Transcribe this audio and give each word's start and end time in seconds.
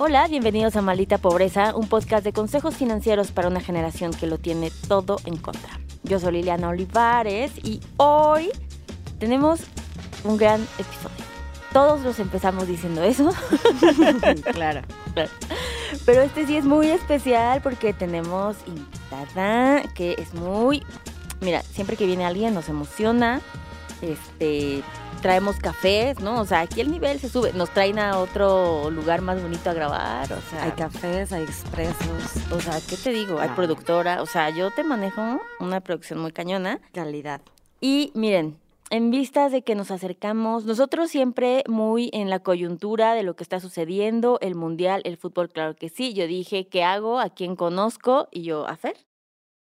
Hola, 0.00 0.28
bienvenidos 0.28 0.76
a 0.76 0.80
Maldita 0.80 1.18
Pobreza, 1.18 1.74
un 1.74 1.88
podcast 1.88 2.22
de 2.22 2.32
consejos 2.32 2.76
financieros 2.76 3.32
para 3.32 3.48
una 3.48 3.60
generación 3.60 4.12
que 4.12 4.28
lo 4.28 4.38
tiene 4.38 4.70
todo 4.86 5.16
en 5.24 5.36
contra. 5.36 5.80
Yo 6.04 6.20
soy 6.20 6.34
Liliana 6.34 6.68
Olivares 6.68 7.50
y 7.64 7.80
hoy 7.96 8.52
tenemos 9.18 9.58
un 10.22 10.36
gran 10.36 10.62
episodio. 10.78 11.24
Todos 11.72 12.02
los 12.02 12.20
empezamos 12.20 12.68
diciendo 12.68 13.02
eso. 13.02 13.32
claro. 14.52 14.82
Pero 16.06 16.22
este 16.22 16.46
sí 16.46 16.56
es 16.56 16.64
muy 16.64 16.86
especial 16.90 17.60
porque 17.60 17.92
tenemos 17.92 18.56
invitada 18.68 19.82
que 19.94 20.14
es 20.16 20.32
muy... 20.32 20.84
Mira, 21.40 21.62
siempre 21.62 21.96
que 21.96 22.06
viene 22.06 22.24
alguien 22.24 22.54
nos 22.54 22.68
emociona. 22.68 23.40
Este, 24.00 24.84
traemos 25.18 25.56
cafés, 25.58 26.20
¿no? 26.20 26.40
O 26.40 26.44
sea, 26.44 26.60
aquí 26.60 26.80
el 26.80 26.90
nivel 26.90 27.18
se 27.20 27.28
sube. 27.28 27.52
Nos 27.52 27.70
traen 27.70 27.98
a 27.98 28.18
otro 28.18 28.90
lugar 28.90 29.20
más 29.20 29.42
bonito 29.42 29.70
a 29.70 29.74
grabar, 29.74 30.32
o 30.32 30.40
sea. 30.40 30.64
Hay 30.64 30.72
cafés, 30.72 31.32
hay 31.32 31.42
expresos. 31.42 32.52
O 32.52 32.60
sea, 32.60 32.80
¿qué 32.88 32.96
te 32.96 33.10
digo? 33.10 33.38
Hay 33.38 33.50
productora. 33.50 34.22
O 34.22 34.26
sea, 34.26 34.50
yo 34.50 34.70
te 34.70 34.84
manejo 34.84 35.40
una 35.60 35.80
producción 35.80 36.20
muy 36.20 36.32
cañona. 36.32 36.80
Calidad. 36.92 37.40
Y 37.80 38.12
miren, 38.14 38.58
en 38.90 39.10
vistas 39.10 39.52
de 39.52 39.62
que 39.62 39.74
nos 39.74 39.90
acercamos, 39.90 40.64
nosotros 40.64 41.10
siempre 41.10 41.62
muy 41.68 42.10
en 42.12 42.30
la 42.30 42.40
coyuntura 42.40 43.14
de 43.14 43.22
lo 43.22 43.36
que 43.36 43.42
está 43.42 43.60
sucediendo, 43.60 44.38
el 44.40 44.54
mundial, 44.54 45.02
el 45.04 45.16
fútbol, 45.16 45.50
claro 45.50 45.76
que 45.76 45.88
sí. 45.88 46.14
Yo 46.14 46.26
dije, 46.26 46.68
¿qué 46.68 46.84
hago? 46.84 47.20
¿A 47.20 47.30
quién 47.30 47.56
conozco? 47.56 48.28
Y 48.30 48.42
yo, 48.42 48.66
a 48.66 48.76
Fer. 48.76 48.96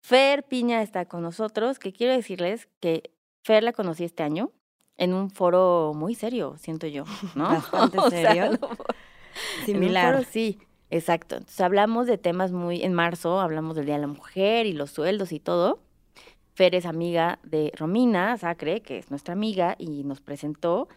Fer 0.01 0.43
Piña 0.43 0.81
está 0.81 1.05
con 1.05 1.21
nosotros, 1.23 1.79
que 1.79 1.91
quiero 1.91 2.13
decirles 2.13 2.69
que 2.79 3.11
Fer 3.43 3.63
la 3.63 3.73
conocí 3.73 4.03
este 4.03 4.23
año 4.23 4.51
en 4.97 5.13
un 5.13 5.29
foro 5.29 5.93
muy 5.95 6.15
serio, 6.15 6.55
siento 6.57 6.87
yo, 6.87 7.03
¿no? 7.35 7.49
Bastante 7.49 7.99
serio. 8.09 8.59
Similar. 9.65 10.25
sí, 10.25 10.59
exacto. 10.89 11.35
Entonces 11.35 11.61
hablamos 11.61 12.07
de 12.07 12.17
temas 12.17 12.51
muy, 12.51 12.83
en 12.83 12.93
marzo 12.93 13.39
hablamos 13.39 13.75
del 13.75 13.85
Día 13.85 13.95
de 13.95 14.01
la 14.01 14.07
Mujer 14.07 14.65
y 14.65 14.73
los 14.73 14.91
sueldos 14.91 15.31
y 15.31 15.39
todo. 15.39 15.79
Fer 16.57 16.73
es 16.73 16.87
amiga 16.87 17.37
de 17.43 17.71
Romina 17.75 18.35
Sacre, 18.35 18.81
que 18.81 18.97
es 18.97 19.11
nuestra 19.11 19.33
amiga, 19.33 19.75
y 19.77 20.03
nos 20.03 20.21
presentó. 20.21 20.87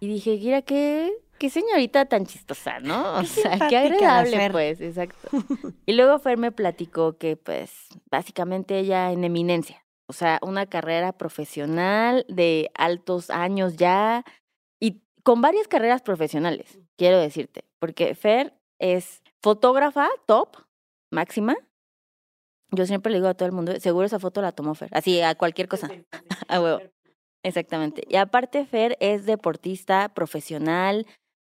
Y 0.00 0.08
dije, 0.08 0.38
mira, 0.38 0.62
qué, 0.62 1.12
qué 1.38 1.50
señorita 1.50 2.06
tan 2.06 2.24
chistosa, 2.24 2.80
¿no? 2.80 3.16
O 3.18 3.24
sea, 3.24 3.68
qué 3.68 3.76
agradable, 3.76 4.50
pues, 4.50 4.80
exacto. 4.80 5.28
Y 5.86 5.92
luego 5.92 6.18
Fer 6.20 6.38
me 6.38 6.52
platicó 6.52 7.18
que, 7.18 7.36
pues, 7.36 7.70
básicamente 8.10 8.78
ella 8.78 9.12
en 9.12 9.22
eminencia, 9.22 9.84
o 10.10 10.12
sea, 10.12 10.40
una 10.42 10.66
carrera 10.66 11.12
profesional 11.12 12.26
de 12.28 12.72
altos 12.74 13.30
años 13.30 13.76
ya 13.76 14.24
y 14.80 15.02
con 15.22 15.40
varias 15.40 15.68
carreras 15.68 16.02
profesionales, 16.02 16.80
quiero 16.98 17.20
decirte, 17.20 17.64
porque 17.78 18.16
Fer 18.16 18.52
es 18.80 19.22
fotógrafa 19.40 20.08
top, 20.26 20.56
máxima. 21.12 21.54
Yo 22.72 22.86
siempre 22.86 23.12
le 23.12 23.18
digo 23.18 23.28
a 23.28 23.34
todo 23.34 23.46
el 23.46 23.52
mundo, 23.52 23.78
seguro 23.78 24.04
esa 24.04 24.18
foto 24.18 24.42
la 24.42 24.50
tomó 24.50 24.74
Fer, 24.74 24.88
así 24.90 25.20
a 25.20 25.36
cualquier 25.36 25.68
cosa, 25.68 25.88
a 26.48 26.60
huevo. 26.60 26.80
Exactamente. 27.44 28.02
Y 28.08 28.16
aparte 28.16 28.66
Fer 28.66 28.96
es 28.98 29.26
deportista 29.26 30.12
profesional, 30.12 31.06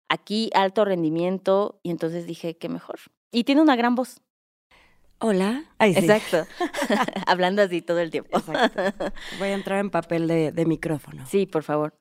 aquí 0.08 0.50
alto 0.55 0.84
rendimiento, 0.84 1.80
y 1.83 1.91
entonces 1.91 2.24
dije, 2.28 2.56
qué 2.56 2.68
mejor. 2.68 3.00
Y 3.33 3.42
tiene 3.42 3.62
una 3.62 3.74
gran 3.74 3.96
voz. 3.96 4.22
Hola. 5.19 5.65
Exacto. 5.79 6.47
Hablando 7.27 7.62
así 7.62 7.83
todo 7.83 8.01
el 8.01 8.11
tiempo. 8.11 8.41
Voy 9.39 9.48
a 9.48 9.55
entrar 9.55 9.79
en 9.81 9.91
papel 9.91 10.29
de, 10.29 10.53
de, 10.53 10.67
micrófono. 10.67 11.25
Sí, 11.27 11.47
por 11.47 11.62
favor. 11.62 11.95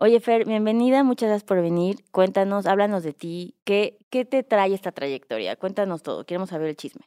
Oye, 0.00 0.20
Fer, 0.20 0.44
bienvenida, 0.44 1.02
muchas 1.02 1.28
gracias 1.28 1.44
por 1.44 1.60
venir. 1.60 2.04
Cuéntanos, 2.12 2.66
háblanos 2.66 3.02
de 3.02 3.12
ti. 3.12 3.56
¿Qué, 3.64 3.98
¿Qué 4.10 4.24
te 4.24 4.44
trae 4.44 4.72
esta 4.72 4.92
trayectoria? 4.92 5.56
Cuéntanos 5.56 6.02
todo, 6.02 6.24
queremos 6.24 6.50
saber 6.50 6.68
el 6.68 6.76
chisme. 6.76 7.02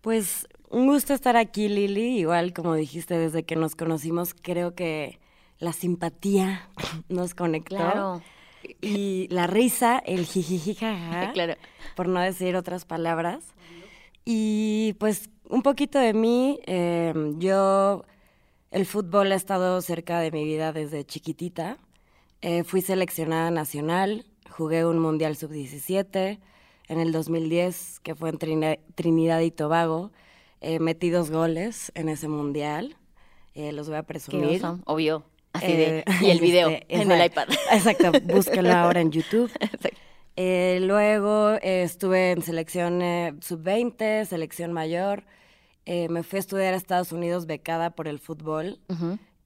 Pues 0.00 0.48
un 0.70 0.86
gusto 0.86 1.12
estar 1.12 1.36
aquí, 1.36 1.68
Lili. 1.68 2.18
Igual, 2.18 2.54
como 2.54 2.74
dijiste, 2.74 3.18
desde 3.18 3.44
que 3.44 3.54
nos 3.54 3.76
conocimos, 3.76 4.34
creo 4.34 4.74
que 4.74 5.20
la 5.58 5.72
simpatía 5.72 6.68
nos 7.08 7.34
conectó. 7.34 7.76
Claro. 7.76 8.22
Y 8.80 9.28
la 9.30 9.46
risa, 9.46 9.98
el 9.98 10.24
jijijija, 10.24 11.32
claro. 11.34 11.54
por 11.96 12.08
no 12.08 12.20
decir 12.20 12.56
otras 12.56 12.84
palabras. 12.84 13.44
Y 14.24 14.94
pues 14.98 15.30
un 15.48 15.62
poquito 15.62 15.98
de 15.98 16.14
mí, 16.14 16.60
em, 16.66 17.38
yo 17.38 18.04
el 18.70 18.86
fútbol 18.86 19.32
ha 19.32 19.34
estado 19.34 19.80
cerca 19.80 20.20
de 20.20 20.30
mi 20.30 20.44
vida 20.44 20.72
desde 20.72 21.04
chiquitita. 21.04 21.78
Eh, 22.40 22.64
fui 22.64 22.80
seleccionada 22.80 23.50
nacional, 23.50 24.24
jugué 24.50 24.84
un 24.84 24.98
Mundial 24.98 25.36
Sub-17 25.36 26.40
en 26.88 27.00
el 27.00 27.12
2010, 27.12 28.00
que 28.00 28.14
fue 28.14 28.30
en 28.30 28.38
Trinidad 28.94 29.40
y 29.40 29.50
Tobago. 29.50 30.10
Eh, 30.60 30.78
metí 30.78 31.10
dos 31.10 31.30
goles 31.30 31.90
en 31.94 32.08
ese 32.08 32.28
Mundial, 32.28 32.96
eh, 33.54 33.72
los 33.72 33.88
voy 33.88 33.98
a 33.98 34.02
presumir. 34.04 34.62
obvio. 34.86 35.24
Así 35.52 35.66
de, 35.66 36.04
y 36.22 36.30
el 36.30 36.40
video 36.40 36.70
en 36.88 37.10
el 37.10 37.26
iPad. 37.26 37.48
Exacto, 37.72 38.10
búsquenlo 38.22 38.72
ahora 38.72 39.00
en 39.00 39.10
YouTube. 39.12 39.50
Exacto. 39.60 39.98
Eh, 40.36 40.78
luego 40.82 41.52
eh, 41.62 41.82
estuve 41.82 42.32
en 42.32 42.42
selección 42.42 43.02
eh, 43.02 43.34
sub-20, 43.40 44.24
selección 44.24 44.72
mayor. 44.72 45.24
me 45.86 46.22
fui 46.22 46.38
a 46.38 46.40
estudiar 46.40 46.74
a 46.74 46.76
Estados 46.76 47.12
Unidos 47.12 47.46
becada 47.46 47.90
por 47.90 48.08
el 48.08 48.18
fútbol. 48.18 48.78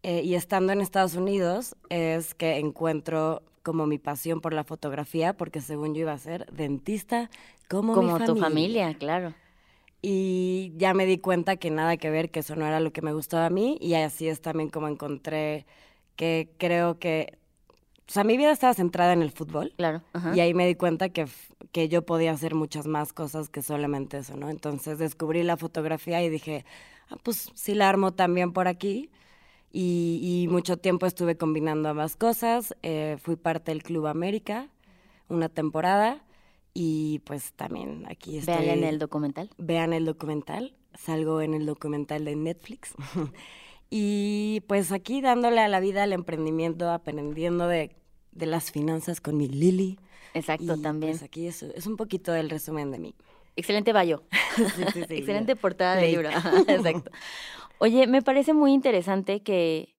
y 0.02 0.34
estando 0.34 0.72
en 0.72 0.80
Estados 0.80 1.14
Unidos 1.14 1.74
es 1.88 2.34
que 2.34 2.58
encuentro 2.58 3.42
como 3.62 3.86
mi 3.86 3.98
pasión 3.98 4.40
por 4.40 4.52
la 4.52 4.62
fotografía, 4.62 5.32
porque 5.32 5.60
según 5.60 5.94
yo 5.94 6.02
iba 6.02 6.12
a 6.12 6.18
ser 6.18 6.46
dentista 6.52 7.30
como, 7.68 7.94
como 7.94 8.12
mi 8.12 8.18
familia. 8.18 8.34
tu 8.34 8.40
familia, 8.40 8.94
claro. 8.94 9.34
Y 10.02 10.72
ya 10.76 10.94
me 10.94 11.04
di 11.04 11.18
cuenta 11.18 11.56
que 11.56 11.70
nada 11.70 11.96
que 11.96 12.10
ver, 12.10 12.30
que 12.30 12.40
eso 12.40 12.54
no 12.54 12.64
era 12.64 12.78
lo 12.78 12.92
que 12.92 13.02
me 13.02 13.12
gustaba 13.12 13.46
a 13.46 13.50
mí. 13.50 13.76
Y 13.80 13.94
así 13.94 14.28
es 14.28 14.40
también 14.40 14.68
como 14.68 14.86
encontré 14.86 15.66
que 16.14 16.48
creo 16.58 17.00
que 17.00 17.38
o 18.08 18.12
sea, 18.12 18.22
mi 18.22 18.36
vida 18.36 18.52
estaba 18.52 18.72
centrada 18.72 19.12
en 19.12 19.22
el 19.22 19.32
fútbol. 19.32 19.72
Claro. 19.76 20.02
Y 20.34 20.40
ahí 20.40 20.54
me 20.54 20.66
di 20.66 20.76
cuenta 20.76 21.08
que, 21.08 21.26
que 21.72 21.88
yo 21.88 22.02
podía 22.02 22.30
hacer 22.30 22.54
muchas 22.54 22.86
más 22.86 23.12
cosas 23.12 23.48
que 23.48 23.62
solamente 23.62 24.18
eso, 24.18 24.36
¿no? 24.36 24.48
Entonces 24.48 24.98
descubrí 24.98 25.42
la 25.42 25.56
fotografía 25.56 26.22
y 26.22 26.28
dije, 26.28 26.64
ah, 27.10 27.16
pues 27.22 27.50
sí 27.54 27.74
la 27.74 27.88
armo 27.88 28.12
también 28.12 28.52
por 28.52 28.68
aquí. 28.68 29.10
Y, 29.72 30.46
mucho 30.50 30.78
tiempo 30.78 31.04
estuve 31.04 31.36
combinando 31.36 31.90
ambas 31.90 32.16
cosas. 32.16 32.74
Eh, 32.82 33.18
fui 33.20 33.36
parte 33.36 33.72
del 33.72 33.82
Club 33.82 34.06
América 34.06 34.70
una 35.28 35.48
temporada 35.48 36.22
y 36.72 37.18
pues 37.20 37.52
también 37.54 38.06
aquí 38.08 38.38
estoy. 38.38 38.54
Vean 38.54 38.78
en 38.78 38.84
el 38.84 38.98
documental. 38.98 39.50
Vean 39.58 39.92
el 39.92 40.04
documental. 40.06 40.74
Salgo 40.94 41.40
en 41.40 41.54
el 41.54 41.66
documental 41.66 42.24
de 42.24 42.36
Netflix. 42.36 42.94
Y 43.90 44.62
pues 44.66 44.92
aquí 44.92 45.20
dándole 45.20 45.60
a 45.60 45.68
la 45.68 45.80
vida 45.80 46.02
al 46.02 46.12
emprendimiento, 46.12 46.90
aprendiendo 46.90 47.68
de, 47.68 47.94
de 48.32 48.46
las 48.46 48.70
finanzas 48.70 49.20
con 49.20 49.36
mi 49.36 49.48
Lili. 49.48 49.98
Exacto, 50.34 50.76
también. 50.76 51.12
Pues 51.12 51.22
aquí 51.22 51.46
es, 51.46 51.62
es, 51.62 51.86
un 51.86 51.96
poquito 51.96 52.32
del 52.32 52.50
resumen 52.50 52.90
de 52.90 52.98
mí. 52.98 53.14
Excelente 53.56 53.92
bayo. 53.92 54.24
Excelente 55.08 55.56
portada 55.56 55.96
de 55.96 56.08
libro. 56.08 56.28
Exacto. 56.68 57.10
Oye, 57.78 58.06
me 58.06 58.22
parece 58.22 58.52
muy 58.54 58.72
interesante 58.72 59.42
que 59.42 59.96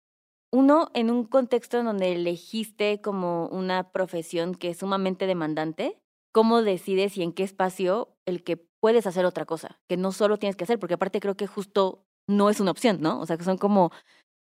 uno, 0.51 0.89
en 0.93 1.11
un 1.11 1.25
contexto 1.25 1.79
en 1.79 1.85
donde 1.85 2.13
elegiste 2.13 3.01
como 3.01 3.47
una 3.47 3.91
profesión 3.91 4.55
que 4.55 4.69
es 4.69 4.77
sumamente 4.77 5.27
demandante, 5.27 5.99
¿cómo 6.31 6.61
decides 6.61 7.17
y 7.17 7.23
en 7.23 7.33
qué 7.33 7.43
espacio 7.43 8.15
el 8.25 8.43
que 8.43 8.57
puedes 8.57 9.07
hacer 9.07 9.25
otra 9.25 9.45
cosa? 9.45 9.79
Que 9.87 9.97
no 9.97 10.11
solo 10.11 10.37
tienes 10.37 10.55
que 10.55 10.63
hacer, 10.63 10.79
porque 10.79 10.93
aparte 10.95 11.19
creo 11.19 11.35
que 11.35 11.47
justo 11.47 12.06
no 12.27 12.49
es 12.49 12.59
una 12.59 12.71
opción, 12.71 13.01
¿no? 13.01 13.19
O 13.19 13.25
sea, 13.25 13.38
que 13.38 13.43
son 13.43 13.57
como 13.57 13.91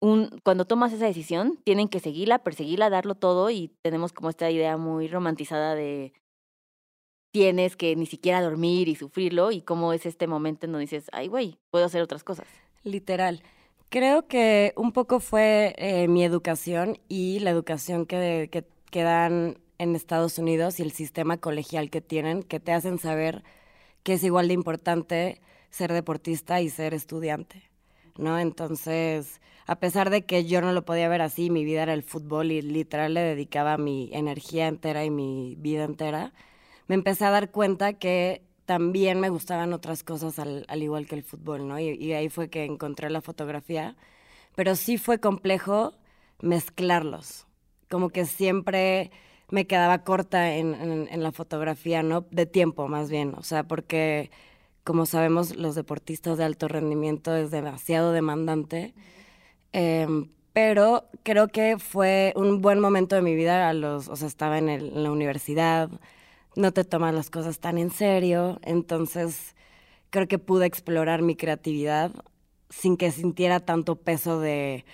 un, 0.02 0.30
cuando 0.44 0.66
tomas 0.66 0.94
esa 0.94 1.06
decisión, 1.06 1.60
tienen 1.64 1.90
que 1.90 2.00
seguirla, 2.00 2.44
perseguirla, 2.44 2.90
darlo 2.90 3.16
todo 3.16 3.50
y 3.50 3.74
tenemos 3.82 4.14
como 4.14 4.30
esta 4.30 4.50
idea 4.50 4.78
muy 4.78 5.08
romantizada 5.08 5.76
de 5.76 6.14
tienes 7.32 7.76
que 7.76 7.96
ni 7.96 8.06
siquiera 8.06 8.42
dormir 8.42 8.88
y 8.88 8.96
sufrirlo 8.96 9.52
y 9.52 9.62
cómo 9.62 9.94
es 9.94 10.06
este 10.06 10.28
momento 10.28 10.66
en 10.66 10.72
donde 10.72 10.86
dices, 10.86 11.10
ay, 11.12 11.28
güey, 11.28 11.60
puedo 11.70 11.86
hacer 11.86 12.02
otras 12.02 12.24
cosas. 12.24 12.48
Literal. 12.84 13.44
Creo 13.90 14.28
que 14.28 14.74
un 14.76 14.92
poco 14.92 15.20
fue 15.20 15.76
eh, 15.78 16.08
mi 16.08 16.24
educación 16.24 17.00
y 17.08 17.40
la 17.40 17.50
educación 17.52 18.06
que, 18.06 18.50
que, 18.52 18.66
que 18.92 19.04
dan 19.04 19.60
en 19.78 19.96
Estados 19.96 20.38
Unidos 20.38 20.80
y 20.80 20.84
el 20.84 20.92
sistema 20.92 21.38
colegial 21.38 21.90
que 21.90 22.02
tienen, 22.02 22.44
que 22.44 22.60
te 22.60 22.72
hacen 22.72 23.00
saber 23.00 23.44
que 24.04 24.14
es 24.14 24.24
igual 24.24 24.48
de 24.48 24.54
importante 24.54 25.42
ser 25.70 25.94
deportista 25.94 26.62
y 26.62 26.70
ser 26.70 26.94
estudiante. 26.94 27.69
¿No? 28.18 28.40
Entonces, 28.40 29.42
a 29.66 29.80
pesar 29.80 30.10
de 30.10 30.26
que 30.26 30.46
yo 30.46 30.62
no 30.62 30.74
lo 30.74 30.86
podía 30.86 31.10
ver 31.10 31.22
así, 31.22 31.50
mi 31.50 31.64
vida 31.64 31.84
era 31.84 31.94
el 31.94 32.04
fútbol 32.04 32.52
y 32.52 32.62
literal 32.62 33.14
le 33.14 33.22
dedicaba 33.22 33.78
mi 33.78 34.10
energía 34.14 34.68
entera 34.68 35.06
y 35.06 35.10
mi 35.10 35.56
vida 35.60 35.84
entera, 35.84 36.34
me 36.88 36.96
empecé 36.96 37.26
a 37.26 37.32
dar 37.32 37.52
cuenta 37.52 37.94
que 37.94 38.44
también 38.66 39.20
me 39.20 39.30
gustaban 39.30 39.74
otras 39.74 40.04
cosas 40.04 40.40
al, 40.40 40.66
igual 40.82 41.08
que 41.08 41.16
el 41.16 41.24
fútbol, 41.24 41.68
¿no? 41.68 41.80
Y, 41.80 42.14
ahí 42.14 42.30
fue 42.30 42.50
que 42.50 42.66
encontré 42.66 43.10
la 43.10 43.22
fotografía, 43.22 43.96
pero 44.56 44.76
sí 44.76 44.98
fue 44.98 45.20
complejo 45.20 45.94
mezclarlos, 46.42 47.48
como 47.90 48.10
que 48.10 48.26
siempre 48.26 49.12
me 49.50 49.66
quedaba 49.68 50.04
corta 50.04 50.56
en, 50.56 50.76
en, 50.76 51.24
la 51.24 51.32
fotografía, 51.32 52.04
¿no? 52.04 52.22
De 52.32 52.46
tiempo, 52.46 52.88
más 52.88 53.10
bien. 53.10 53.34
O 53.38 53.44
sea, 53.44 53.64
porque, 53.64 54.30
como 54.90 55.06
sabemos, 55.06 55.56
los 55.56 55.76
deportistas 55.76 56.40
de 56.40 56.46
alto 56.46 56.68
rendimiento 56.68 57.36
es 57.36 57.52
demasiado 57.52 58.12
demandante. 58.12 58.96
Em, 59.72 60.32
pero 60.52 61.06
creo 61.22 61.48
que 61.50 61.78
fue 61.78 62.34
un 62.36 62.60
buen 62.60 62.80
momento 62.80 63.16
de 63.16 63.22
mi 63.22 63.36
vida. 63.36 63.72
O 63.72 64.16
sea, 64.16 64.28
estaba 64.28 64.58
en, 64.58 64.68
en 64.68 65.04
la 65.04 65.12
universidad, 65.12 65.92
no 66.56 66.72
te 66.72 66.84
tomas 66.86 67.14
las 67.14 67.30
cosas 67.30 67.60
tan 67.60 67.78
en 67.78 67.92
serio. 67.92 68.60
Entonces, 68.64 69.56
creo 70.10 70.28
que 70.28 70.40
pude 70.40 70.66
explorar 70.66 71.22
mi 71.22 71.36
creatividad 71.36 72.12
sin 72.72 72.98
que 72.98 73.12
sintiera 73.12 73.60
tanto 73.60 73.96
peso 73.96 74.40
de 74.40 74.86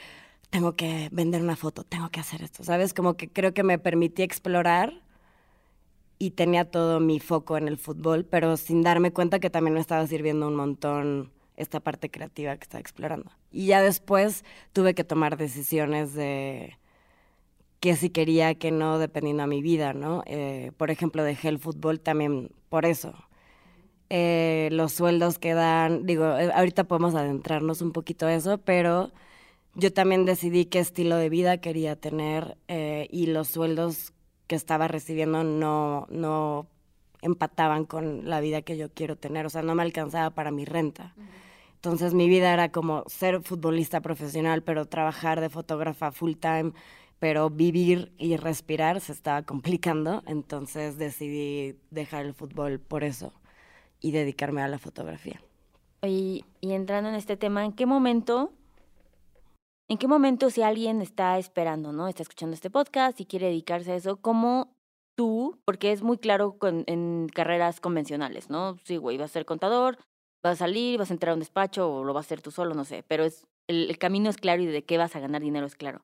tengo 0.50 0.76
que 0.76 1.08
vender 1.14 1.42
una 1.42 1.56
foto, 1.56 1.86
tengo 1.86 2.10
que 2.10 2.20
hacer 2.20 2.42
esto, 2.44 2.66
¿sabes? 2.66 2.94
Como 2.94 3.16
que 3.16 3.30
creo 3.30 3.54
que 3.54 3.64
me 3.64 3.80
permití 3.80 4.24
explorar 4.24 5.05
y 6.18 6.32
tenía 6.32 6.70
todo 6.70 7.00
mi 7.00 7.20
foco 7.20 7.58
en 7.58 7.68
el 7.68 7.78
fútbol, 7.78 8.26
pero 8.26 8.58
sin 8.58 8.82
darme 8.82 9.12
cuenta 9.12 9.40
que 9.40 9.50
también 9.50 9.74
me 9.74 9.80
estaba 9.80 10.06
sirviendo 10.08 10.48
un 10.48 10.56
montón 10.56 11.32
esta 11.58 11.80
parte 11.80 12.10
creativa 12.10 12.56
que 12.58 12.64
estaba 12.64 12.82
explorando. 12.82 13.32
Y 13.52 13.68
ya 13.68 13.82
después 13.82 14.44
tuve 14.74 14.94
que 14.94 15.04
tomar 15.04 15.38
decisiones 15.38 16.14
de 16.14 16.78
qué 17.80 17.96
sí 17.96 18.10
quería, 18.10 18.56
qué 18.56 18.72
no, 18.72 19.00
dependiendo 19.00 19.44
a 19.44 19.48
mi 19.48 19.62
vida, 19.62 19.94
¿no? 19.94 20.24
Eh, 20.26 20.72
por 20.78 20.92
ejemplo, 20.92 21.24
dejé 21.24 21.50
el 21.50 21.60
fútbol 21.60 22.00
también 22.00 22.52
por 22.70 22.86
eso. 22.86 23.14
Eh, 24.10 24.70
los 24.72 24.94
sueldos 24.94 25.40
que 25.40 25.54
dan, 25.54 26.06
digo, 26.06 26.38
eh, 26.38 26.52
ahorita 26.54 26.84
podemos 26.84 27.16
adentrarnos 27.16 27.82
un 27.82 27.92
poquito 27.92 28.28
a 28.28 28.34
eso, 28.34 28.60
pero 28.60 29.12
yo 29.74 29.92
también 29.92 30.26
decidí 30.26 30.66
qué 30.66 30.80
estilo 30.80 31.18
de 31.18 31.30
vida 31.30 31.58
quería 31.58 31.96
tener 31.96 32.58
eh, 32.68 33.08
y 33.12 33.28
los 33.28 33.50
sueldos 33.50 34.14
que 34.48 34.56
estaba 34.56 34.88
recibiendo 34.88 35.44
no, 35.44 36.08
no 36.10 36.68
empataban 37.22 37.86
con 37.86 38.30
la 38.30 38.40
vida 38.40 38.62
que 38.62 38.78
yo 38.78 38.90
quiero 38.94 39.16
tener, 39.16 39.46
o 39.46 39.50
sea, 39.50 39.62
no 39.62 39.76
me 39.76 39.84
alcanzaba 39.84 40.30
para 40.30 40.52
mi 40.52 40.66
renta. 40.66 41.16
Entonces 41.76 42.14
mi 42.14 42.30
vida 42.30 42.54
era 42.54 42.70
como 42.70 43.04
ser 43.08 43.42
futbolista 43.42 44.02
profesional, 44.02 44.64
pero 44.64 44.86
trabajar 44.86 45.42
de 45.42 45.50
fotógrafa 45.50 46.12
full 46.12 46.34
time, 46.34 46.72
pero 47.20 47.50
vivir 47.50 48.12
y 48.18 48.38
respirar 48.38 49.02
se 49.02 49.12
estaba 49.12 49.44
complicando, 49.44 50.24
entonces 50.28 50.98
decidí 50.98 51.78
dejar 51.92 52.26
el 52.26 52.34
fútbol 52.34 52.80
por 52.80 53.04
eso 53.04 53.34
y 54.02 54.12
dedicarme 54.12 54.62
a 54.62 54.68
la 54.68 54.80
fotografía. 54.80 55.42
Y, 56.04 56.46
y 56.62 56.74
entrando 56.74 57.10
en 57.10 57.16
este 57.16 57.38
tema, 57.38 57.66
¿en 57.66 57.72
qué 57.72 57.86
momento 57.86 58.52
¿En 59.88 60.00
qué 60.00 60.08
momento 60.08 60.50
si 60.50 60.64
alguien 60.64 61.02
está 61.02 61.38
esperando, 61.38 61.92
¿no? 61.92 62.08
Está 62.08 62.24
escuchando 62.24 62.56
este 62.56 62.72
podcast 62.72 63.20
y 63.22 63.26
quiere 63.26 63.48
dedicarse 63.48 63.92
a 63.92 63.96
eso, 63.96 64.18
¿cómo 64.18 64.76
tú, 65.16 65.62
porque 65.64 65.92
es 65.92 66.02
muy 66.02 66.18
claro 66.18 66.58
en 66.88 67.30
carreras 67.34 67.80
convencionales, 67.80 68.50
¿no? 68.50 68.78
Sí, 68.84 68.98
güey, 68.98 69.18
vas 69.18 69.30
a 69.30 69.34
ser 69.34 69.46
contador, 69.46 69.98
vas 70.44 70.54
a 70.54 70.66
salir, 70.66 70.98
vas 70.98 71.12
a 71.12 71.14
entrar 71.14 71.32
a 71.32 71.34
un 71.36 71.40
despacho 71.40 71.94
o 71.94 72.04
lo 72.04 72.14
vas 72.14 72.26
a 72.26 72.28
hacer 72.28 72.42
tú 72.42 72.50
solo, 72.50 72.74
no 72.74 72.84
sé, 72.84 73.04
pero 73.08 73.24
es 73.24 73.46
el, 73.68 73.98
camino 74.00 74.30
es 74.30 74.38
claro 74.38 74.64
y 74.64 74.66
de 74.66 74.84
qué 74.84 74.98
vas 74.98 75.16
a 75.16 75.20
ganar 75.20 75.42
dinero 75.42 75.68
es 75.68 75.76
claro. 75.76 76.04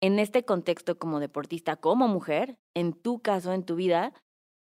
En 0.00 0.20
este 0.20 0.44
contexto 0.44 0.98
como 0.98 1.18
deportista, 1.18 1.76
como 1.76 2.06
mujer, 2.06 2.58
en 2.74 2.92
tu 2.92 3.20
caso, 3.20 3.52
en 3.52 3.64
tu 3.64 3.74
vida, 3.74 4.12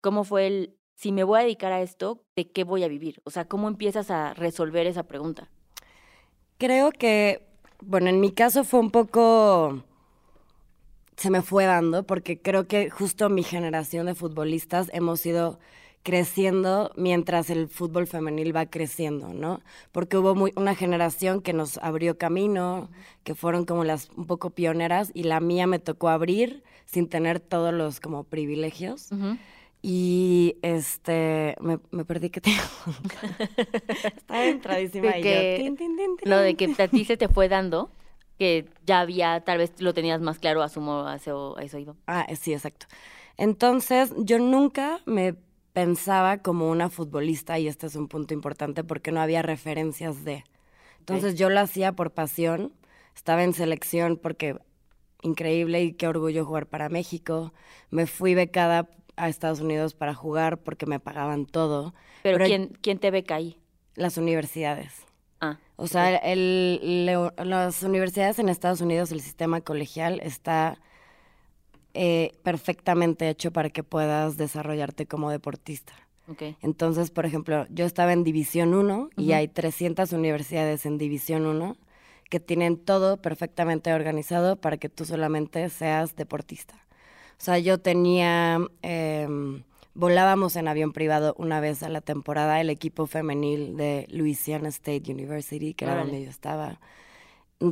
¿cómo 0.01 0.23
fue 0.23 0.47
el, 0.47 0.77
si 0.95 1.11
me 1.11 1.25
voy 1.25 1.39
a 1.39 1.43
dedicar 1.43 1.73
a 1.73 1.81
esto, 1.81 2.23
¿de 2.37 2.49
qué 2.49 2.63
voy 2.63 2.83
a 2.83 2.87
vivir? 2.87 3.21
O 3.25 3.31
sea, 3.31 3.45
¿cómo 3.45 3.67
empiezas 3.67 4.09
a 4.09 4.33
resolver 4.33 4.87
esa 4.87 5.03
pregunta? 5.03 5.49
Creo 6.57 6.91
que 6.91 7.50
bueno, 7.81 8.09
en 8.09 8.19
mi 8.19 8.31
caso 8.31 8.63
fue 8.63 8.79
un 8.79 8.91
poco 8.91 9.83
se 11.17 11.29
me 11.29 11.41
fue 11.43 11.65
dando 11.65 12.03
porque 12.03 12.39
creo 12.39 12.67
que 12.67 12.89
justo 12.89 13.29
mi 13.29 13.43
generación 13.43 14.07
de 14.07 14.15
futbolistas 14.15 14.89
hemos 14.91 15.23
ido 15.25 15.59
creciendo 16.03 16.91
mientras 16.95 17.49
el 17.51 17.67
fútbol 17.67 18.07
femenil 18.07 18.55
va 18.55 18.65
creciendo, 18.65 19.33
¿no? 19.33 19.61
Porque 19.91 20.17
hubo 20.17 20.33
una 20.55 20.73
generación 20.73 21.41
que 21.41 21.53
nos 21.53 21.77
abrió 21.77 22.17
camino, 22.17 22.89
que 23.23 23.35
fueron 23.35 23.65
como 23.65 23.83
las 23.83 24.09
un 24.15 24.25
poco 24.25 24.49
pioneras 24.49 25.11
y 25.13 25.23
la 25.23 25.39
mía 25.39 25.67
me 25.67 25.77
tocó 25.77 26.09
abrir 26.09 26.63
sin 26.85 27.07
tener 27.07 27.39
todos 27.39 27.73
los 27.73 27.99
como 27.99 28.23
privilegios. 28.23 29.09
Y 29.81 30.57
este, 30.61 31.55
me, 31.59 31.79
me 31.89 32.05
perdí 32.05 32.29
que 32.29 32.41
te. 32.41 32.51
Estaba 34.15 34.45
entradísima 34.45 35.17
y 35.17 35.23
yo. 35.23 35.75
lo 36.23 36.37
de 36.37 36.55
que 36.55 36.75
a 36.77 36.87
ti 36.87 37.03
se 37.03 37.17
te 37.17 37.27
fue 37.27 37.49
dando, 37.49 37.89
que 38.37 38.69
ya 38.85 38.99
había, 38.99 39.41
tal 39.41 39.57
vez 39.57 39.73
lo 39.79 39.93
tenías 39.93 40.21
más 40.21 40.37
claro, 40.37 40.61
asumo, 40.61 41.07
a 41.07 41.15
eso, 41.15 41.57
a 41.57 41.63
eso 41.63 41.79
iba. 41.79 41.95
Ah, 42.05 42.27
sí, 42.39 42.53
exacto. 42.53 42.85
Entonces, 43.37 44.13
yo 44.17 44.37
nunca 44.37 44.99
me 45.05 45.35
pensaba 45.73 46.37
como 46.37 46.69
una 46.69 46.89
futbolista, 46.89 47.57
y 47.57 47.67
este 47.67 47.87
es 47.87 47.95
un 47.95 48.07
punto 48.07 48.35
importante 48.35 48.83
porque 48.83 49.11
no 49.11 49.19
había 49.21 49.41
referencias 49.41 50.23
de. 50.23 50.43
Entonces, 50.99 51.35
yo 51.35 51.49
lo 51.49 51.59
hacía 51.59 51.93
por 51.93 52.11
pasión, 52.11 52.71
estaba 53.15 53.43
en 53.43 53.53
selección 53.53 54.17
porque 54.17 54.59
increíble 55.23 55.83
y 55.83 55.93
qué 55.93 56.07
orgullo 56.07 56.45
jugar 56.45 56.67
para 56.67 56.89
México. 56.89 57.53
Me 57.89 58.05
fui 58.05 58.35
becada 58.35 58.89
a 59.21 59.29
Estados 59.29 59.59
Unidos 59.59 59.93
para 59.93 60.13
jugar 60.13 60.57
porque 60.57 60.85
me 60.85 60.99
pagaban 60.99 61.45
todo. 61.45 61.93
¿Pero, 62.23 62.43
quién, 62.43 62.77
quién 62.81 62.97
te 62.97 63.11
beca 63.11 63.35
ahí? 63.35 63.57
Las 63.95 64.17
universidades. 64.17 64.91
Ah. 65.39 65.59
O 65.75 65.87
sea, 65.87 66.15
el, 66.15 67.05
las 67.05 67.83
universidades 67.83 68.39
en 68.39 68.49
Estados 68.49 68.81
Unidos, 68.81 69.11
el 69.11 69.21
sistema 69.21 69.61
colegial 69.61 70.19
está 70.21 70.79
eh, 71.93 72.31
perfectamente 72.43 73.29
hecho 73.29 73.51
para 73.51 73.69
que 73.69 73.83
puedas 73.83 74.37
desarrollarte 74.37 75.05
como 75.05 75.29
deportista. 75.29 75.93
Okay. 76.27 76.55
Entonces, 76.61 77.11
por 77.11 77.25
ejemplo, 77.25 77.67
yo 77.69 77.85
estaba 77.85 78.13
en 78.13 78.23
División 78.23 78.73
1 78.73 79.09
y 79.17 79.33
hay 79.33 79.47
300 79.47 80.13
universidades 80.13 80.85
en 80.85 80.97
División 80.97 81.45
1 81.45 81.75
que 82.29 82.39
tienen 82.39 82.77
todo 82.77 83.17
perfectamente 83.21 83.93
organizado 83.93 84.55
para 84.55 84.77
que 84.77 84.89
tú 84.89 85.05
solamente 85.05 85.69
seas 85.69 86.15
deportista. 86.15 86.75
O 87.41 87.43
sea, 87.43 87.57
yo 87.57 87.79
tenía, 87.79 88.59
em, 88.83 89.63
volábamos 89.95 90.55
en 90.55 90.67
avión 90.67 90.93
privado 90.93 91.33
una 91.39 91.59
vez 91.59 91.81
a 91.81 91.89
la 91.89 92.01
temporada 92.01 92.61
el 92.61 92.69
equipo 92.69 93.07
femenil 93.07 93.75
de 93.77 94.05
Louisiana 94.11 94.69
State 94.69 95.11
University, 95.11 95.73
que 95.73 95.85
era 95.85 95.95
donde 95.95 96.23
yo 96.23 96.29
estaba. 96.29 96.79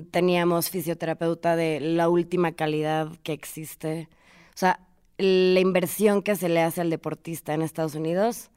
Teníamos 0.09 0.71
fisioterapeuta 0.71 1.55
de 1.55 1.81
la 1.81 2.09
última 2.09 2.53
calidad 2.53 3.11
que 3.21 3.31
existe. 3.31 4.09
O 4.55 4.57
sea, 4.57 4.79
la 5.19 5.59
inversión 5.59 6.23
que 6.23 6.35
se 6.35 6.49
le 6.49 6.63
hace 6.63 6.81
al 6.81 6.89
deportista 6.89 7.53
en 7.53 7.61
Estados 7.61 7.93
Unidos 7.93 8.49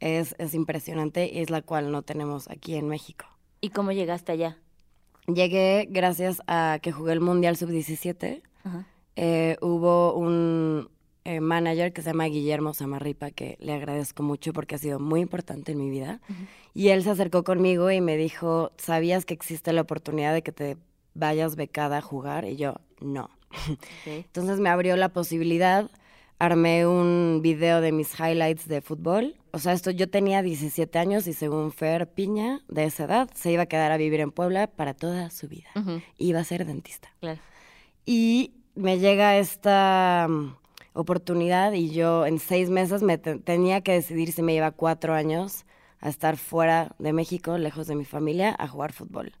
es, 0.00 0.34
es 0.38 0.54
impresionante 0.54 1.30
y 1.32 1.38
es 1.38 1.50
la 1.50 1.62
cual 1.62 1.92
no 1.92 2.02
tenemos 2.02 2.50
aquí 2.50 2.74
en 2.74 2.88
México. 2.88 3.26
¿Y 3.60 3.70
cómo 3.70 3.92
llegaste 3.92 4.32
allá? 4.32 4.58
Llegué 5.28 5.86
gracias 5.88 6.42
a 6.48 6.80
que 6.82 6.90
jugué 6.90 7.12
el 7.12 7.20
Mundial 7.20 7.56
Sub-17. 7.56 8.42
Eh, 9.20 9.56
hubo 9.60 10.14
un 10.14 10.88
eh, 11.24 11.40
manager 11.40 11.92
que 11.92 12.02
se 12.02 12.10
llama 12.10 12.26
Guillermo 12.26 12.72
Samarripa, 12.72 13.32
que 13.32 13.56
le 13.58 13.72
agradezco 13.72 14.22
mucho 14.22 14.52
porque 14.52 14.76
ha 14.76 14.78
sido 14.78 15.00
muy 15.00 15.20
importante 15.20 15.72
en 15.72 15.78
mi 15.78 15.90
vida. 15.90 16.20
Y 16.72 16.90
él 16.90 17.02
se 17.02 17.10
acercó 17.10 17.42
conmigo 17.42 17.90
y 17.90 18.00
me 18.00 18.16
dijo, 18.16 18.70
¿sabías 18.76 19.24
que 19.24 19.34
existe 19.34 19.72
la 19.72 19.80
oportunidad 19.80 20.32
de 20.32 20.42
que 20.42 20.52
te 20.52 20.76
vayas 21.14 21.56
becada 21.56 21.98
a 21.98 22.00
jugar? 22.00 22.44
Y 22.44 22.54
yo, 22.54 22.76
no. 23.00 23.28
Entonces 24.06 24.60
me 24.60 24.68
abrió 24.68 24.96
la 24.96 25.08
posibilidad, 25.08 25.90
armé 26.38 26.86
un 26.86 27.40
video 27.42 27.80
de 27.80 27.90
mis 27.90 28.14
highlights 28.20 28.68
de 28.68 28.82
fútbol. 28.82 29.34
O 29.50 29.58
sea, 29.58 29.72
esto 29.72 29.90
yo 29.90 30.08
tenía 30.08 30.42
17 30.42 30.96
años 30.96 31.26
y 31.26 31.32
según 31.32 31.72
Fer 31.72 32.08
Piña, 32.08 32.60
de 32.68 32.84
esa 32.84 33.06
edad, 33.06 33.28
se 33.34 33.50
iba 33.50 33.62
a 33.64 33.66
quedar 33.66 33.90
a 33.90 33.96
vivir 33.96 34.20
en 34.20 34.30
Puebla 34.30 34.68
para 34.68 34.94
toda 34.94 35.28
su 35.30 35.48
vida. 35.48 35.70
Iba 36.18 36.38
a 36.38 36.44
ser 36.44 36.64
dentista. 36.64 37.12
Claro. 37.18 37.40
Y 38.06 38.57
me 38.78 38.98
llega 38.98 39.38
esta 39.38 40.26
mm, 40.28 40.54
oportunidad 40.92 41.72
y 41.72 41.90
yo 41.90 42.26
en 42.26 42.38
seis 42.38 42.70
meses 42.70 43.02
me 43.02 43.18
tenía 43.18 43.80
que 43.80 43.92
decidir 43.92 44.32
si 44.32 44.42
me 44.42 44.54
iba 44.54 44.70
cuatro 44.70 45.14
años 45.14 45.66
a 46.00 46.08
estar 46.08 46.36
fuera 46.36 46.94
de 46.98 47.12
México, 47.12 47.58
lejos 47.58 47.88
de 47.88 47.96
mi 47.96 48.04
familia, 48.04 48.54
a 48.56 48.68
jugar 48.68 48.92
fútbol 48.92 49.32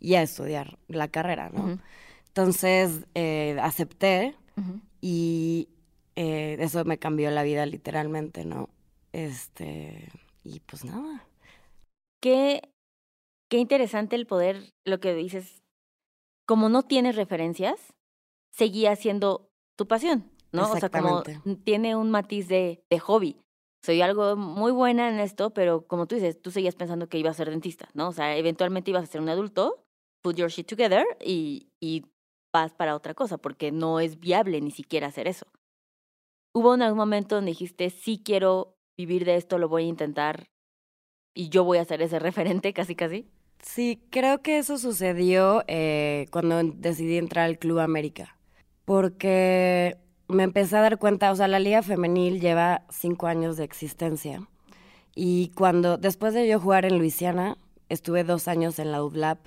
y 0.00 0.14
a 0.14 0.22
estudiar 0.22 0.78
la 0.88 1.08
carrera, 1.08 1.50
¿no? 1.50 1.78
Entonces 2.28 3.06
eh, 3.14 3.58
acepté 3.60 4.34
y 5.00 5.68
eh, 6.16 6.56
eso 6.60 6.84
me 6.84 6.98
cambió 6.98 7.30
la 7.30 7.42
vida 7.42 7.66
literalmente, 7.66 8.44
¿no? 8.44 8.70
Este, 9.12 10.08
y 10.44 10.60
pues 10.60 10.84
nada. 10.84 11.26
Qué, 12.20 12.62
qué 13.48 13.58
interesante 13.58 14.16
el 14.16 14.26
poder, 14.26 14.72
lo 14.84 14.98
que 14.98 15.14
dices, 15.14 15.62
como 16.46 16.70
no 16.70 16.82
tienes 16.84 17.16
referencias, 17.16 17.94
seguía 18.58 18.96
siendo 18.96 19.50
tu 19.76 19.86
pasión, 19.86 20.30
¿no? 20.52 20.70
O 20.70 20.76
sea, 20.76 20.90
como 20.90 21.22
tiene 21.62 21.94
un 21.94 22.10
matiz 22.10 22.48
de, 22.48 22.82
de 22.90 22.98
hobby. 22.98 23.40
Soy 23.84 24.02
algo 24.02 24.34
muy 24.36 24.72
buena 24.72 25.08
en 25.08 25.20
esto, 25.20 25.50
pero 25.50 25.86
como 25.86 26.06
tú 26.06 26.16
dices, 26.16 26.42
tú 26.42 26.50
seguías 26.50 26.74
pensando 26.74 27.08
que 27.08 27.18
iba 27.18 27.30
a 27.30 27.34
ser 27.34 27.48
dentista, 27.48 27.88
¿no? 27.94 28.08
O 28.08 28.12
sea, 28.12 28.36
eventualmente 28.36 28.90
ibas 28.90 29.04
a 29.04 29.06
ser 29.06 29.20
un 29.20 29.28
adulto, 29.28 29.84
put 30.20 30.36
your 30.36 30.50
shit 30.50 30.66
together 30.66 31.06
y, 31.24 31.68
y 31.80 32.04
vas 32.52 32.74
para 32.74 32.96
otra 32.96 33.14
cosa, 33.14 33.38
porque 33.38 33.70
no 33.70 34.00
es 34.00 34.18
viable 34.18 34.60
ni 34.60 34.72
siquiera 34.72 35.06
hacer 35.06 35.28
eso. 35.28 35.46
¿Hubo 36.52 36.74
en 36.74 36.82
algún 36.82 36.98
momento 36.98 37.36
donde 37.36 37.52
dijiste, 37.52 37.90
sí 37.90 38.20
quiero 38.24 38.74
vivir 38.98 39.24
de 39.24 39.36
esto, 39.36 39.58
lo 39.58 39.68
voy 39.68 39.84
a 39.84 39.88
intentar 39.88 40.50
y 41.32 41.50
yo 41.50 41.62
voy 41.62 41.78
a 41.78 41.84
ser 41.84 42.02
ese 42.02 42.18
referente 42.18 42.72
casi 42.72 42.96
casi? 42.96 43.30
Sí, 43.62 44.02
creo 44.10 44.42
que 44.42 44.58
eso 44.58 44.78
sucedió 44.78 45.64
eh, 45.68 46.26
cuando 46.30 46.62
decidí 46.62 47.16
entrar 47.16 47.44
al 47.44 47.58
Club 47.58 47.78
América, 47.78 48.37
porque 48.88 49.98
me 50.28 50.44
empecé 50.44 50.74
a 50.78 50.80
dar 50.80 50.96
cuenta, 50.96 51.30
o 51.30 51.36
sea, 51.36 51.46
la 51.46 51.58
liga 51.58 51.82
femenil 51.82 52.40
lleva 52.40 52.86
cinco 52.88 53.26
años 53.26 53.58
de 53.58 53.64
existencia 53.64 54.48
y 55.14 55.52
cuando, 55.54 55.98
después 55.98 56.32
de 56.32 56.48
yo 56.48 56.58
jugar 56.58 56.86
en 56.86 56.96
Luisiana, 56.96 57.58
estuve 57.90 58.24
dos 58.24 58.48
años 58.48 58.78
en 58.78 58.90
la 58.90 59.04
UDLAP, 59.04 59.40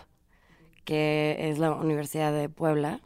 que 0.86 1.38
es 1.40 1.58
la 1.58 1.72
Universidad 1.72 2.32
de 2.32 2.50
Puebla, 2.50 3.02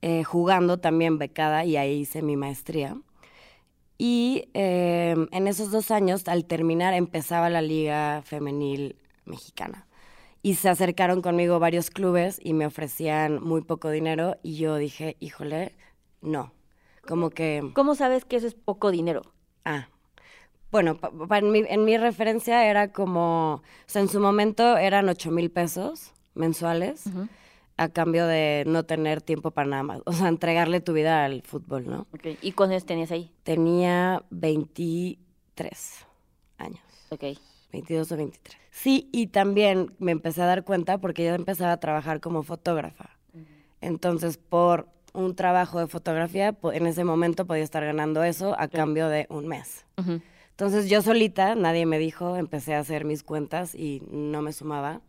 eh, 0.00 0.24
jugando 0.24 0.78
también 0.78 1.18
becada 1.18 1.66
y 1.66 1.76
ahí 1.76 2.00
hice 2.00 2.22
mi 2.22 2.34
maestría. 2.34 2.96
Y 3.98 4.48
eh, 4.54 5.14
en 5.32 5.48
esos 5.48 5.70
dos 5.70 5.90
años, 5.90 6.28
al 6.28 6.46
terminar, 6.46 6.94
empezaba 6.94 7.50
la 7.50 7.60
liga 7.60 8.22
femenil 8.24 8.96
mexicana 9.26 9.86
y 10.42 10.54
se 10.56 10.68
acercaron 10.68 11.22
conmigo 11.22 11.58
varios 11.58 11.90
clubes 11.90 12.40
y 12.42 12.52
me 12.52 12.66
ofrecían 12.66 13.42
muy 13.42 13.62
poco 13.62 13.90
dinero 13.90 14.36
y 14.42 14.56
yo 14.56 14.76
dije, 14.76 15.16
híjole, 15.20 15.74
no. 16.20 16.52
Como 17.06 17.30
que... 17.30 17.70
¿Cómo 17.74 17.94
sabes 17.94 18.24
que 18.24 18.36
eso 18.36 18.46
es 18.46 18.54
poco 18.54 18.90
dinero? 18.90 19.22
Ah, 19.64 19.88
bueno, 20.72 20.98
en, 21.30 21.84
mi, 21.84 21.96
referencia 21.98 22.66
era 22.66 22.92
como, 22.92 23.56
o 23.56 23.62
sea, 23.86 24.00
en 24.00 24.08
su 24.08 24.20
momento 24.20 24.78
eran 24.78 25.08
8 25.08 25.30
mil 25.30 25.50
pesos 25.50 26.12
mensuales 26.34 27.04
a 27.76 27.88
cambio 27.90 28.26
de 28.26 28.64
no 28.66 28.84
tener 28.84 29.20
tiempo 29.20 29.50
para 29.50 29.68
nada 29.68 29.82
más, 29.82 30.00
o 30.06 30.12
sea, 30.12 30.28
entregarle 30.28 30.80
tu 30.80 30.94
vida 30.94 31.24
al 31.26 31.42
fútbol, 31.42 31.88
¿no? 31.88 32.06
Okay. 32.14 32.38
¿Y 32.40 32.52
cuántos 32.52 32.86
tenías 32.86 33.10
ahí? 33.10 33.30
Tenía 33.42 34.24
23 34.30 36.06
años. 36.56 36.82
Ok. 37.10 37.24
22 37.72 38.12
o 38.12 38.16
23. 38.16 38.58
Sí, 38.70 39.08
y 39.12 39.28
también 39.28 39.94
me 39.98 40.12
empecé 40.12 40.42
a 40.42 40.46
dar 40.46 40.64
cuenta 40.64 40.98
porque 40.98 41.24
yo 41.24 41.34
empezaba 41.34 41.72
a 41.72 41.80
trabajar 41.80 42.20
como 42.20 42.42
fotógrafa. 42.42 43.10
Entonces, 43.80 44.36
por 44.36 44.88
un 45.12 45.34
trabajo 45.34 45.80
de 45.80 45.86
fotografía, 45.86 46.56
en 46.72 46.86
ese 46.86 47.04
momento 47.04 47.46
podía 47.46 47.64
estar 47.64 47.84
ganando 47.84 48.22
eso 48.24 48.58
a 48.58 48.68
cambio 48.68 49.08
de 49.08 49.26
un 49.28 49.48
mes. 49.48 49.84
Entonces, 50.50 50.88
yo 50.88 51.02
solita, 51.02 51.54
nadie 51.54 51.86
me 51.86 51.98
dijo, 51.98 52.36
empecé 52.36 52.74
a 52.74 52.80
hacer 52.80 53.04
mis 53.04 53.22
cuentas 53.22 53.74
y 53.74 54.02
no 54.10 54.42
me 54.42 54.52
sumaba. 54.52 55.00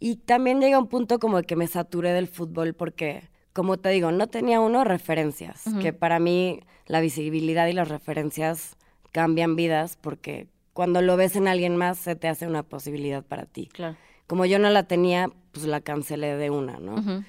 Y 0.00 0.16
también 0.16 0.60
llega 0.60 0.78
un 0.78 0.88
punto 0.88 1.18
como 1.18 1.42
que 1.42 1.56
me 1.56 1.66
saturé 1.66 2.12
del 2.12 2.28
fútbol 2.28 2.74
porque, 2.74 3.28
como 3.52 3.78
te 3.78 3.90
digo, 3.90 4.12
no 4.12 4.28
tenía 4.28 4.60
uno 4.60 4.84
referencias, 4.84 5.64
que 5.80 5.92
para 5.92 6.18
mí 6.18 6.60
la 6.86 7.00
visibilidad 7.00 7.66
y 7.66 7.72
las 7.72 7.88
referencias 7.88 8.76
cambian 9.12 9.56
vidas 9.56 9.98
porque 10.00 10.46
cuando 10.78 11.02
lo 11.02 11.16
ves 11.16 11.34
en 11.34 11.48
alguien 11.48 11.74
más 11.76 11.98
se 11.98 12.14
te 12.14 12.28
hace 12.28 12.46
una 12.46 12.62
posibilidad 12.62 13.24
para 13.24 13.46
ti. 13.46 13.66
Claro. 13.66 13.96
Como 14.28 14.46
yo 14.46 14.60
no 14.60 14.70
la 14.70 14.84
tenía, 14.84 15.28
pues 15.50 15.66
la 15.66 15.80
cancelé 15.80 16.36
de 16.36 16.50
una, 16.50 16.78
¿no? 16.78 17.24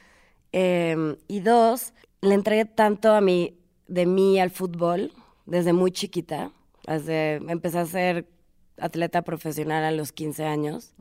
Em, 0.52 1.16
y 1.28 1.40
dos, 1.40 1.96
le 2.22 2.36
entregué 2.36 2.66
tanto 2.66 3.12
a 3.12 3.22
mí, 3.22 3.58
de 3.88 4.06
mí 4.06 4.40
al 4.40 4.52
fútbol 4.52 5.14
desde 5.48 5.74
muy 5.74 5.90
chiquita. 5.92 6.52
Desde, 6.86 7.38
empecé 7.38 7.80
a 7.80 7.88
ser 7.88 8.28
atleta 8.78 9.24
profesional 9.24 9.84
a 9.84 9.90
los 9.90 10.12
15 10.12 10.46
años. 10.46 10.94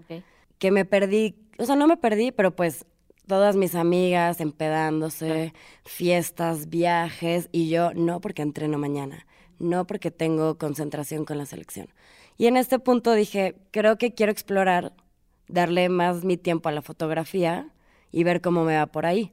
Que 0.56 0.70
me 0.70 0.86
perdí, 0.86 1.34
o 1.58 1.66
sea, 1.66 1.76
no 1.76 1.86
me 1.86 1.98
perdí, 1.98 2.32
pero 2.32 2.56
pues 2.56 2.86
todas 3.26 3.56
mis 3.56 3.74
amigas 3.74 4.40
empedándose, 4.40 5.52
fiestas, 5.84 6.70
viajes, 6.70 7.50
y 7.52 7.68
yo 7.68 7.92
no 7.92 8.22
porque 8.22 8.40
entreno 8.40 8.78
mañana, 8.78 9.26
no 9.58 9.86
porque 9.86 10.10
tengo 10.10 10.56
concentración 10.56 11.26
con 11.26 11.36
la 11.36 11.44
selección. 11.44 11.88
Y 12.38 12.47
en 12.47 12.57
este 12.57 12.78
punto 12.78 13.12
dije, 13.14 13.57
creo 13.73 13.99
que 13.99 14.14
quiero 14.14 14.30
explorar, 14.30 14.92
darle 15.49 15.88
más 15.88 16.25
mi 16.25 16.37
tiempo 16.37 16.68
a 16.68 16.73
la 16.73 16.83
fotografía 16.83 17.75
y 18.12 18.23
ver 18.23 18.40
cómo 18.40 18.64
me 18.64 18.76
va 18.76 18.87
por 18.87 19.04
ahí. 19.07 19.33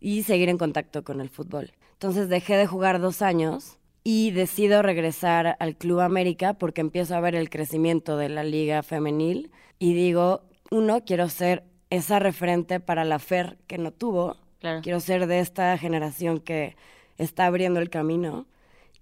Y 0.00 0.22
seguir 0.22 0.48
en 0.48 0.56
contacto 0.56 1.04
con 1.04 1.20
el 1.20 1.28
fútbol. 1.28 1.72
Entonces 1.92 2.30
dejé 2.30 2.56
de 2.56 2.66
jugar 2.66 2.98
dos 2.98 3.20
años 3.20 3.78
y 4.02 4.30
decido 4.30 4.80
regresar 4.80 5.58
al 5.60 5.76
Club 5.76 6.00
América 6.00 6.54
porque 6.54 6.80
empiezo 6.80 7.14
a 7.14 7.20
ver 7.20 7.34
el 7.34 7.50
crecimiento 7.50 8.16
de 8.16 8.30
la 8.30 8.42
liga 8.42 8.82
femenil 8.82 9.50
y 9.78 9.92
digo, 9.92 10.44
uno, 10.70 11.04
quiero 11.04 11.28
ser 11.28 11.64
esa 11.90 12.20
referente 12.20 12.80
para 12.80 13.04
la 13.04 13.18
FER 13.18 13.58
que 13.66 13.76
no 13.76 13.92
tuvo. 13.92 14.38
Quiero 14.82 15.00
ser 15.00 15.26
de 15.26 15.40
esta 15.40 15.76
generación 15.76 16.40
que 16.40 16.74
está 17.18 17.44
abriendo 17.44 17.80
el 17.80 17.90
camino 17.90 18.46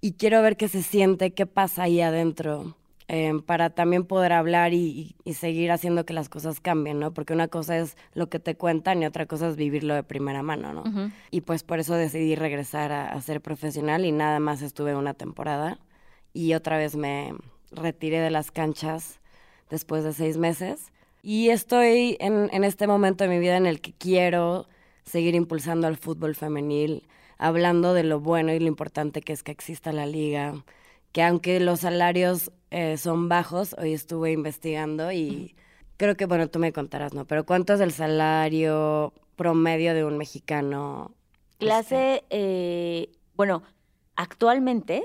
y 0.00 0.14
quiero 0.14 0.42
ver 0.42 0.57
qué 0.57 0.66
se 0.66 0.83
siente, 0.83 1.35
qué 1.35 1.47
pasa 1.47 1.85
ahí 1.85 2.00
adentro 2.00 2.77
Em, 3.10 3.40
para 3.40 3.70
también 3.70 4.04
poder 4.04 4.34
hablar 4.34 4.74
y, 4.74 5.16
seguir 5.32 5.72
haciendo 5.72 6.04
que 6.04 6.12
las 6.12 6.28
cosas 6.28 6.60
cambien, 6.60 7.00
¿no? 7.00 7.14
Porque 7.14 7.32
una 7.32 7.48
cosa 7.48 7.78
es 7.78 7.96
lo 8.12 8.28
que 8.28 8.38
te 8.38 8.54
cuentan 8.54 9.02
y 9.02 9.06
otra 9.06 9.24
cosa 9.24 9.48
es 9.48 9.56
vivirlo 9.56 9.94
de 9.94 10.02
primera 10.02 10.42
mano, 10.42 10.74
¿no? 10.74 11.10
Y 11.30 11.40
pues 11.40 11.62
por 11.62 11.78
eso 11.78 11.94
decidí 11.94 12.34
regresar 12.34 12.92
a, 12.92 13.18
ser 13.22 13.40
profesional 13.40 14.04
y 14.04 14.12
nada 14.12 14.40
más 14.40 14.60
estuve 14.60 14.94
una 14.94 15.14
temporada 15.14 15.78
y 16.34 16.52
otra 16.52 16.76
vez 16.76 16.96
me 16.96 17.34
retiré 17.72 18.20
de 18.20 18.28
las 18.28 18.50
canchas 18.50 19.20
después 19.70 20.04
de 20.04 20.12
seis 20.12 20.36
meses 20.36 20.92
y 21.22 21.48
estoy 21.48 22.18
en, 22.20 22.50
en 22.52 22.62
este 22.62 22.86
momento 22.86 23.24
de 23.24 23.30
mi 23.30 23.38
vida 23.38 23.56
en 23.56 23.66
el 23.66 23.80
que 23.80 23.94
quiero 23.94 24.66
seguir 25.04 25.34
impulsando 25.34 25.86
al 25.86 25.96
fútbol 25.96 26.34
femenil, 26.34 27.08
hablando 27.38 27.94
de 27.94 28.04
lo 28.04 28.20
bueno 28.20 28.52
y 28.52 28.58
lo 28.58 28.66
importante 28.66 29.22
que 29.22 29.32
es 29.32 29.42
que 29.42 29.52
exista 29.52 29.92
la 29.92 30.04
liga, 30.04 30.62
que 31.12 31.22
aunque 31.22 31.60
los 31.60 31.80
salarios 31.80 32.52
eh, 32.70 32.96
son 32.96 33.28
bajos, 33.28 33.74
hoy 33.78 33.92
estuve 33.92 34.32
investigando 34.32 35.10
y 35.12 35.54
creo 35.96 36.16
que, 36.16 36.26
bueno, 36.26 36.48
tú 36.48 36.58
me 36.58 36.72
contarás, 36.72 37.14
¿no? 37.14 37.24
Pero 37.26 37.44
¿cuánto 37.44 37.74
es 37.74 37.80
el 37.80 37.92
salario 37.92 39.12
promedio 39.36 39.94
de 39.94 40.04
un 40.04 40.18
mexicano? 40.18 41.14
Clase, 41.58 42.16
este? 42.16 42.26
eh, 42.30 43.10
bueno, 43.36 43.62
actualmente 44.16 45.04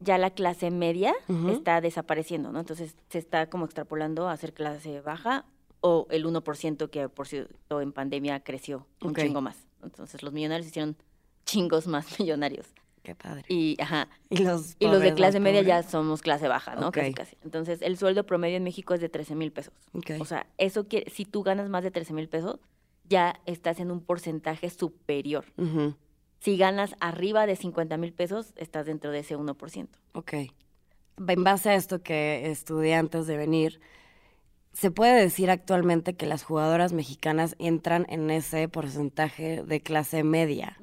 ya 0.00 0.18
la 0.18 0.30
clase 0.30 0.70
media 0.70 1.14
está 1.50 1.80
desapareciendo, 1.80 2.52
¿no? 2.52 2.60
Entonces 2.60 2.94
se 3.08 3.18
está 3.18 3.48
como 3.48 3.64
extrapolando 3.64 4.28
a 4.28 4.36
ser 4.36 4.52
clase 4.52 5.00
baja 5.00 5.46
o 5.80 6.06
el 6.10 6.26
1% 6.26 6.90
que 6.90 7.08
por 7.08 7.26
cierto 7.26 7.80
en 7.80 7.92
pandemia 7.92 8.40
creció 8.40 8.86
un 9.00 9.14
chingo 9.14 9.40
más. 9.40 9.56
Entonces 9.82 10.22
los 10.22 10.32
millonarios 10.32 10.68
hicieron 10.68 10.96
chingos 11.46 11.86
más 11.86 12.06
millonarios. 12.20 12.66
Qué 13.04 13.14
padre. 13.14 13.44
Y, 13.48 13.76
ajá. 13.82 14.08
Y 14.30 14.38
los, 14.38 14.76
y 14.78 14.86
los 14.86 15.02
de 15.02 15.12
clase 15.12 15.38
media 15.38 15.60
ya 15.60 15.82
somos 15.82 16.22
clase 16.22 16.48
baja, 16.48 16.74
¿no? 16.74 16.90
Casi, 16.90 17.12
casi. 17.12 17.36
Entonces, 17.44 17.82
el 17.82 17.98
sueldo 17.98 18.24
promedio 18.24 18.56
en 18.56 18.64
México 18.64 18.94
es 18.94 19.00
de 19.02 19.10
13 19.10 19.34
mil 19.34 19.52
pesos. 19.52 19.74
O 20.18 20.24
sea, 20.24 20.46
eso 20.56 20.88
quiere, 20.88 21.10
si 21.10 21.26
tú 21.26 21.42
ganas 21.42 21.68
más 21.68 21.84
de 21.84 21.90
13 21.90 22.14
mil 22.14 22.30
pesos, 22.30 22.60
ya 23.06 23.38
estás 23.44 23.78
en 23.78 23.90
un 23.90 24.00
porcentaje 24.00 24.70
superior. 24.70 25.44
Si 26.40 26.56
ganas 26.56 26.96
arriba 26.98 27.46
de 27.46 27.56
50 27.56 27.98
mil 27.98 28.14
pesos, 28.14 28.54
estás 28.56 28.86
dentro 28.86 29.10
de 29.10 29.18
ese 29.18 29.36
1%. 29.36 29.88
Ok. 30.14 30.32
En 31.28 31.44
base 31.44 31.68
a 31.68 31.74
esto 31.74 32.02
que 32.02 32.50
estudié 32.50 32.94
antes 32.94 33.26
de 33.26 33.36
venir, 33.36 33.80
se 34.72 34.90
puede 34.90 35.20
decir 35.20 35.50
actualmente 35.50 36.14
que 36.14 36.24
las 36.24 36.42
jugadoras 36.42 36.94
mexicanas 36.94 37.54
entran 37.58 38.06
en 38.08 38.30
ese 38.30 38.66
porcentaje 38.70 39.62
de 39.62 39.82
clase 39.82 40.24
media 40.24 40.78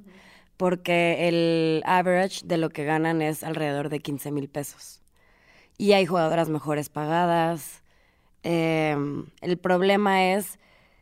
porque 0.62 1.28
el 1.28 1.82
average 1.88 2.46
de 2.46 2.58
lo 2.58 2.70
que 2.70 2.84
ganan 2.84 3.24
es 3.24 3.44
alrededor 3.44 3.90
de 3.90 4.00
15 4.00 4.30
mil 4.30 4.48
pesos. 4.48 5.02
Y 5.80 5.94
hay 5.94 6.06
jugadoras 6.06 6.50
mejores 6.50 6.90
pagadas. 6.90 7.82
Em, 8.44 9.26
el 9.42 9.58
problema 9.58 10.34
es 10.34 10.60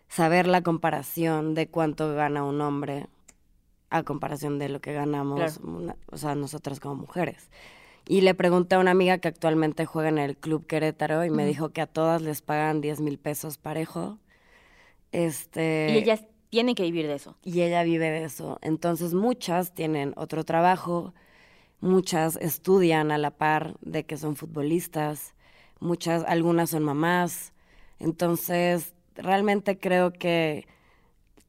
saber 0.07 0.47
la 0.47 0.61
comparación 0.61 1.55
de 1.55 1.67
cuánto 1.67 2.15
gana 2.15 2.45
un 2.45 2.61
hombre 2.61 3.07
a 3.89 4.03
comparación 4.03 4.59
de 4.59 4.69
lo 4.69 4.79
que 4.79 4.93
ganamos, 4.93 5.59
o 6.09 6.17
sea, 6.17 6.35
nosotras 6.35 6.79
como 6.79 6.95
mujeres. 6.95 7.49
Y 8.07 8.21
le 8.21 8.35
pregunté 8.35 8.75
a 8.75 8.79
una 8.79 8.91
amiga 8.91 9.17
que 9.17 9.27
actualmente 9.27 9.85
juega 9.85 10.07
en 10.07 10.19
el 10.19 10.37
Club 10.37 10.67
Querétaro 10.67 11.25
y 11.25 11.31
me 11.31 11.45
dijo 11.45 11.73
que 11.73 11.81
a 11.81 11.85
todas 11.85 12.21
les 12.21 12.41
pagan 12.41 12.79
10 12.79 13.01
mil 13.01 13.19
pesos 13.19 13.57
parejo. 13.57 14.19
Este, 15.11 15.89
y 15.91 15.97
ellas 15.97 16.23
tiene 16.49 16.75
que 16.75 16.83
vivir 16.83 17.07
de 17.07 17.15
eso. 17.15 17.35
Y 17.43 17.61
ella 17.61 17.83
vive 17.83 18.09
de 18.09 18.23
eso. 18.23 18.59
Entonces 18.61 19.13
muchas 19.13 19.73
tienen 19.73 20.13
otro 20.17 20.43
trabajo, 20.43 21.13
muchas 21.79 22.35
estudian 22.37 23.11
a 23.11 23.17
la 23.17 23.31
par 23.31 23.75
de 23.81 24.05
que 24.05 24.17
son 24.17 24.35
futbolistas, 24.35 25.33
muchas, 25.79 26.23
algunas 26.25 26.71
son 26.71 26.83
mamás. 26.83 27.53
Entonces, 27.99 28.93
realmente 29.15 29.77
creo 29.77 30.11
que 30.11 30.67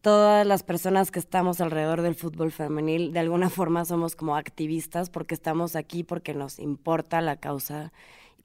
todas 0.02 0.46
las 0.46 0.62
personas 0.62 1.10
que 1.10 1.18
estamos 1.18 1.60
alrededor 1.60 2.02
del 2.02 2.14
fútbol 2.14 2.52
femenil, 2.52 3.12
de 3.12 3.20
alguna 3.20 3.50
forma 3.50 3.84
somos 3.84 4.16
como 4.16 4.36
activistas 4.36 5.10
porque 5.10 5.34
estamos 5.34 5.76
aquí 5.76 6.04
porque 6.04 6.34
nos 6.34 6.58
importa 6.58 7.20
la 7.20 7.36
causa, 7.36 7.92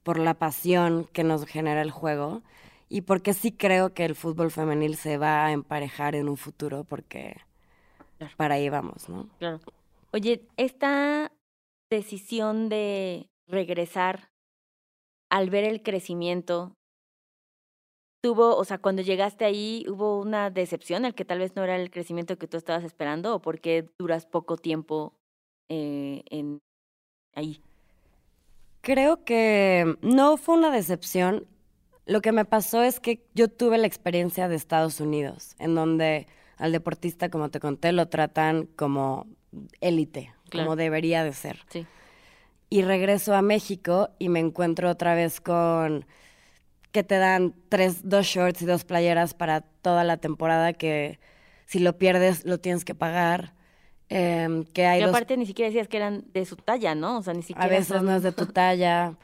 por 0.02 0.18
la 0.18 0.34
pasión 0.34 1.08
que 1.12 1.24
nos 1.24 1.44
genera 1.46 1.82
el 1.82 1.90
juego 1.90 2.42
y 2.88 3.02
porque 3.02 3.34
sí 3.34 3.52
creo 3.52 3.94
que 3.94 4.04
el 4.04 4.14
fútbol 4.14 4.50
femenil 4.50 4.96
se 4.96 5.18
va 5.18 5.46
a 5.46 5.52
emparejar 5.52 6.14
en 6.14 6.28
un 6.28 6.36
futuro 6.36 6.84
porque 6.84 7.36
para 8.36 8.54
ahí 8.54 8.68
vamos, 8.68 9.08
¿no? 9.08 9.28
Claro. 9.38 9.60
Oye, 10.12 10.46
esta 10.56 11.32
decisión 11.90 12.68
de 12.68 13.28
regresar 13.46 14.30
al 15.30 15.50
ver 15.50 15.64
el 15.64 15.82
crecimiento 15.82 16.74
tuvo, 18.22 18.56
o 18.56 18.64
sea, 18.64 18.78
cuando 18.78 19.02
llegaste 19.02 19.44
ahí, 19.44 19.84
hubo 19.88 20.20
una 20.20 20.50
decepción, 20.50 21.04
el 21.04 21.14
que 21.14 21.24
tal 21.24 21.38
vez 21.38 21.54
no 21.54 21.62
era 21.62 21.76
el 21.76 21.90
crecimiento 21.90 22.38
que 22.38 22.48
tú 22.48 22.56
estabas 22.56 22.84
esperando, 22.84 23.34
o 23.34 23.42
porque 23.42 23.88
duras 23.98 24.26
poco 24.26 24.56
tiempo 24.56 25.14
eh, 25.68 26.22
en 26.30 26.60
ahí? 27.34 27.60
Creo 28.80 29.24
que 29.24 29.96
no 30.00 30.36
fue 30.36 30.56
una 30.56 30.70
decepción. 30.70 31.46
Lo 32.06 32.22
que 32.22 32.32
me 32.32 32.44
pasó 32.44 32.82
es 32.82 33.00
que 33.00 33.26
yo 33.34 33.48
tuve 33.48 33.78
la 33.78 33.86
experiencia 33.86 34.48
de 34.48 34.54
Estados 34.54 35.00
Unidos, 35.00 35.56
en 35.58 35.74
donde 35.74 36.28
al 36.56 36.72
deportista, 36.72 37.28
como 37.28 37.50
te 37.50 37.60
conté, 37.60 37.92
lo 37.92 38.08
tratan 38.08 38.66
como 38.76 39.26
élite, 39.80 40.32
como 40.50 40.76
debería 40.76 41.24
de 41.24 41.32
ser. 41.32 41.58
Sí. 41.68 41.86
Y 42.70 42.82
regreso 42.82 43.34
a 43.34 43.42
México 43.42 44.10
y 44.18 44.28
me 44.28 44.40
encuentro 44.40 44.88
otra 44.88 45.14
vez 45.14 45.40
con 45.40 46.06
que 46.92 47.02
te 47.02 47.18
dan 47.18 47.54
tres, 47.68 48.08
dos 48.08 48.26
shorts 48.26 48.62
y 48.62 48.66
dos 48.66 48.84
playeras 48.84 49.34
para 49.34 49.60
toda 49.60 50.02
la 50.04 50.16
temporada 50.16 50.72
que 50.72 51.18
si 51.66 51.80
lo 51.80 51.98
pierdes 51.98 52.44
lo 52.44 52.58
tienes 52.58 52.84
que 52.84 52.94
pagar. 52.94 53.52
Eh, 54.08 54.64
que 54.72 54.86
hay 54.86 55.00
y 55.00 55.02
aparte 55.02 55.36
ni 55.36 55.46
siquiera 55.46 55.68
decías 55.68 55.88
que 55.88 55.96
eran 55.96 56.24
de 56.32 56.46
su 56.46 56.54
talla, 56.54 56.94
¿no? 56.94 57.18
O 57.18 57.22
sea, 57.22 57.34
ni 57.34 57.42
siquiera. 57.42 57.64
A 57.64 57.68
veces 57.68 58.02
no 58.02 58.14
es 58.14 58.22
de 58.22 58.30
tu 58.30 58.46
talla, 58.46 59.16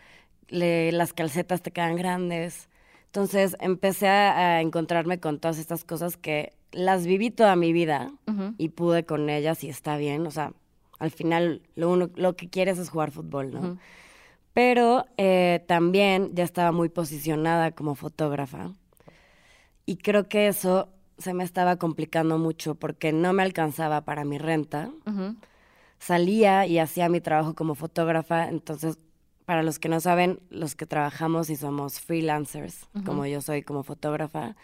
las 0.48 1.12
calcetas 1.12 1.62
te 1.62 1.70
quedan 1.70 1.94
grandes. 1.94 2.68
Entonces 3.12 3.58
empecé 3.60 4.08
a, 4.08 4.62
encontrarme 4.62 5.20
con 5.20 5.38
todas 5.38 5.58
estas 5.58 5.84
cosas 5.84 6.16
que 6.16 6.54
las 6.72 7.06
viví 7.06 7.30
toda 7.30 7.56
mi 7.56 7.74
vida 7.74 8.10
y 8.56 8.70
pude 8.70 9.04
con 9.04 9.28
ellas 9.28 9.62
y 9.64 9.68
está 9.68 9.98
bien. 9.98 10.26
O 10.26 10.30
sea, 10.30 10.54
al 10.98 11.10
final 11.10 11.60
lo, 11.74 11.90
uno, 11.90 12.08
lo 12.14 12.36
que 12.36 12.48
quieres 12.48 12.78
es 12.78 12.88
jugar 12.88 13.10
fútbol, 13.10 13.52
¿no? 13.52 13.78
pero 14.54 15.04
eh, 15.18 15.62
también 15.66 16.30
ya 16.34 16.44
estaba 16.44 16.72
muy 16.72 16.88
posicionada 16.88 17.72
como 17.72 17.94
fotógrafa. 17.94 18.72
Y 19.84 19.96
creo 19.96 20.28
que 20.28 20.48
eso 20.48 20.88
se 21.18 21.34
me 21.34 21.44
estaba 21.44 21.76
complicando 21.76 22.38
mucho 22.38 22.76
porque 22.76 23.12
no 23.12 23.34
me 23.34 23.42
alcanzaba 23.42 24.02
para 24.02 24.24
mi 24.24 24.38
renta. 24.38 24.90
Salía 25.98 26.66
y 26.66 26.78
hacía 26.78 27.10
mi 27.10 27.20
trabajo 27.20 27.54
como 27.54 27.74
fotógrafa, 27.74 28.48
entonces 28.48 28.98
para 29.52 29.62
los 29.62 29.78
que 29.78 29.90
no 29.90 30.00
saben, 30.00 30.40
los 30.48 30.74
que 30.74 30.86
trabajamos 30.86 31.50
y 31.50 31.56
somos 31.56 32.00
freelancers, 32.00 32.88
como 33.04 33.26
yo 33.26 33.42
soy 33.42 33.60
como 33.60 33.82
fotógrafa, 33.82 34.56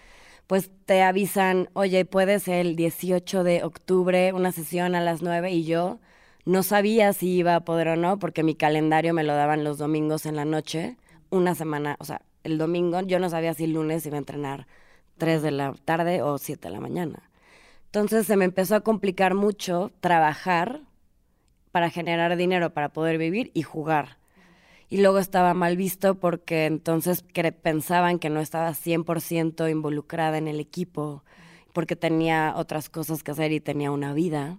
pues 0.46 0.70
te 0.86 1.02
avisan, 1.02 1.68
oye, 1.74 2.06
puedes 2.06 2.48
el 2.48 2.74
18 2.74 3.44
de 3.44 3.64
octubre 3.64 4.32
una 4.32 4.50
sesión 4.50 4.94
a 4.94 5.02
las 5.02 5.20
9 5.20 5.50
y 5.50 5.64
yo 5.64 5.98
no 6.46 6.62
sabía 6.62 7.12
si 7.12 7.28
iba 7.28 7.54
a 7.54 7.66
poder 7.66 7.88
o 7.88 7.96
no, 7.96 8.18
porque 8.18 8.42
mi 8.42 8.54
calendario 8.54 9.12
me 9.12 9.24
lo 9.24 9.34
daban 9.34 9.62
los 9.62 9.76
domingos 9.76 10.24
en 10.24 10.36
la 10.36 10.46
noche, 10.46 10.96
una 11.28 11.54
semana, 11.54 11.96
o 11.98 12.06
sea, 12.06 12.22
el 12.42 12.56
domingo 12.56 13.02
yo 13.02 13.18
no 13.18 13.28
sabía 13.28 13.52
si 13.52 13.64
el 13.64 13.74
lunes 13.74 14.06
iba 14.06 14.16
a 14.16 14.20
entrenar 14.20 14.66
3 15.18 15.42
de 15.42 15.50
la 15.50 15.74
tarde 15.84 16.22
o 16.22 16.38
7 16.38 16.66
de 16.66 16.72
la 16.72 16.80
mañana. 16.80 17.28
Entonces 17.88 18.26
se 18.26 18.38
me 18.38 18.46
empezó 18.46 18.74
a 18.74 18.80
complicar 18.80 19.34
mucho 19.34 19.92
trabajar 20.00 20.80
para 21.72 21.90
generar 21.90 22.38
dinero, 22.38 22.72
para 22.72 22.88
poder 22.88 23.18
vivir 23.18 23.50
y 23.52 23.64
jugar. 23.64 24.16
Y 24.88 24.98
luego 24.98 25.18
estaba 25.18 25.54
mal 25.54 25.76
visto 25.76 26.14
porque 26.14 26.66
entonces 26.66 27.24
pensaban 27.62 28.18
que 28.18 28.30
no 28.30 28.40
estaba 28.40 28.70
100% 28.70 29.70
involucrada 29.70 30.38
en 30.38 30.48
el 30.48 30.60
equipo, 30.60 31.24
porque 31.72 31.96
tenía 31.96 32.54
otras 32.56 32.88
cosas 32.88 33.22
que 33.22 33.32
hacer 33.32 33.52
y 33.52 33.60
tenía 33.60 33.90
una 33.90 34.14
vida 34.14 34.58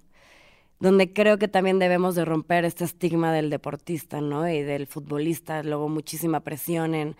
donde 0.79 1.11
creo 1.13 1.37
que 1.37 1.47
también 1.47 1.79
debemos 1.79 2.15
de 2.15 2.25
romper 2.25 2.65
este 2.65 2.85
estigma 2.85 3.33
del 3.33 3.49
deportista, 3.49 4.21
¿no? 4.21 4.49
Y 4.49 4.61
del 4.63 4.87
futbolista, 4.87 5.61
luego 5.63 5.89
muchísima 5.89 6.39
presión 6.41 6.95
en, 6.95 7.15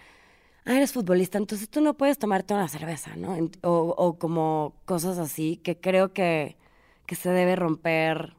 ah, 0.65 0.77
eres 0.77 0.93
futbolista, 0.93 1.37
entonces 1.37 1.69
tú 1.69 1.81
no 1.81 1.95
puedes 1.95 2.17
tomarte 2.17 2.53
una 2.53 2.69
cerveza, 2.69 3.15
¿no? 3.17 3.35
O, 3.61 3.93
o 3.97 4.17
como 4.17 4.75
cosas 4.85 5.17
así, 5.17 5.57
que 5.57 5.79
creo 5.79 6.13
que, 6.13 6.57
que 7.05 7.15
se 7.15 7.29
debe 7.31 7.55
romper 7.55 8.35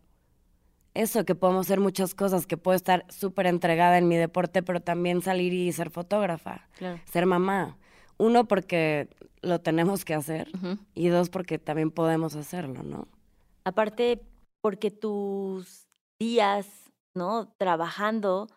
eso, 0.94 1.24
que 1.24 1.35
podemos 1.35 1.66
hacer 1.66 1.81
muchas 1.81 2.14
cosas, 2.14 2.46
que 2.46 2.57
puedo 2.57 2.76
estar 2.76 3.05
súper 3.09 3.46
entregada 3.46 3.98
en 3.98 4.09
mi 4.09 4.16
deporte, 4.16 4.62
pero 4.62 4.81
también 4.81 5.22
salir 5.22 5.53
y 5.53 5.70
ser 5.72 5.90
fotógrafa, 5.90 6.68
ser 7.05 7.26
mamá. 7.26 7.76
Uno, 8.18 8.46
porque 8.46 9.09
lo 9.40 9.61
tenemos 9.61 10.05
que 10.05 10.14
hacer, 10.14 10.50
y 10.94 11.09
dos, 11.09 11.31
porque 11.31 11.59
también 11.59 11.90
podemos 11.90 12.35
hacerlo, 12.37 12.83
¿no? 12.83 13.09
Aparte, 13.64 14.20
porque 14.61 14.90
tus 14.90 15.87
días, 16.18 16.66
¿no? 17.14 17.53
Trabajando 17.57 18.48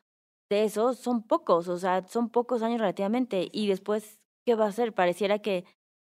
de 0.49 0.65
eso 0.65 0.93
son 0.93 1.23
pocos, 1.23 1.67
o 1.67 1.77
sea, 1.77 2.05
son 2.07 2.29
pocos 2.29 2.61
años 2.61 2.79
relativamente. 2.79 3.49
Y 3.51 3.67
después, 3.67 4.19
¿qué 4.45 4.55
va 4.55 4.65
a 4.65 4.69
hacer? 4.69 4.93
Pareciera 4.93 5.39
que 5.39 5.65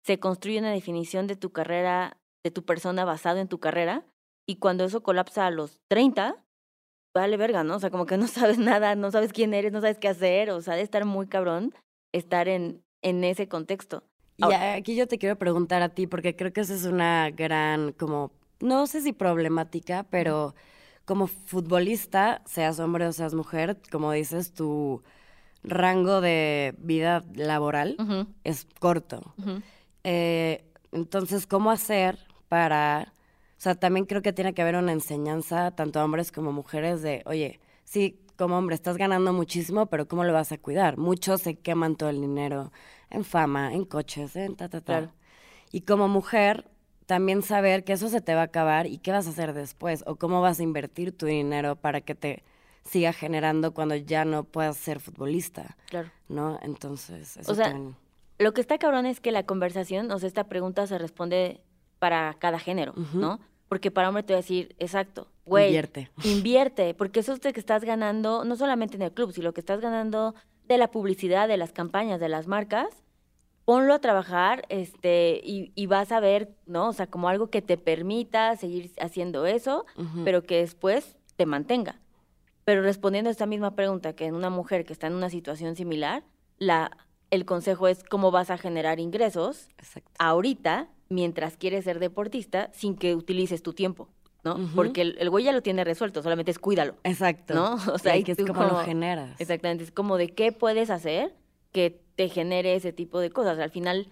se 0.05 0.19
construye 0.19 0.59
una 0.59 0.71
definición 0.71 1.27
de 1.27 1.37
tu 1.37 1.51
carrera, 1.51 2.19
de 2.45 2.51
tu 2.51 2.65
persona 2.65 3.05
basado 3.05 3.39
en 3.39 3.49
tu 3.49 3.59
carrera, 3.59 4.05
y 4.49 4.57
cuando 4.57 4.85
eso 4.85 5.03
colapsa 5.03 5.47
a 5.47 5.51
los 5.51 5.79
30, 5.89 6.37
vale 7.15 7.37
verga, 7.37 7.65
¿no? 7.65 7.77
O 7.77 7.81
sea, 7.81 7.91
como 7.91 8.07
que 8.07 8.17
no 8.17 8.27
sabes 8.29 8.59
nada, 8.59 8.95
no 8.95 9.11
sabes 9.11 9.33
quién 9.33 9.55
eres, 9.55 9.73
no 9.73 9.81
sabes 9.81 9.99
qué 9.99 10.09
hacer, 10.09 10.51
o 10.51 10.61
sea, 10.63 10.75
de 10.75 10.83
estar 10.83 11.05
muy 11.05 11.27
cabrón 11.27 11.75
estar 12.13 12.49
en, 12.49 12.83
en 13.03 13.23
ese 13.25 13.49
contexto. 13.49 14.03
Y 14.39 14.53
aquí 14.53 14.95
yo 14.95 15.09
te 15.09 15.19
quiero 15.19 15.37
preguntar 15.37 15.83
a 15.83 15.89
ti, 15.89 16.07
porque 16.07 16.37
creo 16.37 16.53
que 16.53 16.61
esa 16.61 16.75
es 16.75 16.85
una 16.85 17.31
gran 17.31 17.93
como 17.93 18.33
no 18.61 18.87
sé 18.87 19.01
si 19.01 19.13
problemática, 19.13 20.05
pero 20.11 20.55
como 21.05 21.27
futbolista, 21.27 22.43
seas 22.45 22.81
hombre 22.81 23.07
o 23.07 23.13
seas 23.13 23.35
mujer, 23.35 23.79
como 23.91 24.13
dices, 24.13 24.53
tu 24.53 25.03
rango 25.63 26.21
de 26.21 26.75
vida 26.79 27.25
laboral 27.35 27.97
es 28.45 28.67
corto. 28.79 29.35
Eh, 30.05 30.65
entonces, 30.93 31.47
¿cómo 31.47 31.71
hacer 31.71 32.19
para... 32.49 33.13
O 33.59 33.61
sea, 33.61 33.75
también 33.75 34.07
creo 34.07 34.23
que 34.23 34.33
tiene 34.33 34.55
que 34.55 34.63
haber 34.63 34.77
una 34.77 34.93
enseñanza, 34.93 35.73
tanto 35.73 35.99
a 35.99 36.05
hombres 36.05 36.31
como 36.31 36.53
mujeres, 36.53 37.03
de, 37.03 37.23
oye, 37.27 37.59
sí, 37.83 38.21
como 38.37 38.57
hombre 38.57 38.77
estás 38.77 38.97
ganando 38.97 39.33
muchísimo, 39.33 39.87
pero 39.87 40.07
¿cómo 40.07 40.23
lo 40.23 40.33
vas 40.33 40.53
a 40.53 40.59
cuidar? 40.59 40.97
Muchos 40.97 41.43
se 41.43 41.57
queman 41.57 41.97
todo 41.97 42.09
el 42.09 42.21
dinero 42.21 42.71
en 43.11 43.25
fama, 43.25 43.75
en 43.75 43.85
coches, 43.85 44.37
en 44.37 44.55
ta, 44.55 44.69
ta, 44.69 44.81
ta. 44.81 45.13
Y 45.73 45.81
como 45.81 46.07
mujer, 46.07 46.71
también 47.07 47.43
saber 47.43 47.83
que 47.83 47.95
eso 47.95 48.09
se 48.09 48.21
te 48.21 48.37
va 48.37 48.43
a 48.43 48.45
acabar 48.45 48.87
y 48.87 48.99
qué 48.99 49.11
vas 49.11 49.27
a 49.27 49.31
hacer 49.31 49.55
después 49.55 50.05
o 50.07 50.15
cómo 50.15 50.41
vas 50.41 50.61
a 50.61 50.63
invertir 50.63 51.11
tu 51.11 51.27
dinero 51.27 51.75
para 51.75 52.01
que 52.01 52.15
te 52.15 52.45
siga 52.85 53.13
generando 53.13 53.75
cuando 53.75 53.97
ya 53.97 54.25
no 54.25 54.45
puedas 54.45 54.77
ser 54.77 55.01
futbolista. 55.01 55.77
Claro. 55.89 56.09
¿No? 56.29 56.61
Entonces, 56.63 57.37
eso 57.37 57.51
o 57.51 57.55
sea, 57.57 57.77
lo 58.39 58.55
que 58.55 58.61
está 58.61 58.79
cabrón 58.79 59.05
es 59.05 59.19
que 59.19 59.33
la 59.33 59.43
conversación, 59.43 60.13
o 60.13 60.19
sea, 60.21 60.29
esta 60.29 60.45
pregunta 60.45 60.87
se 60.87 60.97
responde 60.97 61.61
para 61.99 62.35
cada 62.39 62.59
género, 62.59 62.95
¿no? 63.15 63.41
Porque 63.69 63.91
para 63.91 64.09
hombre 64.09 64.23
te 64.23 64.33
voy 64.33 64.39
a 64.39 64.43
decir, 64.43 64.75
exacto, 64.79 65.29
güey. 65.45 65.67
Invierte. 65.67 66.11
Invierte, 66.25 66.95
porque 66.95 67.21
eso 67.21 67.33
es 67.33 67.41
de 67.41 67.53
que 67.53 67.61
estás 67.61 67.85
ganando, 67.85 68.45
no 68.45 68.57
solamente 68.57 68.97
en 68.97 69.03
el 69.03 69.13
club, 69.13 69.33
sino 69.33 69.53
que 69.53 69.61
estás 69.61 69.81
ganando 69.81 70.35
de 70.67 70.79
la 70.79 70.91
publicidad, 70.91 71.49
de 71.49 71.57
las 71.57 71.73
campañas, 71.73 72.21
de 72.21 72.29
las 72.29 72.47
marcas, 72.47 72.89
ponlo 73.65 73.93
a 73.93 73.99
trabajar 73.99 74.65
este, 74.71 75.43
y, 75.45 75.87
vas 75.87 76.11
a 76.11 76.21
ver, 76.21 76.55
¿no? 76.65 76.89
O 76.89 76.93
sea, 76.95 77.07
como 77.07 77.29
algo 77.29 77.51
que 77.51 77.61
te 77.61 77.77
permita 77.77 78.57
seguir 78.57 78.93
haciendo 78.99 79.45
eso, 79.45 79.85
pero 80.25 80.43
que 80.43 80.61
después 80.61 81.17
te 81.37 81.45
mantenga. 81.45 82.01
Pero 82.65 82.81
respondiendo 82.83 83.29
a 83.29 83.31
esta 83.31 83.45
misma 83.45 83.75
pregunta, 83.75 84.15
que 84.15 84.25
en 84.25 84.35
una 84.35 84.49
mujer 84.49 84.87
que 84.87 84.95
está 84.95 85.07
en 85.07 85.15
una 85.15 85.29
situación 85.29 85.77
similar, 85.77 86.23
la, 86.59 86.97
el 87.31 87.45
consejo 87.45 87.89
es 87.89 88.05
cómo 88.05 88.31
vas 88.31 88.51
a 88.51 88.57
generar 88.57 89.01
ingresos 89.01 89.69
ahorita 90.19 90.89
mientras 91.09 91.57
quieres 91.57 91.85
ser 91.85 91.99
deportista 91.99 92.71
sin 92.73 92.97
que 92.97 93.15
utilices 93.15 93.63
tu 93.63 93.73
tiempo. 93.73 94.09
¿no? 94.45 94.57
Porque 94.75 95.03
el, 95.03 95.31
güey 95.31 95.45
ya 95.45 95.53
lo 95.53 95.63
tiene 95.63 95.85
resuelto, 95.85 96.23
solamente 96.23 96.51
es 96.51 96.59
cuídalo. 96.59 96.95
Exacto. 97.05 97.55
¿No? 97.55 97.75
O 97.93 97.99
sea, 97.99 98.23
que 98.23 98.33
es 98.33 98.39
como, 98.39 98.63
lo 98.63 98.79
generas. 98.79 99.41
Exactamente, 99.41 99.85
es 99.85 99.91
como 99.91 100.17
de 100.17 100.29
qué 100.29 100.53
puedes 100.53 100.91
hacer 100.91 101.35
que 101.73 102.01
te 102.15 102.29
genere 102.29 102.75
ese 102.75 102.93
tipo 102.93 103.21
de 103.21 103.31
cosas. 103.31 103.59
Al 103.59 103.71
final, 103.71 104.09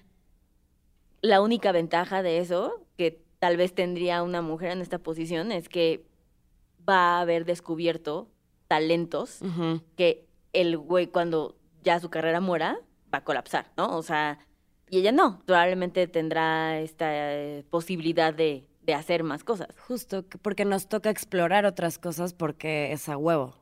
la 1.22 1.40
única 1.40 1.72
ventaja 1.72 2.22
de 2.22 2.38
eso, 2.38 2.84
que 2.96 3.22
tal 3.38 3.56
vez 3.56 3.74
tendría 3.74 4.22
una 4.22 4.42
mujer 4.42 4.72
en 4.72 4.80
esta 4.80 4.98
posición, 4.98 5.52
es 5.52 5.68
que 5.68 6.04
va 6.88 7.18
a 7.18 7.20
haber 7.20 7.44
descubierto 7.44 8.28
talentos 8.68 9.40
que 9.96 10.26
el 10.52 10.76
güey 10.76 11.06
cuando 11.08 11.56
ya 11.82 12.00
su 12.00 12.10
carrera 12.10 12.40
muera 12.40 12.78
va 13.12 13.18
a 13.18 13.24
colapsar, 13.24 13.70
¿no? 13.76 13.96
O 13.96 14.02
sea, 14.02 14.38
y 14.88 14.98
ella 14.98 15.12
no, 15.12 15.40
probablemente 15.46 16.06
tendrá 16.06 16.78
esta 16.78 17.08
eh, 17.10 17.64
posibilidad 17.70 18.32
de, 18.32 18.66
de 18.82 18.94
hacer 18.94 19.24
más 19.24 19.44
cosas. 19.44 19.68
Justo, 19.86 20.24
porque 20.42 20.64
nos 20.64 20.88
toca 20.88 21.10
explorar 21.10 21.66
otras 21.66 21.98
cosas 21.98 22.32
porque 22.32 22.92
es 22.92 23.08
a 23.08 23.16
huevo. 23.16 23.54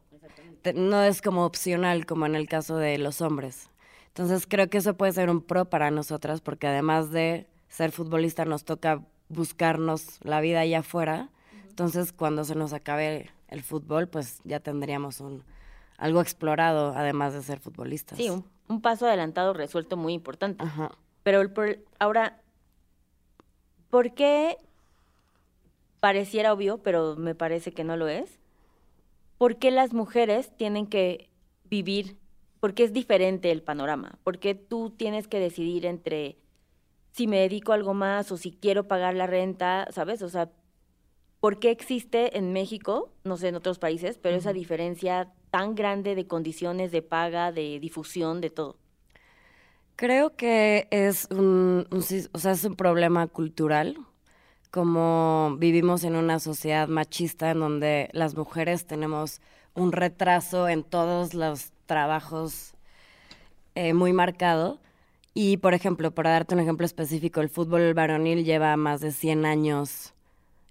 No 0.75 1.03
es 1.03 1.21
como 1.21 1.45
opcional 1.45 2.07
como 2.07 2.27
en 2.27 2.35
el 2.35 2.49
caso 2.49 2.77
de 2.77 2.99
los 2.99 3.21
hombres. 3.21 3.71
Entonces 4.09 4.47
creo 4.47 4.69
que 4.69 4.79
eso 4.79 4.95
puede 4.95 5.13
ser 5.13 5.29
un 5.29 5.43
pro 5.43 5.67
para 5.67 5.91
nosotras 5.91 6.41
porque 6.41 6.67
además 6.67 7.11
de 7.11 7.49
ser 7.69 7.91
futbolista 7.91 8.45
nos 8.45 8.65
toca 8.65 9.03
buscarnos 9.29 10.19
la 10.23 10.41
vida 10.41 10.61
allá 10.61 10.81
afuera. 10.81 11.31
Entonces 11.69 12.13
cuando 12.13 12.45
se 12.45 12.55
nos 12.55 12.73
acabe 12.73 13.31
el 13.49 13.63
fútbol, 13.63 14.09
pues 14.09 14.41
ya 14.45 14.61
tendríamos 14.61 15.21
un 15.21 15.43
algo 15.99 16.21
explorado, 16.21 16.93
además 16.97 17.35
de 17.35 17.43
ser 17.43 17.61
futbolistas. 17.61 18.19
Sí, 18.19 18.31
un, 18.31 18.81
paso 18.81 19.07
adelantado 19.07 19.53
resuelto 19.53 19.97
muy 19.97 20.13
importante. 20.13 20.65
Pero 21.25 21.41
el, 21.41 21.85
ahora, 21.99 22.41
¿por 23.91 24.15
qué 24.15 24.59
pareciera 25.99 26.53
obvio, 26.53 26.79
pero 26.79 27.17
me 27.17 27.35
parece 27.35 27.73
que 27.73 27.83
no 27.83 27.97
lo 27.97 28.07
es? 28.09 28.39
¿Por 29.39 29.57
qué 29.57 29.71
las 29.71 29.93
mujeres 29.93 30.57
tienen 30.57 30.87
que 30.87 31.31
vivir? 31.65 32.19
¿Por 32.61 32.75
qué 32.75 32.85
es 32.85 32.93
diferente 32.93 33.51
el 33.51 33.63
panorama? 33.63 34.19
¿Por 34.23 34.39
qué 34.39 34.55
tú 34.55 34.91
tienes 34.91 35.27
que 35.27 35.41
decidir 35.41 35.87
entre 35.87 36.37
si 37.11 37.27
me 37.27 37.39
dedico 37.41 37.73
a 37.73 37.77
algo 37.77 37.95
más 37.95 38.31
o 38.31 38.37
si 38.37 38.53
quiero 38.53 38.87
pagar 38.87 39.15
la 39.15 39.27
renta, 39.27 39.87
¿sabes? 39.93 40.21
O 40.21 40.29
sea, 40.29 40.51
¿por 41.41 41.59
qué 41.59 41.71
existe 41.71 42.37
en 42.37 42.53
México, 42.53 43.13
no 43.25 43.37
sé 43.37 43.49
en 43.49 43.55
otros 43.55 43.79
países, 43.79 44.19
pero 44.19 44.37
esa 44.37 44.53
diferencia 44.53 45.33
tan 45.51 45.75
grande 45.75 46.15
de 46.17 46.27
condiciones 46.27 46.93
de 46.93 47.03
paga, 47.03 47.51
de 47.53 47.81
difusión, 47.81 48.41
de 48.41 48.51
todo? 48.51 48.77
Creo 49.96 50.35
que 50.35 50.88
es 50.90 51.28
un, 51.30 51.87
o 51.90 52.38
sea, 52.38 52.52
es 52.52 52.64
un 52.64 52.74
problema 52.74 53.28
cultural, 53.28 53.96
como 54.72 55.57
vivimos 55.61 56.02
en 56.02 56.16
una 56.16 56.40
sociedad 56.40 56.88
machista 56.88 57.52
en 57.52 57.61
donde 57.61 58.09
las 58.12 58.35
mujeres 58.35 58.87
tenemos 58.87 59.40
un 59.74 59.92
retraso 59.92 60.68
en 60.68 60.83
todos 60.83 61.33
los 61.35 61.72
trabajos 61.87 62.74
eh, 63.76 63.94
muy 63.94 64.12
marcado 64.12 64.80
y, 65.33 65.59
por 65.59 65.74
ejemplo, 65.74 66.12
para 66.12 66.30
darte 66.30 66.54
un 66.54 66.61
ejemplo 66.61 66.87
específico, 66.87 67.40
el 67.40 67.48
fútbol 67.48 67.94
varonil 67.94 68.44
lleva 68.44 68.76
más 68.76 69.00
de 69.00 69.12
100 69.12 69.46
años 69.46 70.14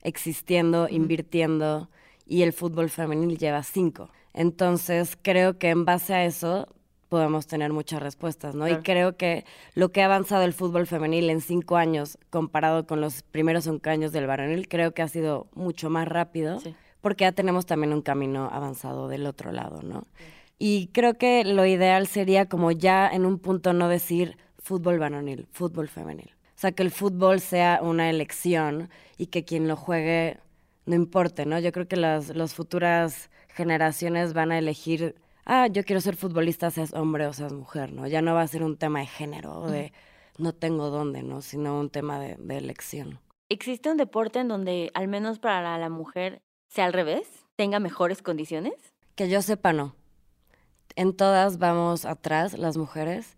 existiendo, 0.01 0.89
invirtiendo, 0.89 1.89
y 2.25 2.41
el 2.41 2.51
fútbol 2.51 2.89
femenil 2.89 3.38
lleva 3.38 3.63
5. 3.63 4.09
Entonces, 4.33 5.17
creo 5.21 5.57
que 5.57 5.69
en 5.69 5.86
base 5.86 6.13
a 6.13 6.25
eso 6.25 6.67
podemos 7.13 7.45
tener 7.45 7.71
muchas 7.71 8.02
respuestas, 8.02 8.56
¿no? 8.56 8.67
Y 8.67 8.78
creo 8.78 9.17
que 9.17 9.45
lo 9.76 9.89
que 9.89 10.02
ha 10.02 10.06
avanzado 10.06 10.45
el 10.45 10.54
fútbol 10.54 10.88
femenil 10.88 11.30
en 11.30 11.41
cinco 11.41 11.78
años 11.78 12.17
comparado 12.32 12.88
con 12.88 13.02
los 13.02 13.21
primeros 13.21 13.65
cinco 13.65 13.91
años 13.91 14.12
del 14.12 14.26
varonil, 14.26 14.67
creo 14.67 14.95
que 14.95 15.04
ha 15.04 15.08
sido 15.08 15.45
mucho 15.54 15.91
más 15.91 16.08
rápido, 16.08 16.60
porque 17.02 17.26
ya 17.26 17.32
tenemos 17.32 17.67
también 17.67 17.93
un 17.93 18.02
camino 18.02 18.49
avanzado 18.52 19.10
del 19.10 19.28
otro 19.28 19.52
lado, 19.52 19.84
¿no? 19.84 20.08
Y 20.58 20.88
creo 20.88 21.19
que 21.19 21.45
lo 21.45 21.67
ideal 21.67 22.08
sería 22.08 22.47
como 22.47 22.71
ya 22.71 23.08
en 23.08 23.28
un 23.28 23.38
punto 23.38 23.73
no 23.73 23.89
decir, 23.89 24.36
fútbol 24.58 24.97
varonil, 24.97 25.45
fútbol 25.52 25.89
femenil. 25.89 26.32
O 26.56 26.60
sea, 26.63 26.71
que 26.71 26.82
el 26.82 26.89
fútbol 26.89 27.41
sea 27.41 27.80
una 27.84 28.10
elección 28.10 28.89
y 29.19 29.28
que 29.28 29.45
quien 29.45 29.67
lo 29.67 29.76
juegue 29.76 30.39
no 30.88 30.95
importe, 30.95 31.45
¿no? 31.45 31.60
Yo 31.60 31.71
creo 31.71 31.88
que 31.88 31.95
las, 31.95 32.34
futuras 32.56 33.30
generaciones 33.49 34.34
van 34.34 34.52
a 34.52 34.58
elegir, 34.58 35.13
ah, 35.45 35.67
yo 35.67 35.84
quiero 35.84 36.01
ser 36.01 36.15
futbolista, 36.15 36.71
seas 36.71 36.93
hombre 36.93 37.27
o 37.27 37.34
seas 37.34 37.53
mujer, 37.53 37.91
¿no? 37.91 38.08
Ya 38.08 38.21
no 38.21 38.34
va 38.34 38.41
a 38.41 38.47
ser 38.47 38.63
un 38.63 38.77
tema 38.77 38.99
de 38.99 39.08
género 39.08 39.60
o 39.60 39.69
de 39.69 39.93
no 40.38 40.53
tengo 40.53 40.89
dónde, 40.89 41.23
¿no? 41.23 41.41
Sino 41.41 41.79
un 41.79 41.89
tema 41.89 42.19
de, 42.19 42.36
de 42.38 42.58
elección. 42.58 43.19
¿Existe 43.49 43.91
un 43.91 43.97
deporte 43.97 44.39
en 44.39 44.47
donde, 44.47 44.91
al 44.93 45.08
menos 45.08 45.39
para 45.39 45.77
la 45.77 45.89
mujer, 45.89 46.41
sea 46.67 46.86
al 46.86 46.93
revés? 46.93 47.27
¿Tenga 47.56 47.79
mejores 47.79 48.21
condiciones? 48.21 48.73
Que 49.15 49.29
yo 49.29 49.41
sepa, 49.41 49.73
no. 49.73 49.95
En 50.95 51.15
todas 51.15 51.60
vamos 51.60 52.06
atrás, 52.06 52.58
las 52.58 52.77
mujeres 52.77 53.38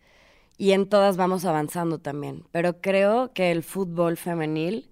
y 0.58 0.72
en 0.72 0.88
todas 0.88 1.18
vamos 1.18 1.46
avanzando 1.46 2.00
también. 2.00 2.46
Pero 2.52 2.80
creo 2.82 3.34
que 3.34 3.52
el 3.52 3.64
fútbol 3.64 4.18
femenil 4.18 4.90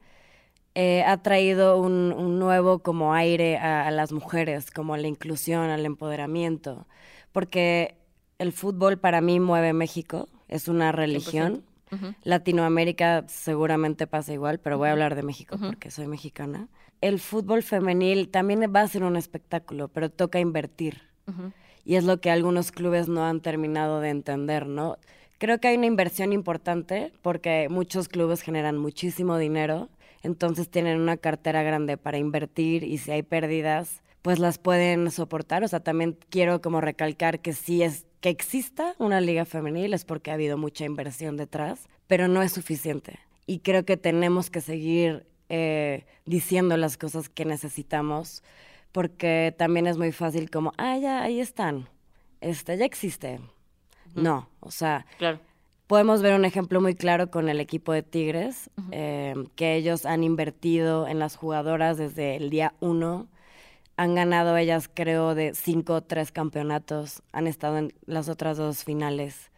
eh, 0.76 1.04
ha 1.04 1.22
traído 1.22 1.78
un, 1.78 2.40
nuevo 2.40 2.80
como 2.80 3.14
aire 3.14 3.58
a, 3.58 3.92
las 3.92 4.12
mujeres, 4.12 4.72
como 4.72 4.96
a 4.96 4.98
la 4.98 5.08
inclusión, 5.08 5.70
al 5.70 5.86
empoderamiento, 5.86 6.88
porque 7.32 7.96
el 8.40 8.52
fútbol 8.52 8.98
para 8.98 9.22
mí 9.22 9.40
mueve 9.40 9.74
México, 9.74 10.28
es 10.48 10.68
una 10.68 10.92
religión. 10.92 11.64
Latinoamérica 12.24 13.24
seguramente 13.28 14.08
pasa 14.08 14.34
igual, 14.34 14.60
pero 14.60 14.80
voy 14.80 14.90
a 14.90 14.94
hablar 14.94 15.14
de 15.14 15.22
México 15.22 15.58
porque 15.60 15.92
soy 15.92 16.08
mexicana. 16.08 16.68
El 17.02 17.20
fútbol 17.20 17.62
femenil 17.62 18.30
también 18.30 18.62
va 18.76 18.82
a 18.82 18.88
ser 18.88 19.04
un 19.04 19.16
espectáculo, 19.16 19.90
pero 19.90 20.10
toca 20.10 20.40
invertir. 20.40 21.04
Y 21.86 21.96
es 21.96 22.04
lo 22.04 22.20
que 22.20 22.32
algunos 22.32 22.72
clubes 22.72 23.10
no 23.10 23.24
han 23.26 23.42
terminado 23.42 24.00
de 24.00 24.10
entender, 24.10 24.66
¿no? 24.66 24.98
Creo 25.38 25.60
que 25.60 25.68
hay 25.68 25.78
una 25.78 25.86
inversión 25.86 26.34
importante 26.34 27.12
porque 27.22 27.68
muchos 27.70 28.08
clubes 28.08 28.42
generan 28.42 28.78
muchísimo 28.78 29.38
dinero, 29.38 29.90
entonces 30.24 30.70
tienen 30.70 31.00
una 31.00 31.18
cartera 31.18 31.64
grande 31.64 31.98
para 31.98 32.18
invertir 32.18 32.84
y 32.84 32.98
si 32.98 33.12
hay 33.12 33.24
pérdidas, 33.24 34.02
pues 34.22 34.40
las 34.40 34.58
pueden 34.58 35.12
soportar. 35.12 35.64
O 35.64 35.68
sea, 35.68 35.82
también 35.82 36.18
quiero 36.30 36.62
como 36.62 36.82
recalcar 36.82 37.42
que 37.42 37.54
si 37.54 37.84
es 37.84 38.06
que 38.22 38.30
exista 38.30 38.96
una 39.00 39.20
liga 39.20 39.44
femenil 39.44 39.94
es 39.94 40.06
porque 40.06 40.32
ha 40.32 40.36
habido 40.36 40.58
mucha 40.58 40.86
inversión 40.86 41.36
detrás, 41.36 41.88
pero 42.08 42.30
no 42.30 42.42
es 42.42 42.54
suficiente. 42.54 43.20
Y 43.46 43.60
creo 43.60 43.84
que 43.84 43.98
tenemos 43.98 44.50
que 44.50 44.62
seguir 44.62 45.28
eh, 45.50 46.06
diciendo 46.26 46.78
las 46.78 46.98
cosas 46.98 47.28
que 47.28 47.44
necesitamos, 47.44 48.42
porque 48.94 49.54
también 49.58 49.88
es 49.88 49.98
muy 49.98 50.14
fácil 50.14 50.50
como, 50.50 50.72
ah, 50.78 50.98
ya, 50.98 51.22
ahí 51.22 51.42
están, 51.42 51.90
este, 52.40 52.78
ya 52.78 52.86
existe, 52.86 53.42
no, 54.16 54.50
o 54.62 54.72
sea, 54.72 55.06
podemos 55.93 56.23
ver 56.23 56.34
un 56.34 56.43
ejemplo 56.43 56.82
muy 56.82 56.95
claro 56.95 57.29
con 57.29 57.49
el 57.49 57.60
equipo 57.60 57.93
de 57.93 58.01
Tigres, 58.01 58.71
eh, 58.89 59.36
que 59.56 59.75
ellos 59.75 60.08
han 60.08 60.23
invertido 60.23 61.08
en 61.08 61.19
las 61.19 61.36
jugadoras 61.36 61.99
desde 61.99 62.36
el 62.36 62.49
día 62.49 62.73
uno. 62.79 63.27
Han 63.95 64.15
ganado 64.15 64.58
ellas, 64.58 64.89
creo, 64.91 65.36
de 65.36 65.53
cinco 65.53 65.93
o 65.93 66.01
tres 66.01 66.32
campeonatos. 66.32 67.21
Han 67.32 67.45
estado 67.45 67.77
en 67.77 67.93
las 68.08 68.27
otras 68.27 68.58
dos 68.58 68.84
finales. 68.84 69.51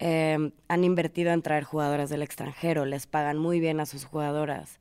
Eh, 0.00 0.50
han 0.66 0.82
invertido 0.82 1.30
en 1.30 1.40
traer 1.40 1.62
jugadoras 1.62 2.10
del 2.10 2.22
extranjero. 2.22 2.84
Les 2.84 3.06
pagan 3.06 3.38
muy 3.38 3.60
bien 3.60 3.78
a 3.78 3.86
sus 3.86 4.04
jugadoras. 4.04 4.80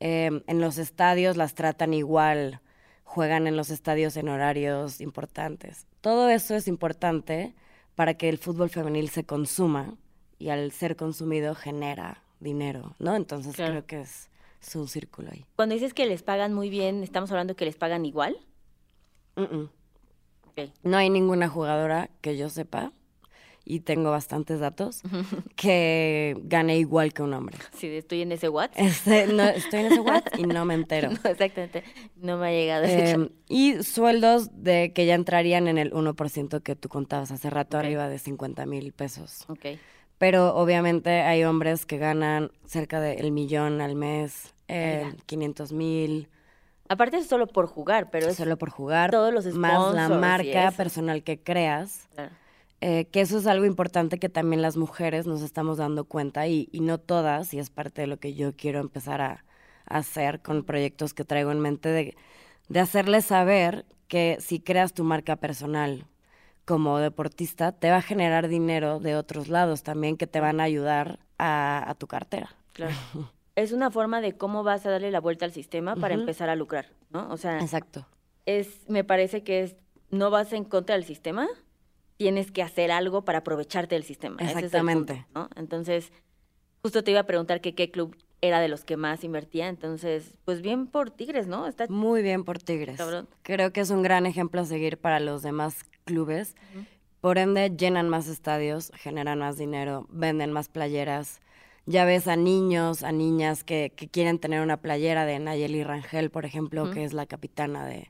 Eh, 0.00 0.42
en 0.46 0.60
los 0.60 0.76
estadios 0.76 1.38
las 1.38 1.54
tratan 1.54 1.94
igual. 1.94 2.60
Juegan 3.04 3.46
en 3.46 3.56
los 3.56 3.70
estadios 3.70 4.18
en 4.18 4.28
horarios 4.28 5.00
importantes. 5.00 5.86
Todo 6.02 6.28
eso 6.28 6.54
es 6.54 6.68
importante 6.68 7.54
para 7.94 8.12
que 8.12 8.28
el 8.28 8.36
fútbol 8.36 8.68
femenil 8.68 9.08
se 9.08 9.24
consuma 9.24 9.96
y 10.38 10.50
al 10.50 10.70
ser 10.72 10.96
consumido 10.96 11.54
genera 11.54 12.22
dinero, 12.40 12.94
¿no? 12.98 13.16
Entonces 13.16 13.56
creo 13.56 13.86
que 13.86 14.02
es 14.02 14.28
su 14.60 14.86
círculo 14.88 15.30
ahí. 15.32 15.46
Cuando 15.56 15.74
dices 15.74 15.94
que 15.94 16.06
les 16.06 16.22
pagan 16.22 16.52
muy 16.52 16.70
bien, 16.70 17.02
¿estamos 17.02 17.30
hablando 17.30 17.56
que 17.56 17.64
les 17.64 17.76
pagan 17.76 18.04
igual? 18.04 18.38
No 20.82 20.96
hay 20.96 21.10
ninguna 21.10 21.48
jugadora 21.48 22.10
que 22.20 22.36
yo 22.36 22.48
sepa 22.48 22.92
y 23.68 23.80
tengo 23.80 24.12
bastantes 24.12 24.60
datos, 24.60 25.02
que 25.56 26.36
gane 26.44 26.78
igual 26.78 27.12
que 27.12 27.22
un 27.22 27.34
hombre. 27.34 27.58
Sí, 27.76 27.88
estoy 27.88 28.22
en 28.22 28.32
ese 28.32 28.48
what. 28.48 28.70
Este, 28.76 29.26
no, 29.26 29.42
estoy 29.42 29.80
en 29.80 29.86
ese 29.86 30.00
what 30.00 30.22
y 30.38 30.44
no 30.44 30.64
me 30.64 30.74
entero. 30.74 31.10
exactamente, 31.24 31.82
no 32.16 32.38
me 32.38 32.48
ha 32.48 32.50
llegado. 32.52 32.84
Eh, 32.86 33.30
y 33.48 33.82
sueldos 33.82 34.62
de 34.62 34.92
que 34.94 35.04
ya 35.04 35.14
entrarían 35.14 35.68
en 35.68 35.78
el 35.78 35.92
1% 35.92 36.62
que 36.62 36.76
tú 36.76 36.88
contabas 36.88 37.32
hace 37.32 37.50
rato, 37.50 37.76
arriba 37.76 38.08
de 38.08 38.18
50 38.18 38.64
mil 38.66 38.92
pesos. 38.92 39.44
Ok. 39.48 39.66
Pero 40.18 40.54
obviamente 40.54 41.20
hay 41.22 41.44
hombres 41.44 41.84
que 41.84 41.98
ganan 41.98 42.50
cerca 42.64 43.00
del 43.00 43.32
millón 43.32 43.80
al 43.80 43.96
mes, 43.96 44.54
eh, 44.68 45.14
500 45.26 45.72
mil. 45.72 46.28
Aparte 46.88 47.18
es 47.18 47.26
solo 47.26 47.46
por 47.46 47.66
jugar, 47.66 48.10
pero 48.10 48.28
es 48.28 48.36
solo 48.36 48.56
por 48.56 48.70
jugar. 48.70 49.10
Todos 49.10 49.32
los 49.32 49.46
Más 49.54 49.94
la 49.94 50.08
marca 50.08 50.70
personal 50.70 51.22
que 51.22 51.38
creas. 51.38 52.08
Eh, 52.80 53.06
que 53.06 53.22
eso 53.22 53.38
es 53.38 53.46
algo 53.46 53.64
importante 53.64 54.18
que 54.18 54.28
también 54.28 54.60
las 54.60 54.76
mujeres 54.76 55.26
nos 55.26 55.42
estamos 55.42 55.78
dando 55.78 56.04
cuenta 56.04 56.46
y, 56.46 56.68
no 56.74 56.98
todas, 56.98 57.54
y 57.54 57.58
es 57.58 57.70
parte 57.70 58.02
de 58.02 58.06
lo 58.06 58.18
que 58.18 58.34
yo 58.34 58.54
quiero 58.54 58.80
empezar 58.80 59.20
a, 59.20 59.44
hacer 59.88 60.40
con 60.40 60.64
proyectos 60.64 61.14
que 61.14 61.24
traigo 61.24 61.52
en 61.52 61.60
mente, 61.60 61.88
de, 61.88 62.16
de 62.68 62.80
hacerles 62.80 63.26
saber 63.26 63.86
que 64.08 64.36
si 64.40 64.58
creas 64.58 64.92
tu 64.94 65.04
marca 65.04 65.36
personal 65.36 66.06
como 66.66 66.98
deportista, 66.98 67.72
te 67.72 67.90
va 67.90 67.98
a 67.98 68.02
generar 68.02 68.48
dinero 68.48 68.98
de 68.98 69.16
otros 69.16 69.48
lados 69.48 69.82
también 69.82 70.16
que 70.16 70.26
te 70.26 70.40
van 70.40 70.60
a 70.60 70.64
ayudar 70.64 71.20
a, 71.38 71.94
tu 71.98 72.06
cartera. 72.08 72.50
Claro. 72.72 72.94
es 73.54 73.72
una 73.72 73.90
forma 73.90 74.20
de 74.20 74.36
cómo 74.36 74.64
vas 74.64 74.84
a 74.84 74.90
darle 74.90 75.10
la 75.10 75.20
vuelta 75.20 75.44
al 75.46 75.52
sistema 75.52 75.96
para 75.96 76.14
empezar 76.14 76.50
a 76.50 76.56
lucrar, 76.56 76.90
¿no? 77.10 77.30
O 77.30 77.36
sea, 77.36 77.60
exacto. 77.60 78.06
Es, 78.44 78.88
me 78.90 79.04
parece 79.04 79.42
que 79.42 79.62
es, 79.62 79.76
no 80.10 80.30
vas 80.30 80.52
en 80.52 80.64
contra 80.64 80.96
del 80.96 81.04
sistema, 81.04 81.48
tienes 82.16 82.50
que 82.50 82.62
hacer 82.62 82.90
algo 82.90 83.24
para 83.24 83.38
aprovecharte 83.38 83.94
del 83.94 84.04
sistema. 84.04 84.36
Exactamente. 84.40 85.24
Entonces, 85.54 86.12
justo 86.82 87.04
te 87.04 87.12
iba 87.12 87.20
a 87.20 87.26
preguntar 87.26 87.60
que 87.60 87.74
qué 87.74 87.90
club 87.90 88.16
era 88.40 88.60
de 88.60 88.68
los 88.68 88.84
que 88.84 88.96
más 88.96 89.24
invertía, 89.24 89.68
entonces, 89.68 90.34
pues 90.44 90.62
bien 90.62 90.86
por 90.86 91.10
Tigres, 91.10 91.46
¿no? 91.46 91.66
Está 91.66 91.86
muy 91.88 92.22
bien 92.22 92.44
por 92.44 92.58
Tigres. 92.58 93.00
Creo 93.42 93.72
que 93.72 93.80
es 93.80 93.90
un 93.90 94.02
gran 94.02 94.26
ejemplo 94.26 94.60
a 94.60 94.64
seguir 94.64 94.98
para 94.98 95.20
los 95.20 95.42
demás 95.42 95.84
clubes. 96.06 96.54
Por 97.20 97.36
ende, 97.36 97.70
llenan 97.76 98.08
más 98.08 98.28
estadios, 98.28 98.90
generan 98.94 99.40
más 99.40 99.58
dinero, 99.58 100.06
venden 100.08 100.52
más 100.52 100.68
playeras, 100.68 101.40
ya 101.84 102.04
ves 102.04 102.28
a 102.28 102.36
niños, 102.36 103.02
a 103.02 103.12
niñas 103.12 103.64
que, 103.64 103.92
quieren 104.10 104.38
tener 104.38 104.62
una 104.62 104.78
playera 104.78 105.26
de 105.26 105.38
Nayeli 105.38 105.84
Rangel, 105.84 106.30
por 106.30 106.46
ejemplo, 106.46 106.90
que 106.90 107.04
es 107.04 107.12
la 107.12 107.26
capitana 107.26 107.84
de, 107.84 108.08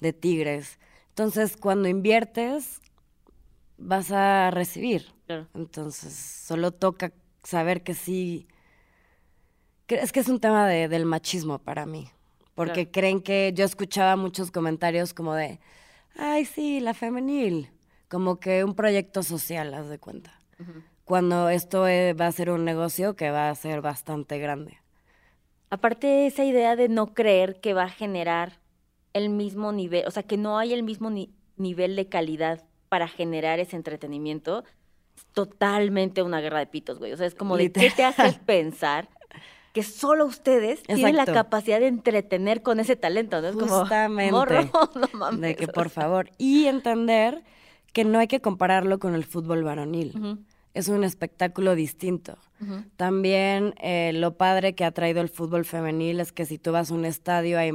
de 0.00 0.12
Tigres. 0.12 0.78
Entonces, 1.10 1.56
cuando 1.56 1.88
inviertes, 1.88 2.80
vas 3.78 4.10
a 4.10 4.50
recibir. 4.50 5.14
Entonces, 5.54 6.12
solo 6.12 6.72
toca 6.72 7.12
saber 7.42 7.82
que 7.82 7.94
sí. 7.94 8.46
Es 9.88 10.12
que 10.12 10.20
es 10.20 10.28
un 10.28 10.40
tema 10.40 10.66
de, 10.66 10.88
del 10.88 11.06
machismo 11.06 11.58
para 11.58 11.86
mí. 11.86 12.08
Porque 12.54 12.90
creen 12.90 13.20
que 13.20 13.52
yo 13.54 13.64
escuchaba 13.64 14.16
muchos 14.16 14.50
comentarios 14.50 15.12
como 15.12 15.34
de, 15.34 15.60
ay, 16.16 16.44
sí, 16.44 16.80
la 16.80 16.94
femenil. 16.94 17.70
Como 18.08 18.38
que 18.38 18.64
un 18.64 18.74
proyecto 18.74 19.22
social, 19.22 19.74
haz 19.74 19.88
de 19.88 19.98
cuenta. 19.98 20.38
Cuando 21.04 21.48
esto 21.48 21.86
eh, 21.86 22.14
va 22.14 22.26
a 22.26 22.32
ser 22.32 22.50
un 22.50 22.64
negocio 22.64 23.16
que 23.16 23.30
va 23.30 23.50
a 23.50 23.54
ser 23.54 23.80
bastante 23.80 24.38
grande. 24.38 24.78
Aparte 25.70 26.26
esa 26.26 26.44
idea 26.44 26.76
de 26.76 26.88
no 26.88 27.14
creer 27.14 27.60
que 27.60 27.74
va 27.74 27.84
a 27.84 27.88
generar 27.90 28.60
el 29.12 29.28
mismo 29.28 29.72
nivel, 29.72 30.06
o 30.06 30.10
sea, 30.10 30.22
que 30.22 30.36
no 30.36 30.58
hay 30.58 30.72
el 30.72 30.82
mismo 30.82 31.10
nivel 31.56 31.96
de 31.96 32.08
calidad 32.08 32.64
para 32.88 33.08
generar 33.08 33.58
ese 33.58 33.76
entretenimiento, 33.76 34.64
es 35.16 35.26
totalmente 35.32 36.22
una 36.22 36.40
guerra 36.40 36.60
de 36.60 36.66
pitos, 36.66 36.98
güey. 36.98 37.12
O 37.12 37.16
sea, 37.16 37.26
es 37.26 37.34
como 37.34 37.56
de 37.56 37.72
qué 37.72 37.90
te 37.90 38.04
haces 38.04 38.38
pensar 38.46 39.08
que 39.74 39.82
solo 39.82 40.24
ustedes 40.24 40.84
tienen 40.84 41.16
la 41.16 41.26
capacidad 41.26 41.80
de 41.80 41.88
entretener 41.88 42.62
con 42.62 42.78
ese 42.78 42.94
talento, 42.94 43.42
¿no? 43.42 43.48
Es 43.48 43.56
Justamente. 43.56 44.30
como, 44.30 44.38
morro, 44.44 44.62
no 44.94 45.18
mames. 45.18 45.40
De 45.40 45.56
que, 45.56 45.66
por 45.66 45.90
favor, 45.90 46.30
y 46.38 46.66
entender 46.66 47.42
que 47.92 48.04
no 48.04 48.20
hay 48.20 48.28
que 48.28 48.40
compararlo 48.40 49.00
con 49.00 49.16
el 49.16 49.24
fútbol 49.24 49.64
varonil. 49.64 50.38
Es 50.74 50.86
un 50.86 51.02
espectáculo 51.02 51.74
distinto. 51.74 52.38
También 52.96 53.74
eh, 53.82 54.12
lo 54.14 54.36
padre 54.36 54.74
que 54.76 54.84
ha 54.84 54.92
traído 54.92 55.20
el 55.20 55.28
fútbol 55.28 55.64
femenil 55.64 56.20
es 56.20 56.30
que 56.30 56.46
si 56.46 56.56
tú 56.56 56.70
vas 56.70 56.92
a 56.92 56.94
un 56.94 57.04
estadio 57.04 57.58
hay, 57.58 57.72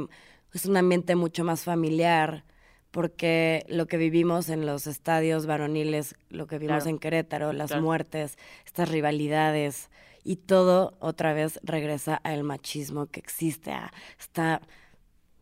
es 0.54 0.64
un 0.64 0.78
ambiente 0.78 1.16
mucho 1.16 1.44
más 1.44 1.64
familiar, 1.64 2.44
porque 2.90 3.66
lo 3.68 3.86
que 3.86 3.98
vivimos 3.98 4.48
en 4.48 4.64
los 4.64 4.86
estadios 4.86 5.44
varoniles, 5.44 6.16
lo 6.30 6.46
que 6.46 6.58
vimos 6.58 6.86
en 6.86 6.98
Querétaro, 6.98 7.52
las 7.52 7.78
muertes, 7.78 8.38
estas 8.64 8.88
rivalidades 8.88 9.90
y 10.24 10.36
todo 10.36 10.96
otra 11.00 11.32
vez 11.32 11.60
regresa 11.62 12.14
al 12.14 12.44
machismo 12.44 13.06
que 13.06 13.20
existe, 13.20 13.72
a 13.72 13.92
esta, 14.18 14.60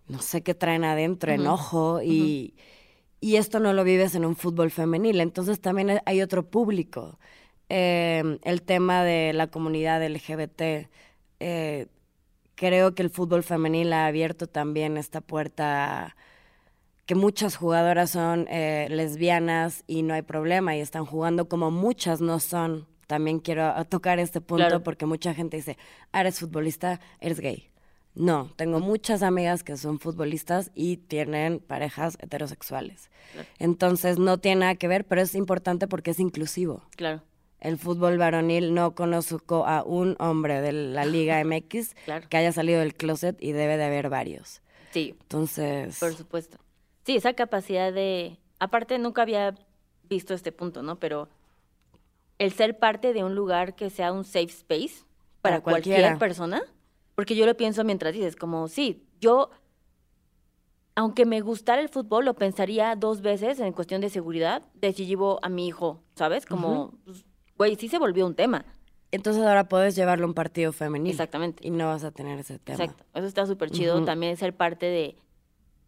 no 0.06 0.20
sé 0.20 0.42
qué 0.42 0.54
traen 0.54 0.84
adentro, 0.84 1.32
enojo 1.32 2.02
y, 2.02 2.54
y, 3.20 3.36
esto 3.36 3.60
no 3.60 3.72
lo 3.72 3.84
vives 3.84 4.14
en 4.14 4.24
un 4.24 4.36
fútbol 4.36 4.70
femenil. 4.70 5.20
Entonces 5.20 5.60
también 5.60 6.00
hay 6.06 6.22
otro 6.22 6.48
público. 6.48 7.18
Eh, 7.68 8.38
el 8.44 8.62
tema 8.62 9.04
de 9.04 9.32
la 9.34 9.48
comunidad 9.48 10.02
LGBT. 10.02 10.88
Eh, 11.40 11.86
creo 12.54 12.94
que 12.94 13.02
el 13.02 13.10
fútbol 13.10 13.42
femenil 13.42 13.92
ha 13.92 14.06
abierto 14.06 14.46
también 14.46 14.96
esta 14.96 15.20
puerta 15.20 16.16
que 17.06 17.14
muchas 17.14 17.56
jugadoras 17.56 18.10
son 18.10 18.46
eh, 18.50 18.86
lesbianas 18.90 19.84
y 19.86 20.02
no 20.02 20.14
hay 20.14 20.22
problema 20.22 20.76
y 20.76 20.80
están 20.80 21.06
jugando 21.06 21.48
como 21.48 21.70
muchas 21.70 22.20
no 22.20 22.40
son. 22.40 22.86
También 23.08 23.40
quiero 23.40 23.74
tocar 23.86 24.18
este 24.18 24.42
punto 24.42 24.82
porque 24.82 25.06
mucha 25.06 25.32
gente 25.32 25.56
dice, 25.56 25.78
ah, 26.12 26.20
eres 26.20 26.38
futbolista, 26.38 27.00
eres 27.20 27.40
gay. 27.40 27.70
No, 28.14 28.52
tengo 28.56 28.80
muchas 28.80 29.22
amigas 29.22 29.64
que 29.64 29.78
son 29.78 29.98
futbolistas 29.98 30.70
y 30.74 30.98
tienen 30.98 31.58
parejas 31.58 32.18
heterosexuales. 32.20 33.10
Entonces 33.58 34.18
no 34.18 34.36
tiene 34.36 34.60
nada 34.60 34.74
que 34.74 34.88
ver, 34.88 35.06
pero 35.06 35.22
es 35.22 35.34
importante 35.34 35.88
porque 35.88 36.10
es 36.10 36.20
inclusivo. 36.20 36.82
Claro. 36.96 37.22
El 37.60 37.78
fútbol 37.78 38.18
varonil 38.18 38.74
no 38.74 38.94
conozco 38.94 39.66
a 39.66 39.82
un 39.84 40.14
hombre 40.18 40.60
de 40.60 40.72
la 40.72 41.06
Liga 41.06 41.42
MX 41.44 41.94
que 42.28 42.36
haya 42.36 42.52
salido 42.52 42.80
del 42.80 42.94
closet 42.94 43.38
y 43.40 43.52
debe 43.52 43.78
de 43.78 43.84
haber 43.84 44.10
varios. 44.10 44.60
Sí. 44.90 45.14
Entonces. 45.22 45.98
Por 45.98 46.12
supuesto. 46.12 46.58
Sí, 47.06 47.16
esa 47.16 47.32
capacidad 47.32 47.90
de, 47.90 48.36
aparte 48.58 48.98
nunca 48.98 49.22
había 49.22 49.54
visto 50.10 50.34
este 50.34 50.52
punto, 50.52 50.82
¿no? 50.82 51.00
Pero 51.00 51.30
el 52.38 52.52
ser 52.52 52.78
parte 52.78 53.12
de 53.12 53.24
un 53.24 53.34
lugar 53.34 53.74
que 53.74 53.90
sea 53.90 54.12
un 54.12 54.24
safe 54.24 54.46
space 54.46 55.04
para, 55.40 55.60
cualquier 55.60 56.18
persona, 56.18 56.62
porque 57.14 57.36
yo 57.36 57.46
lo 57.46 57.56
pienso 57.56 57.84
mientras 57.84 58.12
dices, 58.14 58.36
como, 58.36 58.68
sí, 58.68 59.04
yo, 59.20 59.50
aunque 60.94 61.26
me 61.26 61.40
gustara 61.40 61.80
el 61.80 61.88
fútbol, 61.88 62.24
lo 62.24 62.34
pensaría 62.34 62.94
dos 62.96 63.20
veces 63.22 63.60
en 63.60 63.72
cuestión 63.72 64.00
de 64.00 64.10
seguridad, 64.10 64.62
de 64.74 64.92
si 64.92 65.06
llevo 65.06 65.38
a 65.42 65.48
mi 65.48 65.66
hijo, 65.66 66.02
¿sabes? 66.14 66.46
Como, 66.46 66.94
pues, 67.04 67.24
güey, 67.56 67.76
sí 67.76 67.88
se 67.88 67.98
volvió 67.98 68.26
un 68.26 68.34
tema. 68.34 68.64
Entonces 69.10 69.42
ahora 69.42 69.68
puedes 69.68 69.96
llevarlo 69.96 70.26
a 70.26 70.28
un 70.28 70.34
partido 70.34 70.70
femenino. 70.72 71.10
Exactamente. 71.10 71.66
Y 71.66 71.70
no 71.70 71.86
vas 71.86 72.04
a 72.04 72.10
tener 72.10 72.38
ese 72.38 72.58
tema. 72.58 72.84
Exacto. 72.84 73.04
Eso 73.14 73.26
está 73.26 73.46
súper 73.46 73.70
chido. 73.70 74.04
También 74.04 74.36
ser 74.36 74.54
parte 74.54 74.84
de 74.84 75.16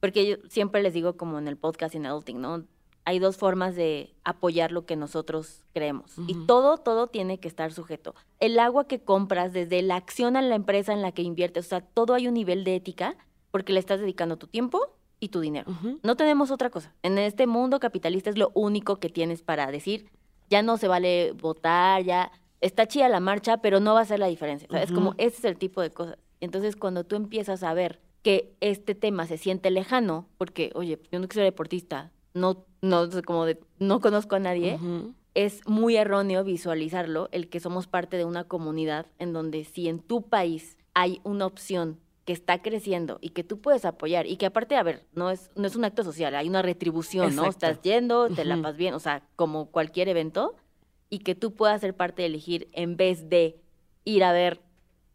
porque 0.00 0.26
yo 0.26 0.36
siempre 0.48 0.82
les 0.82 0.94
digo 0.94 1.16
como 1.16 1.38
en 1.38 1.46
el 1.46 1.56
podcast 1.56 1.94
en 1.94 2.06
Adulting, 2.06 2.40
¿no? 2.40 2.64
Hay 3.04 3.18
dos 3.18 3.36
formas 3.36 3.74
de 3.74 4.14
apoyar 4.24 4.72
lo 4.72 4.86
que 4.86 4.96
nosotros 4.96 5.64
creemos. 5.72 6.12
Y 6.26 6.34
todo, 6.46 6.78
todo 6.78 7.06
tiene 7.06 7.38
que 7.38 7.48
estar 7.48 7.72
sujeto. 7.72 8.14
El 8.38 8.58
agua 8.58 8.86
que 8.86 9.00
compras, 9.00 9.52
desde 9.52 9.82
la 9.82 9.96
acción 9.96 10.36
a 10.36 10.42
la 10.42 10.54
empresa 10.54 10.92
en 10.92 11.02
la 11.02 11.12
que 11.12 11.22
inviertes, 11.22 11.66
o 11.66 11.68
sea, 11.68 11.80
todo 11.80 12.14
hay 12.14 12.28
un 12.28 12.34
nivel 12.34 12.62
de 12.64 12.76
ética 12.76 13.16
porque 13.50 13.72
le 13.72 13.80
estás 13.80 14.00
dedicando 14.00 14.36
tu 14.36 14.46
tiempo 14.46 14.96
y 15.18 15.28
tu 15.28 15.40
dinero. 15.40 15.70
No 16.02 16.16
tenemos 16.16 16.50
otra 16.50 16.70
cosa. 16.70 16.94
En 17.02 17.18
este 17.18 17.46
mundo 17.46 17.80
capitalista 17.80 18.30
es 18.30 18.38
lo 18.38 18.50
único 18.54 18.96
que 18.96 19.08
tienes 19.08 19.42
para 19.42 19.70
decir, 19.70 20.10
ya 20.48 20.62
no 20.62 20.76
se 20.76 20.88
vale 20.88 21.32
votar, 21.32 22.02
ya 22.02 22.32
está 22.60 22.86
chida 22.86 23.08
la 23.08 23.20
marcha, 23.20 23.58
pero 23.58 23.80
no 23.80 23.94
va 23.94 24.00
a 24.00 24.04
ser 24.04 24.18
la 24.18 24.26
diferencia. 24.26 24.68
Es 24.78 24.92
como, 24.92 25.14
ese 25.18 25.38
es 25.38 25.44
el 25.44 25.56
tipo 25.56 25.80
de 25.80 25.90
cosas. 25.90 26.18
Entonces, 26.40 26.76
cuando 26.76 27.04
tú 27.04 27.16
empiezas 27.16 27.62
a 27.62 27.74
ver 27.74 28.00
que 28.22 28.54
este 28.60 28.94
tema 28.94 29.26
se 29.26 29.38
siente 29.38 29.70
lejano, 29.70 30.26
porque, 30.38 30.70
oye, 30.74 30.98
yo 31.10 31.18
no 31.18 31.26
soy 31.32 31.42
deportista, 31.42 32.12
no, 32.34 32.64
no, 32.82 33.08
como 33.24 33.46
de, 33.46 33.60
no 33.78 34.00
conozco 34.00 34.36
a 34.36 34.40
nadie, 34.40 34.78
es 35.34 35.66
muy 35.66 35.96
erróneo 35.96 36.44
visualizarlo, 36.44 37.28
el 37.32 37.48
que 37.48 37.60
somos 37.60 37.86
parte 37.86 38.16
de 38.16 38.24
una 38.24 38.44
comunidad 38.44 39.06
en 39.18 39.32
donde 39.32 39.64
si 39.64 39.88
en 39.88 40.00
tu 40.00 40.22
país 40.22 40.76
hay 40.94 41.20
una 41.24 41.46
opción 41.46 41.98
que 42.24 42.32
está 42.32 42.62
creciendo 42.62 43.18
y 43.20 43.30
que 43.30 43.44
tú 43.44 43.60
puedes 43.60 43.84
apoyar 43.84 44.26
y 44.26 44.36
que 44.36 44.46
aparte, 44.46 44.76
a 44.76 44.82
ver, 44.82 45.06
no 45.14 45.30
es, 45.30 45.50
no 45.56 45.66
es 45.66 45.76
un 45.76 45.84
acto 45.84 46.04
social, 46.04 46.34
hay 46.34 46.48
una 46.48 46.62
retribución, 46.62 47.34
¿no? 47.34 47.46
Estás 47.46 47.80
yendo, 47.82 48.28
te 48.28 48.44
la 48.44 48.56
pasas 48.56 48.76
bien, 48.76 48.94
o 48.94 49.00
sea, 49.00 49.22
como 49.36 49.66
cualquier 49.70 50.08
evento, 50.08 50.54
y 51.08 51.20
que 51.20 51.34
tú 51.34 51.54
puedas 51.54 51.80
ser 51.80 51.94
parte 51.94 52.22
de 52.22 52.26
elegir 52.26 52.68
en 52.72 52.96
vez 52.96 53.28
de 53.28 53.60
ir 54.04 54.22
a 54.24 54.32
ver 54.32 54.60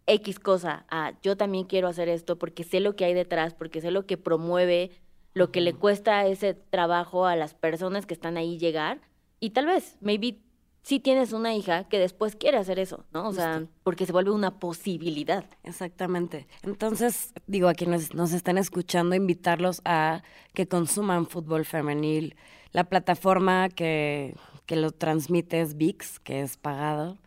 X 0.08 0.39
cosa, 0.39 0.86
ah, 0.89 1.13
yo 1.23 1.36
también 1.36 1.65
quiero 1.65 1.88
hacer 1.88 2.10
esto 2.10 2.38
porque 2.38 2.63
sé 2.63 2.80
lo 2.80 2.95
que 2.95 3.06
hay 3.06 3.13
detrás, 3.13 3.54
porque 3.54 3.82
sé 3.82 3.91
lo 3.91 4.06
que 4.06 4.17
promueve, 4.17 4.91
lo 5.36 5.52
que 5.52 5.62
le 5.62 5.74
cuesta 5.74 6.26
ese 6.26 6.54
trabajo 6.56 7.28
a 7.28 7.36
las 7.36 7.54
personas 7.54 8.06
que 8.06 8.13
están 8.13 8.38
ahí 8.38 8.58
llegar. 8.58 9.02
Y 9.39 9.52
tal 9.52 9.67
vez, 9.67 9.98
maybe 10.00 10.39
si 10.82 11.00
tienes 11.00 11.34
una 11.34 11.54
hija 11.54 11.84
que 11.84 12.00
después 12.00 12.38
quiere 12.38 12.58
hacer 12.58 12.80
eso, 12.80 13.04
¿no? 13.12 13.28
O 13.28 13.34
sea, 13.34 13.65
porque 13.84 14.06
se 14.06 14.13
vuelve 14.13 14.32
una 14.32 14.60
posibilidad. 14.60 15.45
Exactamente. 15.63 16.48
Entonces, 16.63 17.34
digo, 17.48 17.67
a 17.67 17.74
quienes 17.74 18.13
nos 18.13 18.32
están 18.32 18.58
escuchando, 18.58 19.13
invitarlos 19.13 19.82
a 19.84 20.24
que 20.54 20.67
consuman 20.67 21.28
fútbol 21.28 21.65
femenil. 21.65 22.36
La 22.71 22.86
plataforma 22.86 23.67
que, 23.69 24.36
que 24.65 24.78
lo 24.78 24.91
transmite 24.91 25.60
es 25.60 25.76
VIX, 25.76 26.19
que 26.19 26.41
es 26.41 26.56
pagado. 26.56 27.17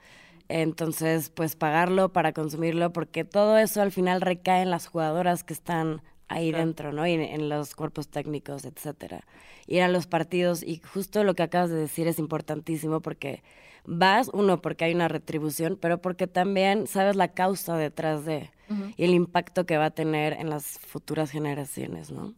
Entonces, 0.49 1.29
pues 1.29 1.57
pagarlo 1.57 2.11
para 2.11 2.33
consumirlo, 2.33 2.91
porque 2.93 3.25
todo 3.25 3.59
eso 3.59 3.83
al 3.83 3.93
final 3.93 4.23
recae 4.23 4.63
en 4.63 4.71
las 4.71 4.87
jugadoras 4.87 5.45
que 5.45 5.53
están 5.53 6.01
ahí 6.29 6.53
dentro, 6.53 6.93
¿no? 6.93 7.07
Y 7.07 7.13
en, 7.13 7.49
los 7.49 7.75
cuerpos 7.75 8.09
técnicos, 8.09 8.65
etcétera. 8.65 9.25
Ir 9.67 9.83
a 9.83 9.89
los 9.89 10.07
partidos, 10.07 10.63
y 10.63 10.79
justo 10.79 11.25
lo 11.25 11.35
que 11.35 11.43
acabas 11.43 11.71
de 11.71 11.77
decir 11.77 12.07
es 12.07 12.19
importantísimo 12.19 13.01
porque 13.01 13.43
vas, 13.85 14.31
uno, 14.33 14.61
porque 14.61 14.85
hay 14.85 14.95
una 14.95 15.09
retribución, 15.09 15.79
pero 15.81 16.01
porque 16.01 16.27
también 16.27 16.87
sabes 16.87 17.17
la 17.17 17.29
causa 17.29 17.77
detrás 17.77 18.25
de 18.25 18.51
y 18.99 19.05
el 19.05 19.15
impacto 19.15 19.65
que 19.65 19.79
va 19.79 19.87
a 19.87 19.91
tener 19.91 20.35
en 20.35 20.51
las 20.51 20.79
futuras 20.79 21.31
generaciones, 21.31 22.11
¿no? 22.11 22.35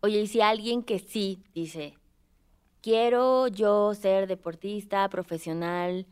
Oye, 0.00 0.22
y 0.22 0.26
si 0.26 0.40
alguien 0.40 0.82
que 0.82 0.98
sí 0.98 1.42
dice, 1.54 1.94
quiero 2.80 3.48
yo 3.48 3.92
ser 3.94 4.26
deportista 4.26 5.06
profesional, 5.10 6.06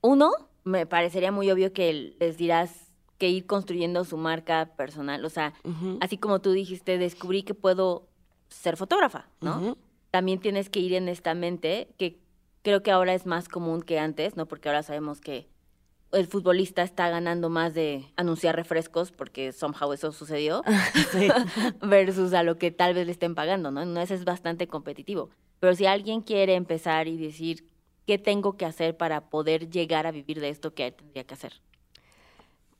uno, 0.00 0.32
me 0.64 0.86
parecería 0.86 1.30
muy 1.30 1.50
obvio 1.50 1.72
que 1.72 2.14
les 2.18 2.36
dirás 2.36 2.91
que 3.22 3.28
ir 3.28 3.46
construyendo 3.46 4.02
su 4.02 4.16
marca 4.16 4.72
personal. 4.76 5.24
O 5.24 5.30
sea, 5.30 5.54
así 6.00 6.18
como 6.18 6.40
tú 6.40 6.50
dijiste, 6.50 6.98
descubrí 6.98 7.44
que 7.44 7.54
puedo 7.54 8.08
ser 8.48 8.76
fotógrafa, 8.76 9.28
¿no? 9.40 9.78
También 10.10 10.40
tienes 10.40 10.68
que 10.68 10.80
ir 10.80 10.92
en 10.94 11.08
esta 11.08 11.32
mente, 11.32 11.94
que 11.98 12.18
creo 12.62 12.82
que 12.82 12.90
ahora 12.90 13.14
es 13.14 13.24
más 13.24 13.48
común 13.48 13.82
que 13.82 14.00
antes, 14.00 14.34
¿no? 14.34 14.46
Porque 14.46 14.68
ahora 14.68 14.82
sabemos 14.82 15.20
que 15.20 15.46
el 16.10 16.26
futbolista 16.26 16.82
está 16.82 17.10
ganando 17.10 17.48
más 17.48 17.74
de 17.74 18.12
anunciar 18.16 18.56
refrescos, 18.56 19.12
porque 19.12 19.52
somehow 19.52 19.92
eso 19.92 20.10
sucedió, 20.10 20.64
versus 21.80 22.32
a 22.32 22.42
lo 22.42 22.58
que 22.58 22.72
tal 22.72 22.92
vez 22.92 23.06
le 23.06 23.12
estén 23.12 23.36
pagando, 23.36 23.70
¿no? 23.70 23.84
No, 23.84 24.00
es 24.00 24.24
bastante 24.24 24.66
competitivo. 24.66 25.30
Pero 25.60 25.76
si 25.76 25.86
alguien 25.86 26.22
quiere 26.22 26.56
empezar 26.56 27.06
y 27.06 27.16
decir, 27.18 27.68
¿qué 28.04 28.18
tengo 28.18 28.56
que 28.56 28.66
hacer 28.66 28.96
para 28.96 29.30
poder 29.30 29.70
llegar 29.70 30.08
a 30.08 30.10
vivir 30.10 30.40
de 30.40 30.48
esto 30.48 30.74
que 30.74 30.90
tendría 30.90 31.22
que 31.22 31.34
hacer? 31.34 31.52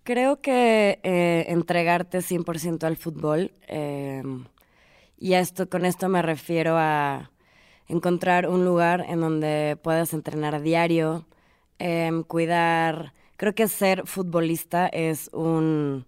Creo 0.04 0.40
que 0.40 0.98
eh, 1.04 1.44
entregarte 1.48 2.22
100% 2.22 2.86
al 2.86 2.96
fútbol, 2.96 3.52
em, 3.68 4.46
y 5.18 5.34
esto, 5.34 5.68
con 5.68 5.84
esto 5.84 6.08
me 6.08 6.22
refiero 6.22 6.76
a 6.76 7.30
encontrar 7.88 8.48
un 8.48 8.64
lugar 8.64 9.04
en 9.08 9.20
donde 9.20 9.78
puedas 9.80 10.12
entrenar 10.12 10.56
a 10.56 10.60
diario, 10.60 11.24
em, 11.78 12.24
cuidar, 12.24 13.12
creo 13.36 13.54
que 13.54 13.68
ser 13.68 14.04
futbolista 14.06 14.88
es 14.88 15.30
un, 15.32 16.04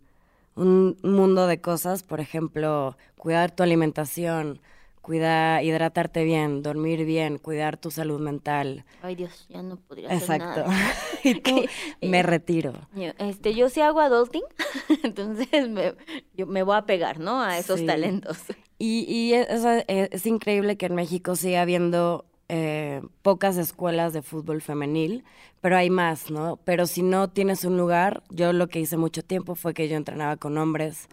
un 0.56 0.96
mundo 1.04 1.46
de 1.46 1.60
cosas, 1.60 2.02
por 2.02 2.20
ejemplo, 2.20 2.96
cuidar 3.16 3.52
tu 3.52 3.62
alimentación, 3.62 4.60
cuidar, 5.04 5.62
hidratarte 5.62 6.24
bien, 6.24 6.62
dormir 6.62 7.04
bien, 7.04 7.36
cuidar 7.36 7.76
tu 7.76 7.90
salud 7.90 8.18
mental. 8.18 8.86
Ay 9.02 9.14
Dios, 9.14 9.44
ya 9.50 9.62
no 9.62 9.76
podría 9.76 10.10
Exacto. 10.12 10.62
hacer 10.62 10.66
nada. 10.66 10.94
y 11.24 11.34
tú, 11.34 11.62
me 12.00 12.22
retiro. 12.22 12.72
Yo, 12.94 13.12
este, 13.18 13.54
yo 13.54 13.68
sí 13.68 13.82
hago 13.82 14.00
adulting, 14.00 14.42
entonces 15.04 15.68
me, 15.68 15.94
yo 16.32 16.46
me 16.46 16.62
voy 16.62 16.76
a 16.76 16.86
pegar, 16.86 17.20
¿no? 17.20 17.42
A 17.42 17.58
esos 17.58 17.84
talentos. 17.84 18.38
Y, 18.78 19.04
y 19.06 19.34
es, 19.34 19.46
es, 19.88 20.26
increíble 20.26 20.76
que 20.76 20.86
en 20.86 20.94
México 20.94 21.36
siga 21.36 21.60
habiendo 21.60 22.24
eh, 22.48 23.02
pocas 23.20 23.58
escuelas 23.58 24.14
de 24.14 24.22
fútbol 24.22 24.62
femenil, 24.62 25.22
pero 25.60 25.76
hay 25.76 25.90
más, 25.90 26.30
¿no? 26.30 26.58
Pero 26.64 26.86
si 26.86 27.02
no 27.02 27.28
tienes 27.28 27.66
un 27.66 27.76
lugar, 27.76 28.22
yo 28.30 28.54
lo 28.54 28.68
que 28.68 28.80
hice 28.80 28.96
mucho 28.96 29.22
tiempo 29.22 29.54
fue 29.54 29.74
que 29.74 29.86
yo 29.86 29.96
entrenaba 29.96 30.38
con 30.38 30.56
hombres 30.56 31.08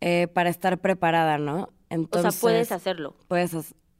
eh, 0.00 0.26
para 0.32 0.48
estar 0.48 0.78
preparada, 0.78 1.36
¿no? 1.36 1.68
Entonces, 1.90 2.28
o 2.28 2.32
sea, 2.32 2.40
puedes 2.40 2.72
hacerlo. 2.72 3.14
Puedes 3.28 3.54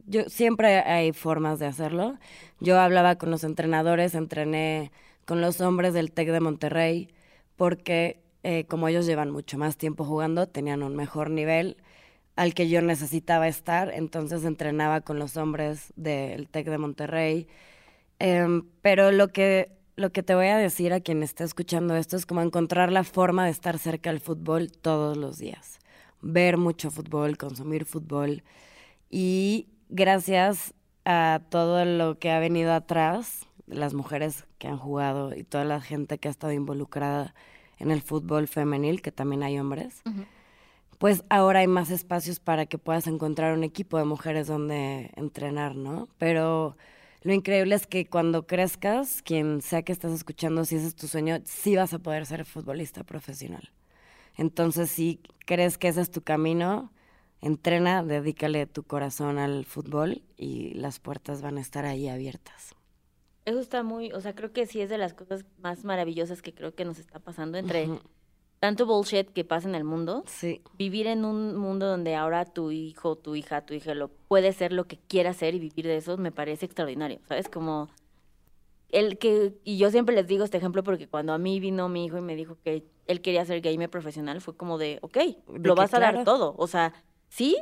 yo 0.07 0.25
siempre 0.29 0.81
hay 0.81 1.13
formas 1.13 1.59
de 1.59 1.67
hacerlo. 1.67 2.19
Yo 2.59 2.81
hablaba 2.81 3.17
con 3.17 3.31
los 3.31 3.45
entrenadores, 3.45 4.15
entrené 4.15 4.91
con 5.25 5.41
los 5.41 5.61
hombres 5.61 5.95
del 5.95 6.11
Tec 6.13 6.31
de 6.31 6.41
Monterrey, 6.41 7.09
porque 7.57 8.21
eh, 8.43 8.65
como 8.67 8.89
ellos 8.89 9.07
llevan 9.07 9.31
mucho 9.31 9.57
más 9.57 9.77
tiempo 9.77 10.05
jugando, 10.05 10.49
tenían 10.49 10.83
un 10.83 10.97
mejor 10.97 11.31
nivel 11.31 11.77
al 12.37 12.55
que 12.55 12.69
yo 12.69 12.83
necesitaba 12.83 13.47
estar, 13.49 13.93
entonces 13.93 14.45
entrenaba 14.45 15.03
con 15.03 15.19
los 15.19 15.37
hombres 15.37 15.93
del 15.97 16.49
Tec 16.49 16.67
de 16.69 16.79
Monterrey. 16.79 17.47
Em, 18.19 18.67
pero 18.83 19.13
lo 19.13 19.29
que, 19.29 19.73
lo 19.97 20.11
que 20.11 20.23
te 20.23 20.35
voy 20.35 20.47
a 20.49 20.57
decir 20.57 20.93
a 20.93 21.01
quien 21.01 21.23
esté 21.23 21.45
escuchando 21.45 21.97
esto 21.97 22.17
es 22.17 22.27
como 22.27 22.43
encontrar 22.43 22.91
la 22.93 23.05
forma 23.05 23.45
de 23.45 23.51
estar 23.51 23.79
cerca 23.79 24.11
del 24.11 24.21
fútbol 24.21 24.73
todos 24.73 25.17
los 25.17 25.39
días 25.39 25.80
ver 26.23 26.57
mucho 26.57 26.91
fútbol, 26.91 27.37
consumir 27.37 27.85
fútbol. 27.85 28.43
Y 29.09 29.69
gracias 29.89 30.75
a 31.05 31.41
todo 31.51 31.85
lo 31.85 32.19
que 32.19 32.31
ha 32.31 32.39
venido 32.39 32.73
atrás, 32.73 33.47
las 33.67 33.95
mujeres 33.95 34.47
que 34.59 34.69
han 34.69 34.79
jugado 34.79 35.35
y 35.35 35.45
toda 35.45 35.65
la 35.65 35.81
gente 35.81 36.19
que 36.19 36.29
ha 36.29 36.31
estado 36.31 36.53
involucrada 36.53 37.35
en 37.79 37.91
el 37.91 38.03
fútbol 38.03 38.47
femenil, 38.47 39.03
que 39.03 39.13
también 39.13 39.43
hay 39.43 39.59
hombres, 39.59 40.03
pues 40.99 41.25
ahora 41.31 41.61
hay 41.61 41.67
más 41.67 41.91
espacios 41.91 42.41
para 42.41 42.67
que 42.67 42.77
puedas 42.77 43.07
encontrar 43.07 43.57
un 43.57 43.65
equipo 43.65 43.97
de 43.97 44.05
mujeres 44.05 44.47
donde 44.47 45.11
entrenar, 45.17 45.75
¿no? 45.75 46.09
Pero 46.19 46.77
lo 47.23 47.33
increíble 47.33 47.75
es 47.75 47.87
que 47.87 48.07
cuando 48.07 48.47
crezcas, 48.47 49.23
quien 49.23 49.63
sea 49.63 49.83
que 49.83 49.93
estés 49.93 50.13
escuchando, 50.13 50.65
si 50.67 50.77
ese 50.77 50.89
es 50.89 50.95
tu 50.95 51.09
sueño, 51.09 51.39
sí 51.45 51.75
vas 51.75 51.95
a 51.95 51.99
poder 51.99 52.27
ser 52.27 52.45
futbolista 52.45 53.03
profesional. 53.03 53.71
Entonces, 54.41 54.91
si 54.91 55.21
crees 55.45 55.77
que 55.77 55.89
ese 55.89 56.01
es 56.01 56.11
tu 56.11 56.23
camino, 56.23 56.91
entrena, 57.43 58.03
dedícale 58.03 58.65
tu 58.65 58.85
corazón 58.85 59.37
al 59.37 59.67
fútbol 59.67 60.23
y 60.39 60.73
las 60.73 60.99
puertas 60.99 61.43
van 61.43 61.59
a 61.59 61.61
estar 61.61 61.85
ahí 61.85 62.09
abiertas. 62.09 62.75
Eso 63.45 63.61
está 63.61 63.83
muy, 63.83 64.13
o 64.13 64.21
sea, 64.23 64.35
creo 64.35 64.51
que 64.51 64.65
sí 64.65 64.81
es 64.81 64.89
de 64.89 64.97
las 64.97 65.13
cosas 65.13 65.45
más 65.59 65.85
maravillosas 65.85 66.41
que 66.41 66.55
creo 66.55 66.75
que 66.75 66.87
nos 66.87 66.99
está 66.99 67.19
pasando 67.19 67.59
entre 67.59 67.87
tanto 68.61 68.87
bullshit 68.87 69.29
que 69.29 69.45
pasa 69.45 69.69
en 69.69 69.75
el 69.75 69.85
mundo. 69.85 70.25
Sí. 70.27 70.63
Vivir 70.79 71.07
en 71.07 71.27
un 71.27 71.55
mundo 71.59 71.87
donde 71.87 72.15
ahora 72.15 72.47
tu 72.47 72.71
hijo, 72.71 73.17
tu 73.17 73.37
hija, 73.37 73.67
tu 73.67 73.75
hija 73.75 73.93
lo 73.93 74.09
puede 74.09 74.55
ser 74.55 74.73
lo 74.73 74.87
que 74.87 74.97
quiera 74.97 75.35
ser 75.35 75.55
y 75.55 75.59
vivir 75.59 75.87
de 75.87 75.99
eso 75.99 76.17
me 76.17 76.33
parece 76.33 76.65
extraordinario, 76.65 77.21
¿sabes? 77.29 77.51
Como 77.51 77.91
el 78.89 79.19
que, 79.19 79.53
y 79.65 79.77
yo 79.77 79.91
siempre 79.91 80.15
les 80.15 80.27
digo 80.27 80.45
este 80.45 80.57
ejemplo 80.57 80.83
porque 80.83 81.09
cuando 81.09 81.35
a 81.35 81.39
mí 81.39 81.61
vino 81.61 81.91
mi 81.91 82.07
hijo 82.07 82.17
y 82.17 82.23
me 82.23 82.37
dijo 82.37 82.57
que 82.65 82.85
él 83.11 83.21
quería 83.21 83.45
ser 83.45 83.61
gamer 83.61 83.91
profesional, 83.91 84.41
fue 84.41 84.57
como 84.57 84.79
de, 84.79 84.99
ok, 85.03 85.19
lo 85.63 85.75
vas 85.75 85.93
a 85.95 86.01
dar 86.01 86.25
todo. 86.25 86.55
O 86.57 86.67
sea, 86.67 86.93
sí, 87.29 87.57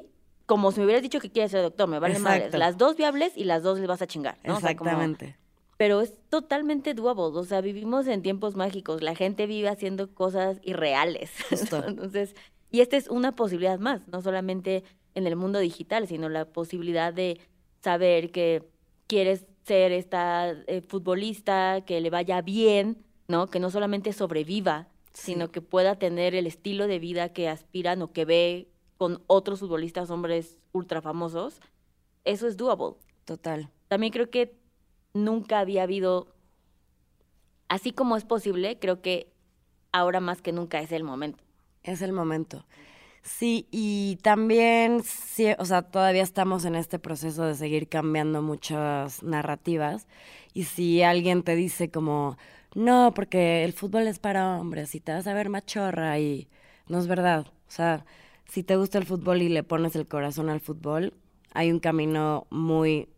como 0.46 0.72
si 0.72 0.80
me 0.80 0.86
hubieras 0.86 1.02
dicho 1.02 1.20
que 1.20 1.30
quieres 1.30 1.50
ser 1.50 1.62
doctor, 1.62 1.88
me 1.88 1.98
vale 1.98 2.18
madres. 2.18 2.54
Las 2.54 2.76
dos 2.78 2.96
viables 2.96 3.32
y 3.36 3.44
las 3.44 3.62
dos 3.62 3.78
les 3.78 3.88
vas 3.88 4.02
a 4.02 4.06
chingar. 4.06 4.36
Exactamente. 4.42 5.36
pero 5.76 6.00
es 6.00 6.12
totalmente 6.28 6.94
doable. 6.94 7.38
O 7.38 7.44
sea, 7.44 7.60
vivimos 7.60 8.06
en 8.06 8.22
tiempos 8.22 8.56
mágicos. 8.56 9.02
La 9.02 9.14
gente 9.14 9.46
vive 9.46 9.68
haciendo 9.68 10.12
cosas 10.12 10.58
irreales. 10.62 11.30
Entonces, 11.86 12.34
y 12.70 12.80
esta 12.80 12.96
es 12.96 13.08
una 13.08 13.34
posibilidad 13.34 13.78
más, 13.78 14.06
no 14.08 14.20
solamente 14.20 14.84
en 15.14 15.26
el 15.26 15.36
mundo 15.36 15.58
digital, 15.58 16.06
sino 16.06 16.28
la 16.28 16.44
posibilidad 16.46 17.12
de 17.12 17.40
saber 17.80 18.30
que 18.30 18.68
quieres 19.06 19.46
ser 19.64 19.92
esta 19.92 20.50
eh, 20.50 20.82
futbolista, 20.82 21.82
que 21.86 22.00
le 22.00 22.10
vaya 22.10 22.42
bien, 22.42 23.04
¿no? 23.28 23.46
Que 23.46 23.60
no 23.60 23.70
solamente 23.70 24.12
sobreviva, 24.12 24.88
sino 25.18 25.50
que 25.50 25.60
pueda 25.60 25.96
tener 25.96 26.34
el 26.34 26.46
estilo 26.46 26.86
de 26.86 27.00
vida 27.00 27.32
que 27.32 27.48
aspiran 27.48 28.02
o 28.02 28.12
que 28.12 28.24
ve 28.24 28.68
con 28.96 29.22
otros 29.26 29.60
futbolistas 29.60 30.10
hombres 30.10 30.56
ultra 30.72 31.02
famosos. 31.02 31.60
Eso 32.24 32.46
es 32.46 32.56
doable. 32.56 32.96
Total. 33.24 33.68
También 33.88 34.12
creo 34.12 34.30
que 34.30 34.54
nunca 35.14 35.58
había 35.58 35.82
habido, 35.82 36.28
así 37.68 37.90
como 37.92 38.16
es 38.16 38.24
posible, 38.24 38.78
creo 38.78 39.02
que 39.02 39.32
ahora 39.90 40.20
más 40.20 40.40
que 40.40 40.52
nunca 40.52 40.80
es 40.80 40.92
el 40.92 41.02
momento. 41.02 41.42
Es 41.82 42.00
el 42.00 42.12
momento. 42.12 42.64
Sí, 43.22 43.66
y 43.72 44.16
también, 44.22 45.02
sí, 45.02 45.48
o 45.58 45.64
sea, 45.64 45.82
todavía 45.82 46.22
estamos 46.22 46.64
en 46.64 46.76
este 46.76 47.00
proceso 47.00 47.44
de 47.44 47.56
seguir 47.56 47.88
cambiando 47.88 48.40
muchas 48.40 49.22
narrativas. 49.24 50.06
Y 50.54 50.64
si 50.64 51.02
alguien 51.02 51.42
te 51.42 51.56
dice 51.56 51.90
como, 51.90 52.38
no, 52.74 53.12
porque 53.14 53.64
el 53.64 53.72
fútbol 53.72 54.06
es 54.06 54.18
para 54.18 54.58
hombres 54.58 54.94
y 54.94 55.00
te 55.00 55.12
vas 55.12 55.26
a 55.26 55.34
ver 55.34 55.48
machorra 55.48 56.18
y 56.18 56.48
no 56.88 56.98
es 56.98 57.06
verdad. 57.06 57.46
O 57.46 57.70
sea, 57.70 58.04
si 58.48 58.62
te 58.62 58.76
gusta 58.76 58.98
el 58.98 59.06
fútbol 59.06 59.42
y 59.42 59.48
le 59.48 59.62
pones 59.62 59.96
el 59.96 60.06
corazón 60.06 60.48
al 60.50 60.60
fútbol, 60.60 61.14
hay 61.52 61.70
un 61.70 61.80
camino 61.80 62.46
muy 62.50 63.08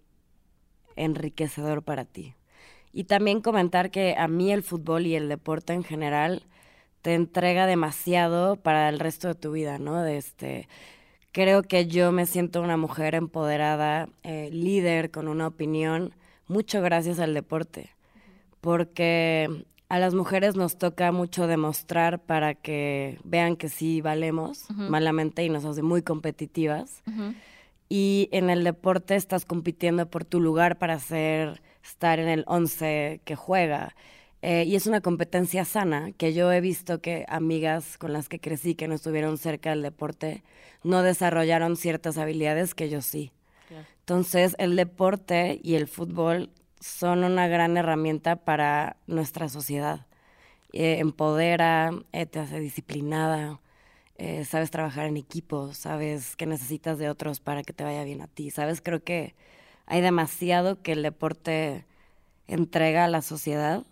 enriquecedor 0.97 1.83
para 1.83 2.05
ti. 2.05 2.35
Y 2.93 3.05
también 3.05 3.41
comentar 3.41 3.91
que 3.91 4.17
a 4.17 4.29
mí 4.29 4.53
el 4.53 4.63
fútbol 4.63 5.07
y 5.07 5.15
el 5.15 5.29
deporte 5.29 5.73
en 5.73 5.85
general 5.85 6.43
te 7.03 7.15
entrega 7.15 7.67
demasiado 7.67 8.57
para 8.57 8.89
el 8.89 8.99
resto 8.99 9.29
de 9.29 9.35
tu 9.35 9.53
vida, 9.53 9.79
¿no? 9.79 10.03
De 10.03 10.17
este, 10.17 10.69
creo 11.33 11.63
que 11.63 11.87
yo 11.87 12.13
me 12.13 12.27
siento 12.27 12.61
una 12.63 12.77
mujer 12.77 13.15
empoderada, 13.15 14.09
eh, 14.23 14.51
líder, 14.53 15.11
con 15.11 15.29
una 15.29 15.47
opinión, 15.47 16.15
mucho 16.47 16.83
gracias 16.83 17.21
al 17.21 17.35
deporte, 17.35 17.91
porque 18.61 19.67
a 19.89 19.99
las 19.99 20.15
mujeres 20.15 20.55
nos 20.55 20.79
toca 20.79 21.11
mucho 21.11 21.47
demostrar 21.47 22.21
para 22.21 22.55
que 22.55 23.19
vean 23.25 23.57
que 23.57 23.69
sí 23.69 24.01
valemos 24.01 24.67
malamente 24.71 25.45
y 25.45 25.49
nos 25.49 25.65
hace 25.65 25.83
muy 25.83 26.03
competitivas. 26.03 27.03
Y 27.89 28.29
en 28.31 28.51
el 28.51 28.63
deporte 28.63 29.17
estás 29.17 29.45
compitiendo 29.45 30.09
por 30.09 30.25
tu 30.25 30.41
lugar 30.41 30.79
para 30.79 31.01
ser, 31.01 31.61
estar 31.83 32.21
en 32.21 32.29
el 32.29 32.45
11 32.47 33.21
que 33.25 33.35
juega. 33.35 33.97
Eh, 34.43 34.65
y 34.65 34.77
es 34.77 34.87
una 34.87 35.01
competencia 35.01 35.65
sana 35.65 36.13
que 36.13 36.33
yo 36.33 36.53
he 36.53 36.61
visto 36.61 37.01
que 37.01 37.27
amigas 37.29 37.99
con 37.99 38.13
las 38.13 38.29
que 38.29 38.39
crecí 38.39 38.77
que 38.77 38.89
no 38.89 38.95
estuvieron 38.95 39.37
cerca 39.39 39.71
del 39.71 39.83
deporte 39.83 40.45
no 40.83 41.03
desarrollaron 41.03 41.77
ciertas 41.77 42.17
habilidades 42.17 42.75
que 42.75 42.89
yo 42.89 43.03
sí. 43.03 43.33
Entonces 43.99 44.57
el 44.59 44.77
deporte 44.77 45.61
y 45.63 45.75
el 45.75 45.87
fútbol 45.87 46.51
son 46.81 47.25
una 47.25 47.47
gran 47.47 47.77
herramienta 47.77 48.37
para 48.37 48.97
nuestra 49.07 49.49
sociedad. 49.49 50.07
Eh, 50.73 50.99
empodera, 50.99 51.93
eh, 52.13 52.27
te 52.27 52.39
hace 52.41 52.59
disciplinada, 52.61 53.61
sabes 54.45 54.71
trabajar 54.71 55.07
en 55.07 55.17
equipo, 55.17 55.73
sabes 55.73 56.37
que 56.37 56.45
necesitas 56.45 56.99
de 56.99 57.09
otros 57.09 57.41
para 57.41 57.63
que 57.63 57.73
te 57.73 57.85
vaya 57.85 58.05
bien 58.05 58.21
a 58.21 58.27
ti. 58.27 58.51
Sabes, 58.51 58.83
creo 58.83 59.03
que 59.03 59.35
hay 59.87 60.03
demasiado 60.03 60.83
que 60.83 60.93
el 60.93 61.03
deporte 61.03 61.87
entrega 62.47 63.07
a 63.07 63.09
la 63.09 63.23
sociedad, 63.23 63.85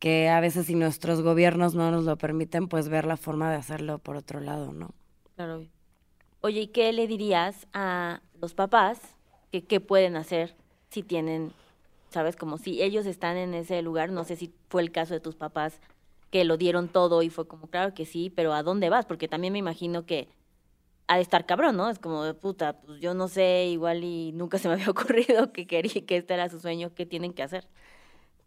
que 0.00 0.28
a 0.28 0.40
veces 0.40 0.66
si 0.66 0.74
nuestros 0.74 1.22
gobiernos 1.22 1.74
no 1.74 1.90
nos 1.92 2.04
lo 2.04 2.16
permiten, 2.18 2.66
pues 2.66 2.88
ver 2.88 3.06
la 3.06 3.16
forma 3.16 3.48
de 3.48 3.56
hacerlo 3.56 3.98
por 3.98 4.16
otro 4.16 4.40
lado, 4.40 4.72
¿no? 4.72 4.90
Claro. 5.36 5.64
Oye, 6.40 6.62
¿y 6.62 6.66
qué 6.66 6.92
le 6.92 7.06
dirías 7.06 7.66
a 7.72 8.20
los 8.40 8.54
papás 8.54 9.00
que 9.52 9.62
qué 9.62 9.80
pueden 9.80 10.16
hacer 10.16 10.56
si 10.90 11.02
tienen, 11.02 11.52
sabes, 12.14 12.36
como 12.36 12.58
si 12.58 12.82
ellos 12.82 13.06
están 13.06 13.36
en 13.36 13.54
ese 13.54 13.82
lugar, 13.82 14.10
no 14.10 14.24
sé 14.24 14.36
si 14.36 14.54
fue 14.68 14.82
el 14.82 14.90
caso 14.90 15.14
de 15.14 15.20
tus 15.20 15.36
papás 15.36 15.80
que 16.30 16.44
lo 16.44 16.56
dieron 16.56 16.88
todo 16.88 17.22
y 17.22 17.30
fue 17.30 17.46
como, 17.46 17.68
claro 17.68 17.94
que 17.94 18.06
sí, 18.06 18.30
pero 18.34 18.54
¿a 18.54 18.62
dónde 18.62 18.88
vas? 18.88 19.06
Porque 19.06 19.28
también 19.28 19.52
me 19.52 19.58
imagino 19.58 20.06
que 20.06 20.28
ha 21.06 21.16
de 21.16 21.22
estar 21.22 21.46
cabrón, 21.46 21.76
¿no? 21.76 21.90
Es 21.90 21.98
como 21.98 22.24
de 22.24 22.34
puta, 22.34 22.80
pues 22.80 23.00
yo 23.00 23.14
no 23.14 23.28
sé, 23.28 23.66
igual 23.66 24.02
y 24.02 24.32
nunca 24.32 24.58
se 24.58 24.68
me 24.68 24.74
había 24.74 24.90
ocurrido 24.90 25.52
que 25.52 25.66
quería 25.66 26.04
que 26.06 26.16
este 26.16 26.34
era 26.34 26.48
su 26.48 26.60
sueño, 26.60 26.94
¿qué 26.94 27.06
tienen 27.06 27.34
que 27.34 27.42
hacer? 27.42 27.68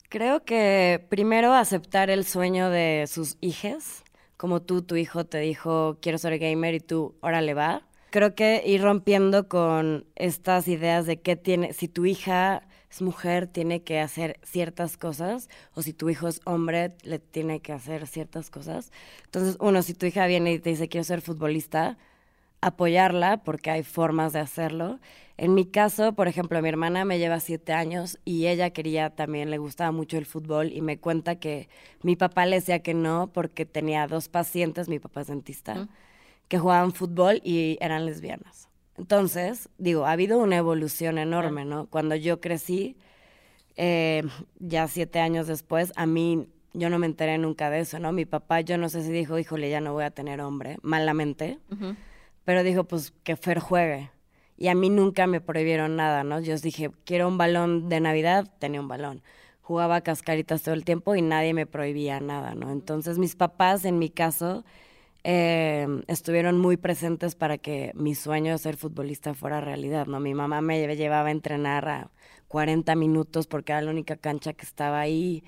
Creo 0.10 0.44
que 0.44 1.06
primero 1.10 1.54
aceptar 1.54 2.10
el 2.10 2.26
sueño 2.26 2.70
de 2.70 3.06
sus 3.08 3.38
hijas 3.42 4.04
como 4.38 4.62
tú, 4.62 4.84
tu 4.84 4.96
hijo 4.96 5.26
te 5.26 5.40
dijo, 5.40 5.98
quiero 6.00 6.20
ser 6.20 6.38
gamer 6.38 6.76
y 6.76 6.80
tú, 6.80 7.16
órale 7.22 7.56
va. 7.56 7.82
Creo 8.12 8.36
que 8.36 8.64
ir 8.66 8.82
rompiendo 8.84 9.50
con 9.50 10.06
estas 10.16 10.68
ideas 10.68 11.06
de 11.08 11.20
que 11.20 11.36
tiene, 11.36 11.74
si 11.74 11.88
tu 11.88 12.06
hija 12.06 12.64
es 12.90 13.02
mujer, 13.02 13.48
tiene 13.48 13.84
que 13.84 14.00
hacer 14.00 14.40
ciertas 14.44 14.98
cosas, 14.98 15.50
o 15.74 15.82
si 15.82 15.94
tu 15.94 16.10
hijo 16.10 16.28
es 16.28 16.42
hombre, 16.46 16.94
le 17.04 17.20
tiene 17.20 17.60
que 17.60 17.74
hacer 17.74 18.08
ciertas 18.08 18.50
cosas. 18.50 18.92
Entonces, 19.26 19.58
uno, 19.60 19.82
si 19.82 19.94
tu 19.94 20.06
hija 20.06 20.26
viene 20.28 20.54
y 20.54 20.60
te 20.60 20.70
dice, 20.70 20.88
quiero 20.88 21.04
ser 21.04 21.22
futbolista, 21.22 21.98
apoyarla 22.62 23.44
porque 23.44 23.72
hay 23.72 23.84
formas 23.84 24.34
de 24.34 24.40
hacerlo. 24.40 25.00
En 25.38 25.54
mi 25.54 25.66
caso, 25.66 26.14
por 26.14 26.28
ejemplo, 26.28 26.62
mi 26.62 26.70
hermana 26.70 27.06
me 27.06 27.20
lleva 27.20 27.40
siete 27.40 27.74
años 27.74 28.20
y 28.26 28.48
ella 28.48 28.72
quería 28.72 29.12
también, 29.12 29.52
le 29.52 29.60
gustaba 29.60 29.92
mucho 29.92 30.18
el 30.18 30.26
fútbol 30.26 30.72
y 30.74 30.82
me 30.82 31.00
cuenta 31.00 31.36
que 31.40 31.70
mi 32.02 32.16
papá 32.16 32.46
le 32.46 32.58
decía 32.58 32.80
que 32.80 32.94
no 32.94 33.32
porque 33.34 33.66
tenía 33.66 34.08
dos 34.08 34.30
pacientes, 34.30 34.90
mi 34.90 35.00
papá 35.00 35.22
es 35.22 35.28
dentista, 35.28 35.88
que 36.48 36.60
jugaban 36.60 36.94
fútbol 36.94 37.42
y 37.44 37.78
eran 37.82 38.06
lesbianas. 38.06 38.67
Entonces, 38.98 39.70
digo, 39.78 40.06
ha 40.06 40.12
habido 40.12 40.40
una 40.40 40.58
evolución 40.58 41.18
enorme, 41.18 41.66
¿no? 41.66 41.88
Cuando 41.88 42.16
yo 42.16 42.42
crecí, 42.42 42.98
eh, 43.76 44.24
ya 44.60 44.88
siete 44.88 45.20
años 45.20 45.48
después, 45.48 45.94
a 45.96 46.06
mí 46.06 46.48
yo 46.74 46.90
no 46.90 47.00
me 47.00 47.06
enteré 47.06 47.38
nunca 47.38 47.70
de 47.70 47.80
eso, 47.80 48.00
¿no? 48.00 48.12
Mi 48.12 48.26
papá, 48.26 48.62
yo 48.62 48.78
no 48.78 48.90
sé 48.90 49.04
si 49.04 49.12
dijo, 49.12 49.38
híjole, 49.38 49.70
ya 49.70 49.82
no 49.82 49.94
voy 49.94 50.04
a 50.04 50.12
tener 50.12 50.42
hombre, 50.42 50.78
malamente 50.82 51.60
pero 52.48 52.64
dijo, 52.64 52.86
pues 52.86 53.14
que 53.24 53.36
Fer 53.36 53.60
juegue. 53.60 54.10
Y 54.56 54.70
a 54.70 54.74
mí 54.74 54.90
nunca 54.90 55.28
me 55.28 55.42
prohibieron 55.42 55.98
nada, 55.98 56.24
¿no? 56.24 56.40
Yo 56.40 56.56
dije, 56.56 56.92
quiero 57.04 57.28
un 57.28 57.38
balón 57.38 57.90
de 57.90 58.00
Navidad, 58.00 58.48
tenía 58.58 58.80
un 58.80 58.88
balón. 58.88 59.22
Jugaba 59.60 60.00
cascaritas 60.00 60.64
todo 60.64 60.74
el 60.74 60.86
tiempo 60.86 61.14
y 61.18 61.22
nadie 61.22 61.54
me 61.54 61.66
prohibía 61.66 62.22
nada, 62.22 62.56
¿no? 62.56 62.72
Entonces 62.72 63.18
mis 63.18 63.36
papás, 63.36 63.84
en 63.84 64.00
mi 64.00 64.10
caso, 64.10 64.64
eh, 65.24 65.88
estuvieron 66.08 66.58
muy 66.58 66.78
presentes 66.78 67.36
para 67.36 67.58
que 67.58 67.92
mi 67.96 68.16
sueño 68.16 68.54
de 68.54 68.58
ser 68.58 68.78
futbolista 68.78 69.34
fuera 69.34 69.62
realidad, 69.62 70.08
¿no? 70.08 70.20
Mi 70.20 70.34
mamá 70.34 70.62
me 70.62 70.96
llevaba 70.96 71.30
a 71.30 71.32
entrenar 71.32 71.90
a 71.90 72.12
40 72.48 72.96
minutos 72.96 73.48
porque 73.48 73.74
era 73.74 73.82
la 73.82 73.92
única 73.92 74.16
cancha 74.18 74.54
que 74.54 74.66
estaba 74.66 75.00
ahí 75.00 75.44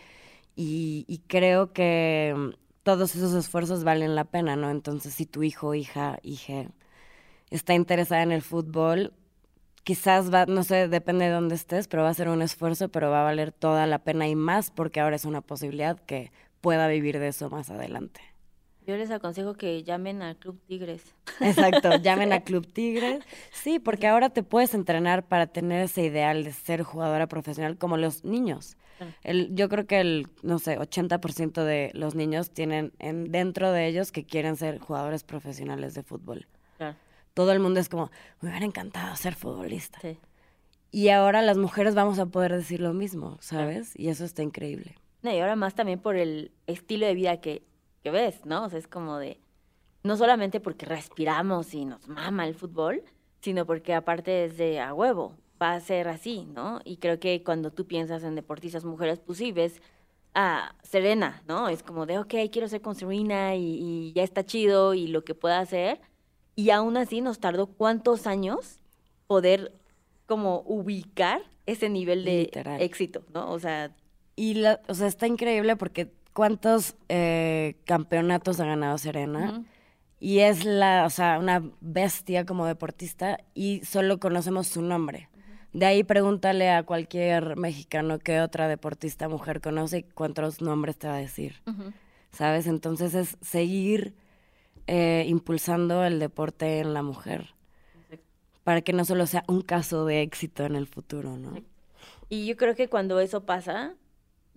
y, 0.55 1.23
creo 1.27 1.71
que 1.73 2.35
todos 2.83 3.15
esos 3.15 3.33
esfuerzos 3.33 3.83
valen 3.83 4.15
la 4.15 4.25
pena, 4.25 4.55
¿no? 4.55 4.69
Entonces, 4.71 5.13
si 5.13 5.25
tu 5.25 5.43
hijo, 5.43 5.73
hija, 5.73 6.19
hija 6.23 6.65
está 7.49 7.73
interesada 7.73 8.23
en 8.23 8.31
el 8.33 8.41
fútbol, 8.41 9.13
quizás 9.83 10.33
va, 10.33 10.45
no 10.45 10.63
sé, 10.63 10.87
depende 10.87 11.25
de 11.25 11.31
dónde 11.31 11.55
estés, 11.55 11.87
pero 11.87 12.03
va 12.03 12.09
a 12.09 12.13
ser 12.13 12.29
un 12.29 12.41
esfuerzo, 12.41 12.89
pero 12.89 13.09
va 13.09 13.21
a 13.21 13.23
valer 13.23 13.51
toda 13.51 13.87
la 13.87 13.99
pena 13.99 14.27
y 14.27 14.35
más 14.35 14.71
porque 14.71 14.99
ahora 14.99 15.15
es 15.15 15.25
una 15.25 15.41
posibilidad 15.41 15.99
que 15.99 16.31
pueda 16.61 16.87
vivir 16.87 17.19
de 17.19 17.29
eso 17.29 17.49
más 17.49 17.69
adelante. 17.69 18.21
Yo 18.89 18.97
les 18.97 19.11
aconsejo 19.11 19.53
que 19.53 19.83
llamen 19.83 20.23
al 20.23 20.35
Club 20.35 20.59
Tigres. 20.65 21.03
Exacto, 21.41 21.97
llamen 21.97 22.33
a 22.33 22.39
Club 22.43 22.65
Tigres. 22.65 23.23
Sí, 23.51 23.77
porque 23.77 24.07
ahora 24.07 24.31
te 24.31 24.41
puedes 24.41 24.73
entrenar 24.73 25.27
para 25.27 25.45
tener 25.45 25.83
ese 25.83 26.01
ideal 26.01 26.43
de 26.43 26.51
ser 26.51 26.81
jugadora 26.81 27.27
profesional 27.27 27.77
como 27.77 27.97
los 27.97 28.25
niños. 28.25 28.77
El, 29.23 29.53
yo 29.53 29.69
creo 29.69 29.85
que 29.85 29.99
el, 29.99 30.27
no 30.41 30.57
sé, 30.57 30.79
80% 30.79 31.63
de 31.63 31.91
los 31.93 32.15
niños 32.15 32.49
tienen 32.49 32.91
en, 32.97 33.31
dentro 33.31 33.71
de 33.71 33.85
ellos 33.85 34.11
que 34.11 34.25
quieren 34.25 34.55
ser 34.55 34.79
jugadores 34.79 35.23
profesionales 35.23 35.93
de 35.93 36.01
fútbol 36.01 36.47
todo 37.35 37.53
el 37.53 37.59
mundo 37.59 37.79
es 37.79 37.87
como, 37.87 38.11
me 38.41 38.49
hubiera 38.49 38.65
encantado 38.65 39.15
ser 39.15 39.33
futbolista. 39.33 39.97
Y 40.91 41.07
ahora 41.07 41.41
las 41.41 41.57
mujeres 41.57 41.95
vamos 41.95 42.19
a 42.19 42.25
poder 42.25 42.53
decir 42.53 42.81
lo 42.81 42.93
mismo, 42.93 43.37
¿sabes? 43.39 43.97
Y 43.97 44.09
eso 44.09 44.25
está 44.25 44.43
increíble. 44.43 44.97
y 45.23 45.39
ahora 45.39 45.55
más 45.55 45.73
también 45.73 45.99
por 45.99 46.17
el 46.17 46.51
estilo 46.67 47.05
de 47.05 47.13
vida 47.13 47.39
que, 47.39 47.63
que 48.03 48.11
ves, 48.11 48.45
¿no? 48.45 48.65
O 48.65 48.69
sea, 48.69 48.79
es 48.79 48.87
como 48.87 49.17
de, 49.17 49.39
no 50.03 50.17
solamente 50.17 50.59
porque 50.59 50.85
respiramos 50.85 51.73
y 51.73 51.85
nos 51.85 52.07
mama 52.07 52.47
el 52.47 52.55
fútbol, 52.55 53.03
sino 53.41 53.65
porque 53.65 53.93
aparte 53.93 54.45
es 54.45 54.57
de 54.57 54.79
a 54.79 54.93
huevo, 54.93 55.35
va 55.61 55.73
a 55.73 55.79
ser 55.79 56.07
así, 56.07 56.45
¿no? 56.45 56.81
Y 56.83 56.97
creo 56.97 57.19
que 57.19 57.43
cuando 57.43 57.71
tú 57.71 57.85
piensas 57.85 58.23
en 58.23 58.35
deportistas 58.35 58.85
mujeres, 58.85 59.19
pues 59.19 59.37
sí 59.37 59.51
ves 59.51 59.81
a 60.33 60.75
Serena, 60.83 61.41
¿no? 61.47 61.69
Es 61.69 61.83
como 61.83 62.05
de, 62.05 62.19
ok, 62.19 62.33
quiero 62.51 62.67
ser 62.67 62.81
con 62.81 62.95
Serena 62.95 63.55
y, 63.55 63.79
y 63.81 64.13
ya 64.13 64.23
está 64.23 64.45
chido 64.45 64.93
y 64.93 65.07
lo 65.07 65.23
que 65.23 65.35
pueda 65.35 65.59
hacer, 65.59 65.99
y 66.55 66.69
aún 66.71 66.97
así 66.97 67.21
nos 67.21 67.39
tardó 67.39 67.67
cuántos 67.67 68.27
años 68.27 68.79
poder 69.27 69.73
como 70.25 70.63
ubicar 70.65 71.41
ese 71.65 71.89
nivel 71.89 72.25
de 72.25 72.51
éxito, 72.79 73.23
¿no? 73.33 73.51
O 73.51 73.59
sea... 73.59 73.95
Y 74.35 74.53
la, 74.53 74.79
o 74.87 74.93
sea, 74.93 75.07
está 75.07 75.27
increíble 75.27 75.75
porque 75.75 76.13
cuántos 76.33 76.95
eh, 77.09 77.75
campeonatos 77.85 78.59
ha 78.59 78.65
ganado 78.65 78.97
Serena. 78.97 79.63
Y 80.21 80.39
es 80.39 80.65
la, 80.65 81.05
o 81.05 81.09
sea, 81.09 81.39
una 81.39 81.63
bestia 81.79 82.45
como 82.45 82.65
deportista 82.65 83.39
y 83.53 83.81
solo 83.85 84.19
conocemos 84.19 84.67
su 84.67 84.81
nombre. 84.81 85.29
De 85.71 85.85
ahí 85.85 86.03
pregúntale 86.03 86.71
a 86.71 86.83
cualquier 86.83 87.55
mexicano 87.55 88.19
qué 88.19 88.41
otra 88.41 88.67
deportista 88.67 89.29
mujer 89.29 89.61
conoce 89.61 89.99
y 89.99 90.03
cuántos 90.03 90.61
nombres 90.61 90.97
te 90.97 91.07
va 91.07 91.15
a 91.15 91.19
decir. 91.19 91.61
¿Sabes? 92.31 92.67
Entonces 92.67 93.13
es 93.13 93.37
seguir 93.41 94.13
eh, 94.87 95.25
impulsando 95.27 96.03
el 96.03 96.19
deporte 96.19 96.79
en 96.79 96.93
la 96.93 97.03
mujer. 97.03 97.53
Para 98.63 98.81
que 98.81 98.93
no 98.93 99.05
solo 99.05 99.25
sea 99.25 99.43
un 99.47 99.61
caso 99.61 100.05
de 100.05 100.21
éxito 100.21 100.65
en 100.65 100.75
el 100.75 100.87
futuro, 100.87 101.37
¿no? 101.37 101.53
Y 102.27 102.45
yo 102.45 102.57
creo 102.57 102.75
que 102.75 102.87
cuando 102.87 103.19
eso 103.19 103.45
pasa, 103.45 103.95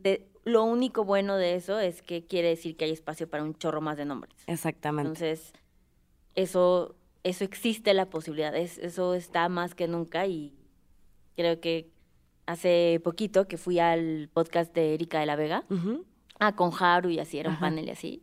de, 0.03 0.28
lo 0.44 0.64
único 0.64 1.05
bueno 1.05 1.36
de 1.36 1.55
eso 1.55 1.78
es 1.78 2.03
que 2.03 2.24
quiere 2.26 2.48
decir 2.48 2.76
que 2.76 2.84
hay 2.84 2.90
espacio 2.90 3.28
para 3.28 3.42
un 3.42 3.55
chorro 3.55 3.80
más 3.80 3.96
de 3.96 4.05
nombres. 4.05 4.34
Exactamente. 4.46 5.09
Entonces, 5.09 5.53
eso, 6.34 6.96
eso 7.22 7.44
existe 7.44 7.94
la 7.94 8.11
posibilidad, 8.11 8.55
eso 8.57 9.14
está 9.14 9.48
más 9.48 9.74
que 9.74 9.88
nunca 9.88 10.26
y 10.26 10.55
creo 11.36 11.61
que 11.61 11.90
hace 12.46 13.00
poquito 13.05 13.46
que 13.46 13.57
fui 13.57 13.78
al 13.78 14.28
podcast 14.32 14.74
de 14.74 14.94
Erika 14.94 15.20
de 15.20 15.26
la 15.26 15.36
Vega, 15.36 15.64
ah, 16.40 16.57
con 16.57 16.72
Haru 16.78 17.11
y 17.11 17.20
así, 17.20 17.38
era 17.38 17.50
un 17.50 17.59
panel 17.59 17.86
y 17.86 17.90
así 17.90 18.22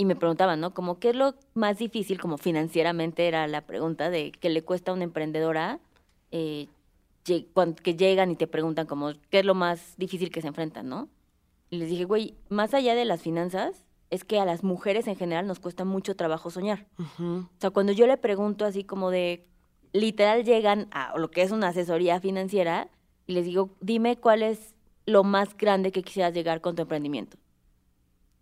y 0.00 0.06
me 0.06 0.16
preguntaban, 0.16 0.60
¿no? 0.60 0.72
Como, 0.72 0.98
¿qué 0.98 1.10
es 1.10 1.16
lo 1.16 1.34
más 1.52 1.76
difícil, 1.76 2.18
como 2.18 2.38
financieramente 2.38 3.28
era 3.28 3.46
la 3.46 3.66
pregunta 3.66 4.08
de 4.08 4.32
qué 4.32 4.48
le 4.48 4.62
cuesta 4.62 4.92
a 4.92 4.94
una 4.94 5.04
emprendedora 5.04 5.78
eh, 6.30 6.68
que 7.24 7.96
llegan 7.96 8.30
y 8.30 8.36
te 8.36 8.46
preguntan 8.46 8.86
como, 8.86 9.12
¿qué 9.30 9.40
es 9.40 9.44
lo 9.44 9.54
más 9.54 9.94
difícil 9.96 10.30
que 10.30 10.40
se 10.40 10.48
enfrentan, 10.48 10.88
no? 10.88 11.08
Y 11.70 11.76
les 11.76 11.88
dije, 11.88 12.04
güey, 12.04 12.34
más 12.48 12.74
allá 12.74 12.94
de 12.94 13.04
las 13.04 13.22
finanzas, 13.22 13.86
es 14.10 14.24
que 14.24 14.40
a 14.40 14.44
las 14.44 14.64
mujeres 14.64 15.06
en 15.06 15.16
general 15.16 15.46
nos 15.46 15.60
cuesta 15.60 15.84
mucho 15.84 16.16
trabajo 16.16 16.50
soñar. 16.50 16.86
O 17.18 17.48
sea, 17.58 17.70
cuando 17.70 17.92
yo 17.92 18.06
le 18.06 18.16
pregunto 18.16 18.64
así 18.64 18.82
como 18.82 19.10
de, 19.10 19.46
literal 19.92 20.44
llegan 20.44 20.88
a 20.90 21.16
lo 21.16 21.30
que 21.30 21.42
es 21.42 21.52
una 21.52 21.68
asesoría 21.68 22.20
financiera 22.20 22.88
y 23.26 23.34
les 23.34 23.44
digo, 23.44 23.70
dime 23.80 24.16
cuál 24.16 24.42
es 24.42 24.74
lo 25.06 25.22
más 25.22 25.56
grande 25.56 25.92
que 25.92 26.02
quisieras 26.02 26.34
llegar 26.34 26.60
con 26.60 26.74
tu 26.74 26.82
emprendimiento. 26.82 27.36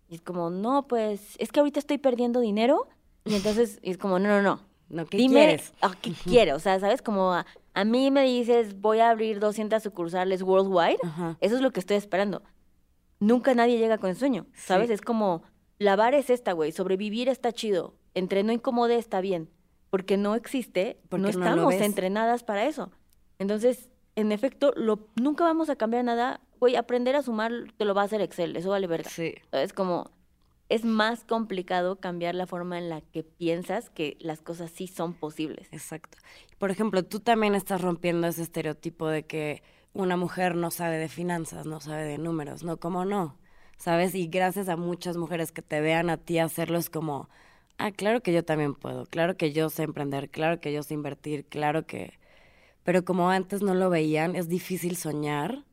Y 0.09 0.15
es 0.15 0.21
como, 0.21 0.49
no, 0.49 0.87
pues, 0.87 1.35
es 1.37 1.51
que 1.51 1.59
ahorita 1.59 1.79
estoy 1.79 1.99
perdiendo 1.99 2.39
dinero. 2.39 2.87
Y 3.25 3.35
entonces 3.35 3.79
es 3.83 3.97
como, 3.99 4.17
no, 4.17 4.27
no, 4.27 4.41
no. 4.41 4.68
No, 4.89 5.05
¿qué 5.05 5.17
Dime, 5.17 5.35
quieres? 5.35 5.73
Ah, 5.81 5.95
¿Qué 6.01 6.11
quiero? 6.11 6.55
O 6.55 6.59
sea, 6.59 6.79
¿sabes? 6.79 7.01
Como 7.01 7.33
a, 7.33 7.45
mí 7.85 8.11
me 8.11 8.23
dices, 8.23 8.79
voy 8.79 8.99
a 8.99 9.09
abrir 9.09 9.39
200 9.39 9.81
sucursales 9.81 10.41
worldwide. 10.41 10.99
Eso 11.39 11.55
es 11.55 11.61
lo 11.61 11.71
que 11.71 11.79
estoy 11.79 11.97
esperando. 11.97 12.41
Nunca 13.19 13.53
nadie 13.53 13.77
llega 13.77 13.97
con 13.97 14.09
el 14.09 14.15
sueño, 14.15 14.47
¿sabes? 14.53 14.89
Es 14.89 15.01
como, 15.01 15.43
la 15.77 15.95
vara 15.95 16.17
es 16.17 16.29
esta, 16.29 16.53
güey. 16.53 16.71
Sobrevivir 16.71 17.29
está 17.29 17.51
chido. 17.51 17.95
Entre 18.13 18.43
no 18.43 18.51
incomode 18.51 18.97
está 18.97 19.21
bien. 19.21 19.49
Porque 19.89 20.17
no 20.17 20.35
existe, 20.35 20.99
porque 21.09 21.23
no 21.23 21.29
estamos 21.29 21.73
entrenadas 21.75 22.43
para 22.43 22.65
eso. 22.65 22.91
Entonces, 23.39 23.89
en 24.15 24.31
efecto, 24.31 24.73
lo, 24.75 25.07
nunca 25.15 25.43
vamos 25.43 25.69
a 25.69 25.75
cambiar 25.75 26.03
nada 26.05 26.41
güey, 26.59 26.75
aprender 26.75 27.15
a 27.15 27.21
sumar 27.21 27.51
te 27.77 27.85
lo 27.85 27.93
va 27.93 28.03
a 28.03 28.05
hacer 28.05 28.21
Excel, 28.21 28.55
eso 28.55 28.69
vale 28.69 28.87
verga. 28.87 29.09
Sí. 29.09 29.33
Es 29.51 29.73
como, 29.73 30.11
es 30.69 30.85
más 30.85 31.23
complicado 31.23 31.99
cambiar 31.99 32.35
la 32.35 32.45
forma 32.45 32.77
en 32.77 32.89
la 32.89 33.01
que 33.01 33.23
piensas 33.23 33.89
que 33.89 34.17
las 34.19 34.41
cosas 34.41 34.71
sí 34.71 34.87
son 34.87 35.13
posibles. 35.13 35.67
Exacto. 35.71 36.17
Por 36.59 36.69
ejemplo, 36.69 37.03
tú 37.03 37.19
también 37.19 37.55
estás 37.55 37.81
rompiendo 37.81 38.27
ese 38.27 38.43
estereotipo 38.43 39.07
de 39.07 39.23
que 39.23 39.63
una 39.93 40.15
mujer 40.15 40.55
no 40.55 40.69
sabe 40.69 40.97
de 40.97 41.09
finanzas, 41.09 41.65
no 41.65 41.79
sabe 41.79 42.03
de 42.03 42.19
números, 42.19 42.63
¿no? 42.63 42.77
¿Cómo 42.77 43.03
no? 43.03 43.35
¿Sabes? 43.77 44.13
Y 44.13 44.27
gracias 44.27 44.69
a 44.69 44.77
muchas 44.77 45.17
mujeres 45.17 45.51
que 45.51 45.63
te 45.63 45.81
vean 45.81 46.11
a 46.11 46.17
ti 46.17 46.37
hacerlo 46.37 46.77
es 46.77 46.91
como, 46.91 47.29
ah, 47.79 47.91
claro 47.91 48.21
que 48.21 48.31
yo 48.31 48.45
también 48.45 48.75
puedo, 48.75 49.07
claro 49.07 49.37
que 49.37 49.51
yo 49.51 49.69
sé 49.69 49.83
emprender, 49.83 50.29
claro 50.29 50.59
que 50.59 50.71
yo 50.71 50.83
sé 50.83 50.93
invertir, 50.93 51.45
claro 51.45 51.85
que... 51.87 52.19
Pero 52.83 53.03
como 53.03 53.29
antes 53.29 53.61
no 53.61 53.73
lo 53.73 53.89
veían, 53.89 54.35
es 54.35 54.47
difícil 54.47 54.95
soñar 54.95 55.63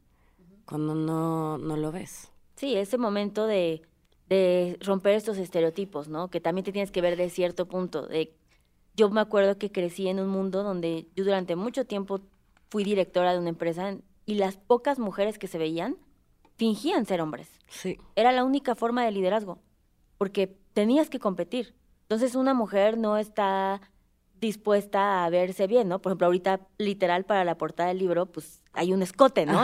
cuando 0.65 0.95
no, 0.95 1.59
no 1.59 1.77
lo 1.77 1.93
ves. 1.93 2.31
Sí, 2.57 2.75
ese 2.75 2.99
momento 2.99 3.47
de, 3.47 3.83
de 4.29 4.79
romper 4.81 5.15
estos 5.15 5.39
estereotipos, 5.39 6.09
¿no? 6.09 6.29
Que 6.29 6.41
también 6.41 6.65
te 6.65 6.73
tienes 6.73 6.91
que 6.91 7.01
ver 7.01 7.17
de 7.17 7.31
cierto 7.31 7.67
punto. 7.67 8.07
De, 8.07 8.35
yo 8.97 9.09
me 9.11 9.21
acuerdo 9.21 9.59
que 9.59 9.71
crecí 9.71 10.09
en 10.09 10.21
un 10.21 10.29
mundo 10.29 10.63
donde 10.63 11.07
yo 11.15 11.25
durante 11.25 11.57
mucho 11.57 11.85
tiempo 11.85 12.21
fui 12.69 12.83
directora 12.83 13.33
de 13.33 13.39
una 13.39 13.51
empresa 13.51 13.97
y 14.25 14.35
las 14.35 14.57
pocas 14.57 14.99
mujeres 14.99 15.39
que 15.39 15.47
se 15.47 15.59
veían 15.59 15.97
fingían 16.57 17.07
ser 17.07 17.21
hombres. 17.21 17.49
Sí. 17.69 17.99
Era 18.17 18.33
la 18.33 18.45
única 18.45 18.75
forma 18.75 19.05
de 19.05 19.13
liderazgo. 19.13 19.59
porque 20.19 20.57
tenías 20.73 21.09
que 21.11 21.19
competir. 21.19 21.75
Entonces 22.03 22.35
una 22.35 22.55
mujer 22.55 22.99
no 22.99 23.17
está 23.17 23.81
dispuesta 24.41 25.25
a 25.25 25.31
verse 25.31 25.67
bien, 25.67 25.89
¿no? 25.89 26.01
Por 26.01 26.11
ejemplo, 26.11 26.27
ahorita 26.27 26.61
literal 26.79 27.25
para 27.25 27.45
la 27.45 27.57
portada 27.57 27.89
del 27.89 27.99
libro, 27.99 28.27
pues 28.27 28.63
hay 28.73 28.93
un 28.93 29.03
escote, 29.03 29.47
¿no? 29.47 29.63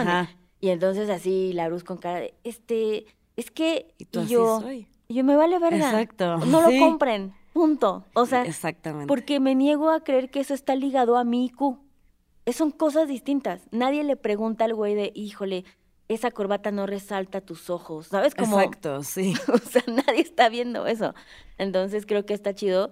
Y 0.61 0.71
entonces 0.71 1.11
así 1.11 1.53
la 1.53 1.69
luz 1.69 1.85
con 1.85 1.99
cara 1.99 2.21
de, 2.21 2.35
este, 2.45 3.07
es 3.43 3.51
que 3.51 3.95
y, 3.99 4.05
tú 4.07 4.25
yo, 4.25 4.61
soy. 4.61 4.87
yo 5.09 5.25
me 5.25 5.37
vale 5.37 5.59
verga. 5.59 5.91
Exacto. 5.91 6.39
No 6.39 6.63
lo 6.63 6.79
compren, 6.79 7.35
punto. 7.53 8.05
O 8.15 8.27
sea, 8.27 8.45
Exactamente. 8.45 9.09
porque 9.09 9.41
me 9.41 9.55
niego 9.55 9.91
a 9.91 10.05
creer 10.05 10.31
que 10.31 10.41
eso 10.41 10.55
está 10.55 10.77
ligado 10.77 11.17
a 11.17 11.25
mi 11.25 11.47
IQ. 11.47 11.79
Son 12.53 12.71
cosas 12.71 13.09
distintas. 13.09 13.63
Nadie 13.71 14.05
le 14.05 14.17
pregunta 14.17 14.65
al 14.65 14.75
güey 14.75 14.95
de, 14.95 15.13
híjole, 15.15 15.65
esa 16.09 16.31
corbata 16.31 16.71
no 16.71 16.87
resalta 16.87 17.41
tus 17.41 17.71
ojos, 17.71 18.09
¿sabes? 18.09 18.35
Como, 18.35 18.61
Exacto, 18.61 19.03
sí. 19.03 19.35
O 19.53 19.59
sea, 19.59 19.83
nadie 19.87 20.21
está 20.21 20.49
viendo 20.49 20.87
eso. 20.87 21.15
Entonces 21.59 22.07
creo 22.07 22.25
que 22.27 22.35
está 22.35 22.55
chido 22.55 22.91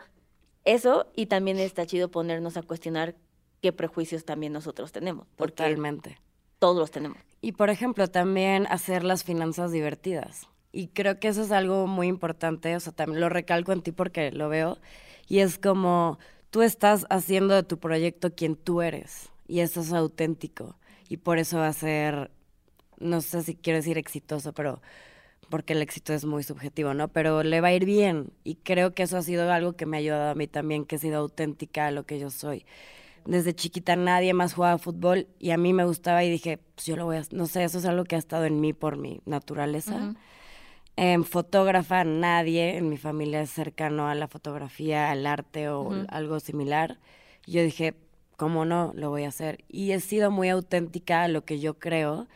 eso 0.65 1.07
y 1.15 1.27
también 1.27 1.59
está 1.59 1.87
chido 1.87 2.11
ponernos 2.11 2.57
a 2.57 2.63
cuestionar 2.63 3.17
qué 3.61 3.73
prejuicios 3.73 4.25
también 4.25 4.53
nosotros 4.53 4.93
tenemos. 4.93 5.27
Totalmente. 5.37 6.19
Todos 6.61 6.77
los 6.77 6.91
tenemos. 6.93 7.19
Y 7.41 7.53
por 7.53 7.71
ejemplo, 7.71 8.07
también 8.07 8.67
hacer 8.69 9.03
las 9.03 9.25
finanzas 9.25 9.73
divertidas. 9.73 10.47
Y 10.73 10.89
creo 10.89 11.19
que 11.19 11.29
eso 11.29 11.43
es 11.43 11.51
algo 11.51 11.87
muy 11.89 12.07
importante, 12.07 12.77
o 12.77 12.81
sea, 12.81 12.93
también 12.93 13.21
lo 13.21 13.29
recalco 13.29 13.73
en 13.73 13.83
ti 13.83 13.91
porque 13.91 14.31
lo 14.31 14.49
veo. 14.49 14.79
Y 15.27 15.39
es 15.41 15.59
como 15.59 16.19
tú 16.51 16.63
estás 16.63 17.07
haciendo 17.11 17.55
de 17.55 17.63
tu 17.63 17.79
proyecto 17.79 18.35
quien 18.35 18.57
tú 18.57 18.83
eres. 18.83 19.31
Y 19.49 19.61
eso 19.61 19.81
es 19.81 19.93
auténtico. 19.93 20.77
Y 21.09 21.17
por 21.17 21.39
eso 21.39 21.59
va 21.59 21.69
a 21.69 21.73
ser, 21.73 22.31
no 22.99 23.21
sé 23.21 23.43
si 23.43 23.57
quiero 23.57 23.79
decir 23.79 23.99
exitoso, 23.99 24.53
pero 24.53 24.81
porque 25.49 25.73
el 25.73 25.83
éxito 25.83 26.13
es 26.13 26.25
muy 26.25 26.45
subjetivo, 26.45 26.95
¿no? 26.95 27.09
Pero 27.09 27.43
le 27.43 27.61
va 27.61 27.69
a 27.69 27.73
ir 27.73 27.87
bien. 27.87 28.33
Y 28.45 28.57
creo 28.57 28.95
que 28.95 29.05
eso 29.05 29.17
ha 29.17 29.23
sido 29.23 29.51
algo 29.51 29.73
que 29.73 29.87
me 29.87 29.97
ha 29.97 30.01
ayudado 30.01 30.31
a 30.31 30.35
mí 30.35 30.47
también, 30.47 30.85
que 30.85 30.97
he 30.97 30.99
sido 30.99 31.19
auténtica 31.19 31.87
a 31.87 31.91
lo 31.91 32.05
que 32.05 32.19
yo 32.21 32.31
soy 32.31 32.67
desde 33.25 33.55
chiquita 33.55 33.97
nadie 33.97 34.35
más 34.35 34.55
jugaba 34.55 34.79
fútbol 34.79 35.29
y 35.39 35.51
a 35.51 35.57
mí 35.57 35.73
me 35.73 35.85
gustaba 35.85 36.25
y 36.25 36.31
dije, 36.31 36.59
pues 36.75 36.87
yo 36.87 36.97
lo 36.97 37.05
voy 37.05 37.17
a, 37.17 37.23
no 37.33 37.47
sé, 37.47 37.65
eso 37.65 37.79
es 37.79 37.85
algo 37.85 38.05
que 38.05 38.17
ha 38.17 38.19
estado 38.19 38.45
en 38.45 38.61
mí 38.61 38.73
por 38.73 38.97
mi 38.97 39.21
naturaleza. 39.25 40.15
En 40.97 41.25
fotógrafa, 41.25 42.05
nadie 42.05 42.77
en 42.77 42.89
mi 42.89 42.99
familia 42.99 43.41
es 43.41 43.51
cercano 43.51 44.09
a 44.09 44.15
la 44.15 44.29
fotografía, 44.29 45.11
al 45.11 45.27
arte 45.27 45.69
o 45.69 45.91
algo 46.09 46.41
similar. 46.41 46.99
yo 47.47 47.63
dije, 47.63 47.95
¿cómo 48.37 48.65
no? 48.65 48.93
Lo 48.95 49.11
voy 49.11 49.25
a 49.25 49.29
hacer. 49.29 49.65
Y 49.69 49.93
he 49.93 50.01
sido 50.01 50.31
muy 50.31 50.49
auténtica 50.49 51.23
a 51.23 51.29
lo 51.29 51.45
que 51.45 51.61
yo 51.61 51.79
creo 51.79 52.29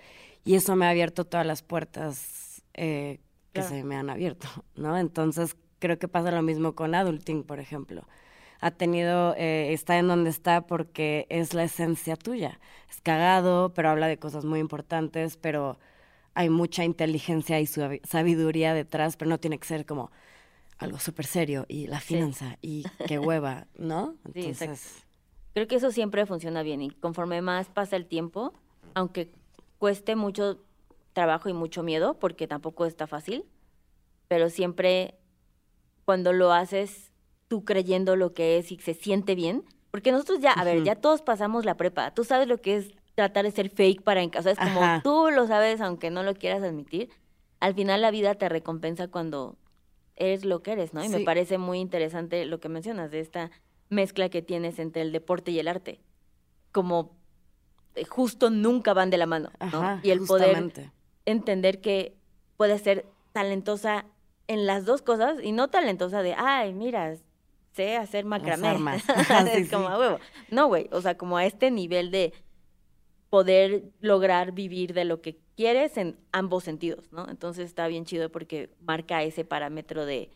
y 0.45 0.55
eso 0.55 0.77
me 0.77 0.87
ha 0.87 0.91
abierto 0.91 1.25
todas 1.25 1.47
las 1.47 1.63
puertas 1.63 2.63
eh, 2.75 3.21
que 3.53 3.63
se 3.63 3.85
me 3.85 3.97
han 3.97 4.11
abierto, 4.11 4.49
¿no? 4.77 4.97
Entonces 4.99 5.57
creo 5.79 5.99
que 5.99 6.09
pasa 6.09 6.31
lo 6.31 6.43
mismo 6.43 6.75
con 6.75 6.95
Adulting, 6.95 7.45
por 7.45 7.61
ejemplo 7.61 8.05
ha 8.65 8.71
tenido, 8.71 9.35
eh, 9.37 9.75
está 9.75 9.99
en 9.99 10.09
donde 10.09 10.31
está 10.31 10.67
porque 10.67 11.27
es 11.29 11.53
la 11.53 11.65
esencia 11.65 12.17
tuya. 12.17 12.59
Es 12.89 13.03
cagado, 13.03 13.75
pero 13.75 13.91
habla 13.91 14.07
de 14.09 14.17
cosas 14.17 14.47
muy 14.47 14.59
importantes, 14.59 15.37
pero 15.37 15.79
hay 16.33 16.49
mucha 16.49 16.83
inteligencia 16.83 17.61
y 17.61 17.67
sabiduría 17.67 18.73
detrás, 18.73 19.19
pero 19.19 19.29
no 19.29 19.39
tiene 19.39 19.59
que 19.59 19.67
ser 19.67 19.85
como 19.85 20.11
algo 20.79 20.99
súper 20.99 21.27
serio 21.27 21.67
y 21.69 21.89
la 21.89 22.01
finanza 22.01 22.57
y 22.63 22.85
qué 23.07 23.19
hueva, 23.19 23.67
¿no? 23.77 24.17
Entonces... 24.35 25.05
Creo 25.53 25.69
que 25.69 25.75
eso 25.75 25.91
siempre 25.91 26.25
funciona 26.25 26.63
bien 26.63 26.81
y 26.81 26.89
conforme 26.89 27.43
más 27.43 27.69
pasa 27.69 27.97
el 27.97 28.07
tiempo, 28.07 28.55
aunque 28.95 29.31
cueste 29.79 30.17
mucho 30.17 30.59
trabajo 31.13 31.51
y 31.51 31.53
mucho 31.53 31.83
miedo, 31.83 32.19
porque 32.19 32.49
tampoco 32.49 32.87
está 32.87 33.07
fácil, 33.07 33.45
pero 34.27 34.49
siempre 34.49 35.17
cuando 36.07 36.33
lo 36.33 36.51
haces 36.51 37.13
tú 37.55 37.65
creyendo 37.65 38.17
lo 38.17 38.35
que 38.35 38.59
es 38.59 38.73
y 38.73 38.79
se 38.79 38.95
siente 38.95 39.37
bien. 39.37 39.65
Porque 39.93 40.11
nosotros 40.11 40.41
ya, 40.41 40.51
a 40.51 40.65
ver, 40.65 40.83
ya 40.83 40.97
todos 40.97 41.23
pasamos 41.23 41.65
la 41.65 41.77
prepa. 41.77 42.13
Tú 42.13 42.25
sabes 42.25 42.49
lo 42.49 42.61
que 42.61 42.79
es 42.79 42.93
tratar 43.15 43.45
de 43.45 43.53
ser 43.53 43.71
fake 43.71 44.03
para 44.03 44.23
en 44.23 44.31
casa. 44.31 44.51
Es 44.51 44.59
como 44.59 44.81
tú 45.05 45.31
lo 45.31 45.47
sabes, 45.47 45.81
aunque 45.81 46.11
no 46.11 46.25
lo 46.25 46.35
quieras 46.35 46.65
admitir. 46.65 47.11
Al 47.61 47.75
final 47.75 48.03
la 48.03 48.11
vida 48.11 48.35
te 48.35 48.49
recompensa 48.49 49.07
cuando 49.07 49.57
eres 50.17 50.45
lo 50.45 50.65
que 50.65 50.73
eres, 50.73 50.95
¿no? 50.95 51.05
Y 51.05 51.09
me 51.09 51.21
parece 51.21 51.57
muy 51.59 51.79
interesante 51.79 52.45
lo 52.45 52.59
que 52.59 52.69
mencionas 52.69 53.13
de 53.13 53.21
esta 53.21 53.53
mezcla 53.89 54.29
que 54.31 54.43
tienes 54.43 54.81
entre 54.81 55.03
el 55.03 55.13
deporte 55.13 55.53
y 55.53 55.61
el 55.61 55.69
arte. 55.69 56.01
Como 56.73 57.13
eh, 57.95 58.05
justo 58.05 58.51
nunca 58.51 58.95
van 58.95 59.11
de 59.11 59.19
la 59.19 59.27
mano, 59.27 59.51
¿no? 59.71 60.01
y 60.03 60.11
el 60.11 60.23
poder 60.27 60.73
entender 61.25 61.81
que 61.81 62.17
puedes 62.57 62.83
ser 62.83 63.07
talentosa 63.33 64.07
en 64.49 64.67
las 64.67 64.87
dos 64.87 65.03
cosas 65.03 65.39
y 65.41 65.53
no 65.53 65.69
talentosa 65.69 66.23
de, 66.23 66.35
ay, 66.35 66.73
mira, 66.73 67.15
sé 67.75 67.97
hacer 67.97 68.25
macramé. 68.25 68.69
es 69.55 69.71
como 69.71 69.89
a 69.89 69.99
huevo. 69.99 70.19
No, 70.51 70.69
güey, 70.69 70.89
o 70.93 71.01
sea, 71.01 71.17
como 71.17 71.37
a 71.37 71.47
este 71.47 71.71
nivel 71.71 72.11
de 72.11 72.33
poder 73.31 73.85
lograr 74.01 74.53
vivir 74.53 74.95
de 74.95 75.05
lo 75.05 75.21
que 75.21 75.39
quieres 75.57 75.97
en 75.97 76.17
ambos 76.33 76.65
sentidos, 76.65 77.13
¿no? 77.13 77.29
Entonces 77.29 77.67
está 77.67 77.89
bien 77.89 78.05
chido 78.05 78.31
porque 78.31 78.71
marca 78.81 79.23
ese 79.23 79.45
parámetro 79.45 80.07
de 80.07 80.31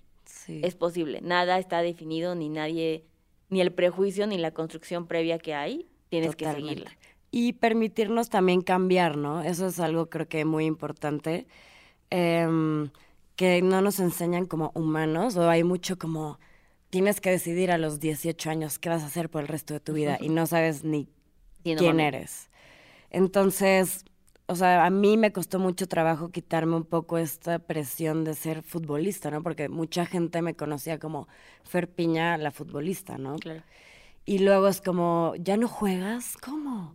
es 0.49 0.75
posible. 0.75 1.21
Nada 1.23 1.59
está 1.59 1.81
definido, 1.81 2.35
ni 2.35 2.49
nadie, 2.49 3.05
ni 3.49 3.61
el 3.61 3.73
prejuicio, 3.73 4.27
ni 4.27 4.37
la 4.37 4.51
construcción 4.51 5.07
previa 5.07 5.39
que 5.39 5.55
hay, 5.55 5.87
tienes 6.11 6.37
que 6.37 6.45
seguirla. 6.53 6.91
Y 7.31 7.55
permitirnos 7.55 8.31
también 8.31 8.63
cambiar, 8.63 9.17
¿no? 9.17 9.43
Eso 9.43 9.67
es 9.67 9.81
algo 9.81 10.09
creo 10.09 10.29
que 10.29 10.45
muy 10.45 10.65
importante. 10.65 11.47
Em, 12.11 12.91
que 13.37 13.63
no 13.63 13.81
nos 13.81 14.01
enseñan 14.01 14.47
como 14.47 14.73
humanos, 14.75 15.37
o 15.37 15.49
hay 15.49 15.63
mucho 15.63 15.99
como 15.99 16.39
tienes 16.91 17.21
que 17.21 17.31
decidir 17.31 17.71
a 17.71 17.79
los 17.79 18.01
18 18.01 18.51
años 18.51 18.79
qué 18.79 18.89
vas 18.89 19.03
a 19.03 19.07
hacer 19.07 19.29
por 19.29 19.43
el 19.43 19.49
resto 19.49 19.75
de 19.75 19.81
tu 19.81 19.93
vida 19.93 20.19
y 20.21 20.29
no 20.29 20.47
sabes 20.47 20.85
ni 20.85 21.09
quién 21.63 22.01
eres. 22.01 22.51
Entonces, 23.11 24.05
o 24.47 24.55
sea, 24.55 24.85
a 24.85 24.91
mí 24.91 25.17
me 25.17 25.33
costó 25.33 25.59
mucho 25.59 25.87
trabajo 25.87 26.31
quitarme 26.31 26.77
un 26.77 26.85
poco 26.85 27.19
esta 27.19 27.59
presión 27.59 28.25
de 28.25 28.35
ser 28.35 28.63
futbolista, 28.63 29.31
¿no? 29.31 29.43
Porque 29.43 29.69
mucha 29.69 30.07
gente 30.07 30.43
me 30.43 30.55
conocía 30.55 30.99
como 30.99 31.29
Fer 31.65 31.89
Piña, 31.91 32.37
la 32.39 32.51
futbolista, 32.51 33.19
¿no? 33.19 33.37
Claro. 33.37 33.63
Y 34.25 34.41
luego 34.41 34.69
es 34.69 34.81
como, 34.81 35.35
¿ya 35.39 35.57
no 35.57 35.69
juegas? 35.69 36.37
¿Cómo? 36.37 36.95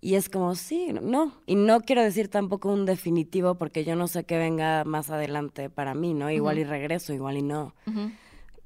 Y 0.00 0.14
es 0.14 0.28
como, 0.28 0.54
sí, 0.54 0.92
no. 0.92 1.34
Y 1.46 1.56
no 1.56 1.80
quiero 1.80 2.02
decir 2.02 2.28
tampoco 2.28 2.72
un 2.72 2.86
definitivo 2.86 3.56
porque 3.56 3.84
yo 3.84 3.96
no 3.96 4.08
sé 4.08 4.24
qué 4.24 4.38
venga 4.38 4.84
más 4.84 5.10
adelante 5.10 5.68
para 5.68 5.94
mí, 5.94 6.14
¿no? 6.14 6.30
Igual 6.30 6.58
y 6.58 6.64
regreso, 6.64 7.12
igual 7.12 7.36
y 7.36 7.42
no 7.42 7.74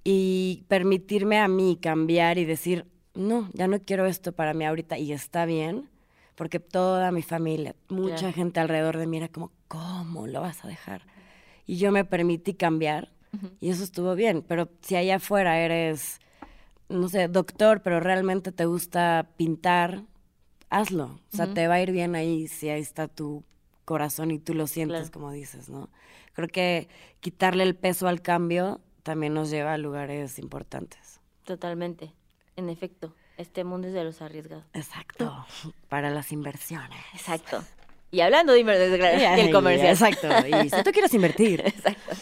y 0.05 0.65
permitirme 0.69 1.39
a 1.39 1.49
mí 1.49 1.79
cambiar 1.81 2.37
y 2.39 2.45
decir, 2.45 2.87
no, 3.15 3.49
ya 3.55 3.67
no 3.67 3.81
quiero 3.81 4.07
esto 4.07 4.33
para 4.33 4.53
mí 4.53 4.65
ahorita 4.65 4.99
y 4.99 5.13
está 5.13 5.47
bien, 5.47 5.89
porque 6.35 6.61
toda 6.61 7.11
mi 7.11 7.23
familia, 7.23 7.75
mucha 7.89 8.31
gente 8.33 8.61
alrededor 8.61 8.99
de 8.99 9.07
mí 9.07 9.17
era 9.17 9.29
como, 9.29 9.51
¿cómo 9.69 10.27
lo 10.27 10.43
vas 10.43 10.65
a 10.65 10.69
dejar? 10.69 11.07
Y 11.67 11.77
yo 11.77 11.91
me 11.91 12.05
permití 12.05 12.55
cambiar 12.55 13.13
y 13.61 13.71
eso 13.71 13.83
estuvo 13.83 14.15
bien, 14.15 14.45
pero 14.47 14.69
si 14.83 14.95
allá 14.95 15.17
afuera 15.17 15.59
eres, 15.59 16.21
no 16.89 17.09
sé, 17.09 17.27
doctor, 17.27 17.83
pero 17.83 17.99
realmente 17.99 18.53
te 18.53 18.67
gusta 18.67 19.31
pintar, 19.37 20.05
hazlo, 20.71 21.21
o 21.33 21.37
sea, 21.37 21.53
te 21.53 21.67
va 21.67 21.75
a 21.75 21.81
ir 21.81 21.91
bien 21.91 22.15
ahí 22.15 22.47
si 22.47 22.69
ahí 22.69 22.81
está 22.81 23.09
tu 23.09 23.43
corazón 23.85 24.31
y 24.31 24.39
tú 24.39 24.55
lo 24.55 24.67
sientes 24.67 25.11
como 25.11 25.33
dices, 25.33 25.69
¿no? 25.69 25.91
Creo 26.35 26.49
que 26.49 26.89
quitarle 27.21 27.65
el 27.65 27.75
peso 27.75 28.07
al 28.07 28.23
cambio 28.23 28.81
también 29.05 29.35
nos 29.35 29.51
lleva 29.51 29.75
a 29.75 29.79
lugares 29.79 30.41
importantes. 30.41 31.21
Totalmente, 31.45 32.13
en 32.57 32.69
efecto. 32.69 33.15
Este 33.37 33.63
mundo 33.63 33.87
es 33.89 33.95
de 33.95 34.03
los 34.03 34.23
arriesgados. 34.23 34.65
Exacto, 34.73 35.47
para 35.89 36.11
las 36.11 36.33
inversiones. 36.33 36.99
Exacto. 37.13 37.63
Y 38.11 38.21
hablando 38.21 38.53
de 38.53 38.61
inversiones, 38.61 39.39
el 39.39 39.53
comercial. 39.53 39.91
Exacto, 39.91 40.29
y 40.47 40.71
si 40.71 40.83
tú 40.83 40.91
quieres 40.93 41.13
invertir. 41.15 41.61
Exacto. 41.67 42.17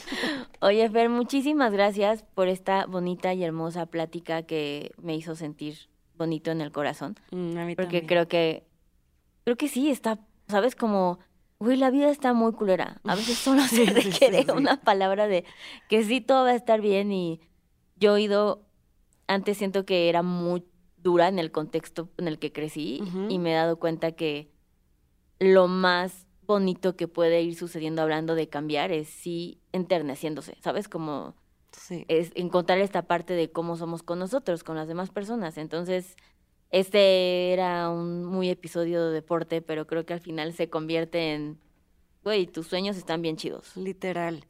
Oye, 0.61 0.89
Fer, 0.89 1.09
muchísimas 1.09 1.72
gracias 1.72 2.24
por 2.35 2.49
esta 2.49 2.87
bonita 2.87 3.35
y 3.35 3.45
hermosa 3.45 3.87
plática 3.87 4.43
que 4.43 4.93
me 5.01 5.14
hizo 5.14 5.37
sentir 5.37 5.76
bonito 6.16 6.51
en 6.51 6.62
el 6.62 6.72
corazón. 6.72 7.16
Mm, 7.30 7.59
a 7.59 7.64
mí 7.66 7.76
porque 7.76 8.07
creo 8.07 8.26
que, 8.26 8.64
creo 9.45 9.57
que 9.57 9.68
sí, 9.68 9.91
está, 9.91 10.18
¿sabes? 10.49 10.74
Como 10.74 11.18
Güey, 11.63 11.77
la 11.77 11.91
vida 11.91 12.11
está 12.11 12.33
muy 12.33 12.53
culera. 12.55 13.01
A 13.05 13.15
veces 13.15 13.39
solo 13.39 13.63
se 13.69 13.85
requiere 13.85 14.47
una 14.53 14.81
palabra 14.81 15.29
de 15.29 15.45
que 15.89 16.03
sí 16.03 16.21
todo 16.21 16.43
va 16.43 16.51
a 16.51 16.57
estar 16.57 16.81
bien 16.81 17.13
y 17.13 17.41
yo 17.95 18.11
he 18.11 18.15
oído, 18.15 18.67
antes 19.29 19.59
siento 19.59 19.87
que 19.87 20.09
era 20.09 20.25
muy 20.25 20.65
dura 20.97 21.29
en 21.29 21.39
el 21.39 21.53
contexto 21.53 22.09
en 22.19 22.27
el 22.27 22.41
que 22.41 22.51
crecí 22.51 23.01
y 23.29 23.39
me 23.39 23.53
he 23.53 23.55
dado 23.55 23.79
cuenta 23.79 24.11
que 24.11 24.51
lo 25.39 25.69
más 25.69 26.27
bonito 26.43 26.97
que 26.97 27.07
puede 27.07 27.43
ir 27.43 27.55
sucediendo 27.55 28.03
hablando 28.03 28.35
de 28.35 28.49
cambiar 28.49 28.91
es 28.91 29.09
sí 29.09 29.61
enterneciéndose, 29.71 30.57
¿sabes? 30.61 30.89
Como 30.89 31.37
es 32.09 32.33
encontrar 32.35 32.79
esta 32.79 33.03
parte 33.03 33.35
de 33.35 33.53
cómo 33.53 33.77
somos 33.77 34.03
con 34.03 34.19
nosotros, 34.19 34.65
con 34.65 34.75
las 34.75 34.89
demás 34.89 35.11
personas. 35.11 35.59
Entonces, 35.59 36.17
este 36.73 37.53
era 37.53 37.91
un 37.91 38.25
muy 38.25 38.49
episodio 38.49 39.07
de 39.07 39.12
deporte, 39.12 39.62
pero 39.62 39.87
creo 39.87 40.05
que 40.05 40.14
al 40.14 40.20
final 40.20 40.55
se 40.55 40.68
convierte 40.68 41.35
en, 41.35 41.59
güey, 42.25 42.47
tus 42.47 42.66
sueños 42.66 42.97
están 42.97 43.23
bien 43.23 43.37
chidos. 43.37 43.77
Literal. 43.77 44.47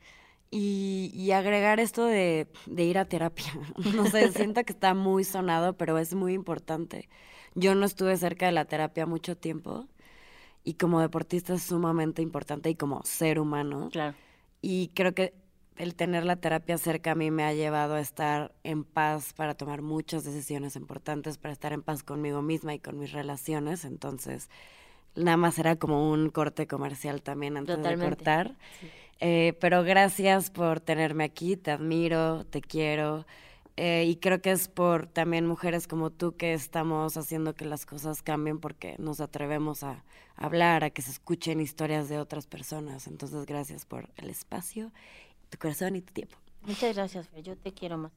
Y, 0.54 1.30
agregar 1.32 1.80
esto 1.80 2.04
de, 2.04 2.46
de, 2.66 2.84
ir 2.84 2.98
a 2.98 3.06
terapia. 3.06 3.52
No 3.96 4.06
sé, 4.06 4.30
siento 4.32 4.62
que 4.64 4.72
está 4.72 4.94
muy 4.94 5.24
sonado, 5.24 5.76
pero 5.76 5.98
es 5.98 6.14
muy 6.14 6.34
importante. 6.34 7.08
Yo 7.54 7.74
no 7.74 7.86
estuve 7.86 8.16
cerca 8.16 8.46
de 8.46 8.52
la 8.52 8.66
terapia 8.66 9.06
mucho 9.06 9.36
tiempo 9.36 9.86
y 10.62 10.74
como 10.74 11.00
deportista 11.00 11.54
es 11.54 11.62
sumamente 11.62 12.22
importante 12.22 12.70
y 12.70 12.76
como 12.76 13.02
ser 13.04 13.40
humano. 13.40 13.88
Claro. 13.90 14.14
Y 14.60 14.88
creo 14.94 15.14
que 15.14 15.34
el 15.76 15.94
tener 15.94 16.24
la 16.24 16.36
terapia 16.36 16.78
cerca 16.78 17.12
a 17.12 17.14
mí 17.14 17.30
me 17.30 17.44
ha 17.44 17.52
llevado 17.52 17.94
a 17.94 18.00
estar 18.00 18.52
en 18.62 18.84
paz 18.84 19.32
para 19.32 19.54
tomar 19.54 19.82
muchas 19.82 20.24
decisiones 20.24 20.76
importantes, 20.76 21.38
para 21.38 21.52
estar 21.52 21.72
en 21.72 21.82
paz 21.82 22.02
conmigo 22.02 22.42
misma 22.42 22.74
y 22.74 22.78
con 22.78 22.98
mis 22.98 23.12
relaciones. 23.12 23.84
Entonces, 23.84 24.50
nada 25.14 25.36
más 25.36 25.58
era 25.58 25.76
como 25.76 26.10
un 26.10 26.30
corte 26.30 26.66
comercial 26.66 27.22
también 27.22 27.56
antes 27.56 27.82
de 27.82 27.98
cortar. 27.98 28.54
Eh, 29.20 29.56
pero 29.60 29.84
gracias 29.84 30.50
por 30.50 30.80
tenerme 30.80 31.24
aquí, 31.24 31.56
te 31.56 31.70
admiro, 31.70 32.44
te 32.44 32.60
quiero. 32.60 33.24
Eh, 33.76 34.04
y 34.06 34.16
creo 34.16 34.42
que 34.42 34.50
es 34.50 34.68
por 34.68 35.06
también 35.06 35.46
mujeres 35.46 35.86
como 35.86 36.10
tú 36.10 36.36
que 36.36 36.52
estamos 36.52 37.16
haciendo 37.16 37.54
que 37.54 37.64
las 37.64 37.86
cosas 37.86 38.20
cambien 38.20 38.58
porque 38.58 38.96
nos 38.98 39.20
atrevemos 39.20 39.82
a 39.82 40.04
hablar, 40.36 40.84
a 40.84 40.90
que 40.90 41.00
se 41.00 41.10
escuchen 41.10 41.60
historias 41.60 42.08
de 42.08 42.18
otras 42.18 42.46
personas. 42.46 43.06
Entonces, 43.06 43.46
gracias 43.46 43.86
por 43.86 44.10
el 44.16 44.28
espacio, 44.28 44.92
tu 45.52 45.58
corazón 45.58 45.96
y 45.96 46.00
tu 46.00 46.12
tiempo. 46.12 46.36
Muchas 46.62 46.96
gracias, 46.96 47.28
Fer. 47.28 47.42
Yo 47.42 47.56
te 47.56 47.72
quiero 47.72 47.98
más. 47.98 48.12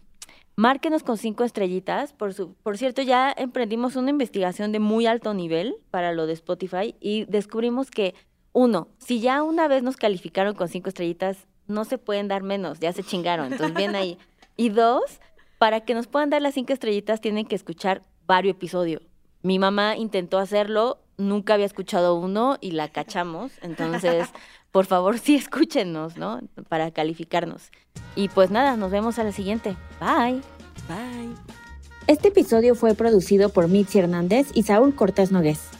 Márquenos 0.56 1.02
con 1.02 1.16
cinco 1.16 1.44
estrellitas. 1.44 2.12
Por, 2.12 2.34
su, 2.34 2.54
por 2.54 2.76
cierto, 2.76 3.02
ya 3.02 3.32
emprendimos 3.36 3.96
una 3.96 4.10
investigación 4.10 4.72
de 4.72 4.78
muy 4.78 5.06
alto 5.06 5.34
nivel 5.34 5.76
para 5.90 6.12
lo 6.12 6.26
de 6.26 6.34
Spotify 6.34 6.94
y 7.00 7.24
descubrimos 7.26 7.90
que, 7.90 8.14
uno, 8.52 8.88
si 8.98 9.20
ya 9.20 9.42
una 9.42 9.68
vez 9.68 9.82
nos 9.82 9.96
calificaron 9.96 10.54
con 10.54 10.68
cinco 10.68 10.88
estrellitas, 10.88 11.46
no 11.66 11.84
se 11.84 11.98
pueden 11.98 12.28
dar 12.28 12.42
menos, 12.42 12.80
ya 12.80 12.92
se 12.92 13.02
chingaron. 13.02 13.52
Entonces, 13.52 13.74
bien 13.74 13.94
ahí. 13.94 14.18
Y 14.56 14.70
dos, 14.70 15.20
para 15.58 15.80
que 15.80 15.94
nos 15.94 16.06
puedan 16.06 16.30
dar 16.30 16.42
las 16.42 16.54
cinco 16.54 16.72
estrellitas, 16.72 17.20
tienen 17.20 17.46
que 17.46 17.54
escuchar 17.54 18.02
varios 18.26 18.56
episodios. 18.56 19.02
Mi 19.42 19.58
mamá 19.58 19.96
intentó 19.96 20.38
hacerlo, 20.38 20.98
nunca 21.16 21.54
había 21.54 21.66
escuchado 21.66 22.16
uno 22.16 22.58
y 22.60 22.72
la 22.72 22.88
cachamos. 22.88 23.52
Entonces, 23.62 24.28
por 24.70 24.86
favor, 24.86 25.18
sí 25.20 25.34
escúchenos, 25.34 26.16
¿no? 26.16 26.40
Para 26.68 26.90
calificarnos. 26.90 27.70
Y 28.16 28.28
pues 28.28 28.50
nada, 28.50 28.76
nos 28.76 28.90
vemos 28.90 29.18
a 29.18 29.24
la 29.24 29.32
siguiente. 29.32 29.76
Bye. 30.00 30.40
Bye. 30.88 31.34
Este 32.06 32.28
episodio 32.28 32.74
fue 32.74 32.94
producido 32.94 33.50
por 33.50 33.68
Mitzi 33.68 33.98
Hernández 33.98 34.48
y 34.54 34.64
Saúl 34.64 34.94
Cortés 34.94 35.30
Nogués. 35.30 35.79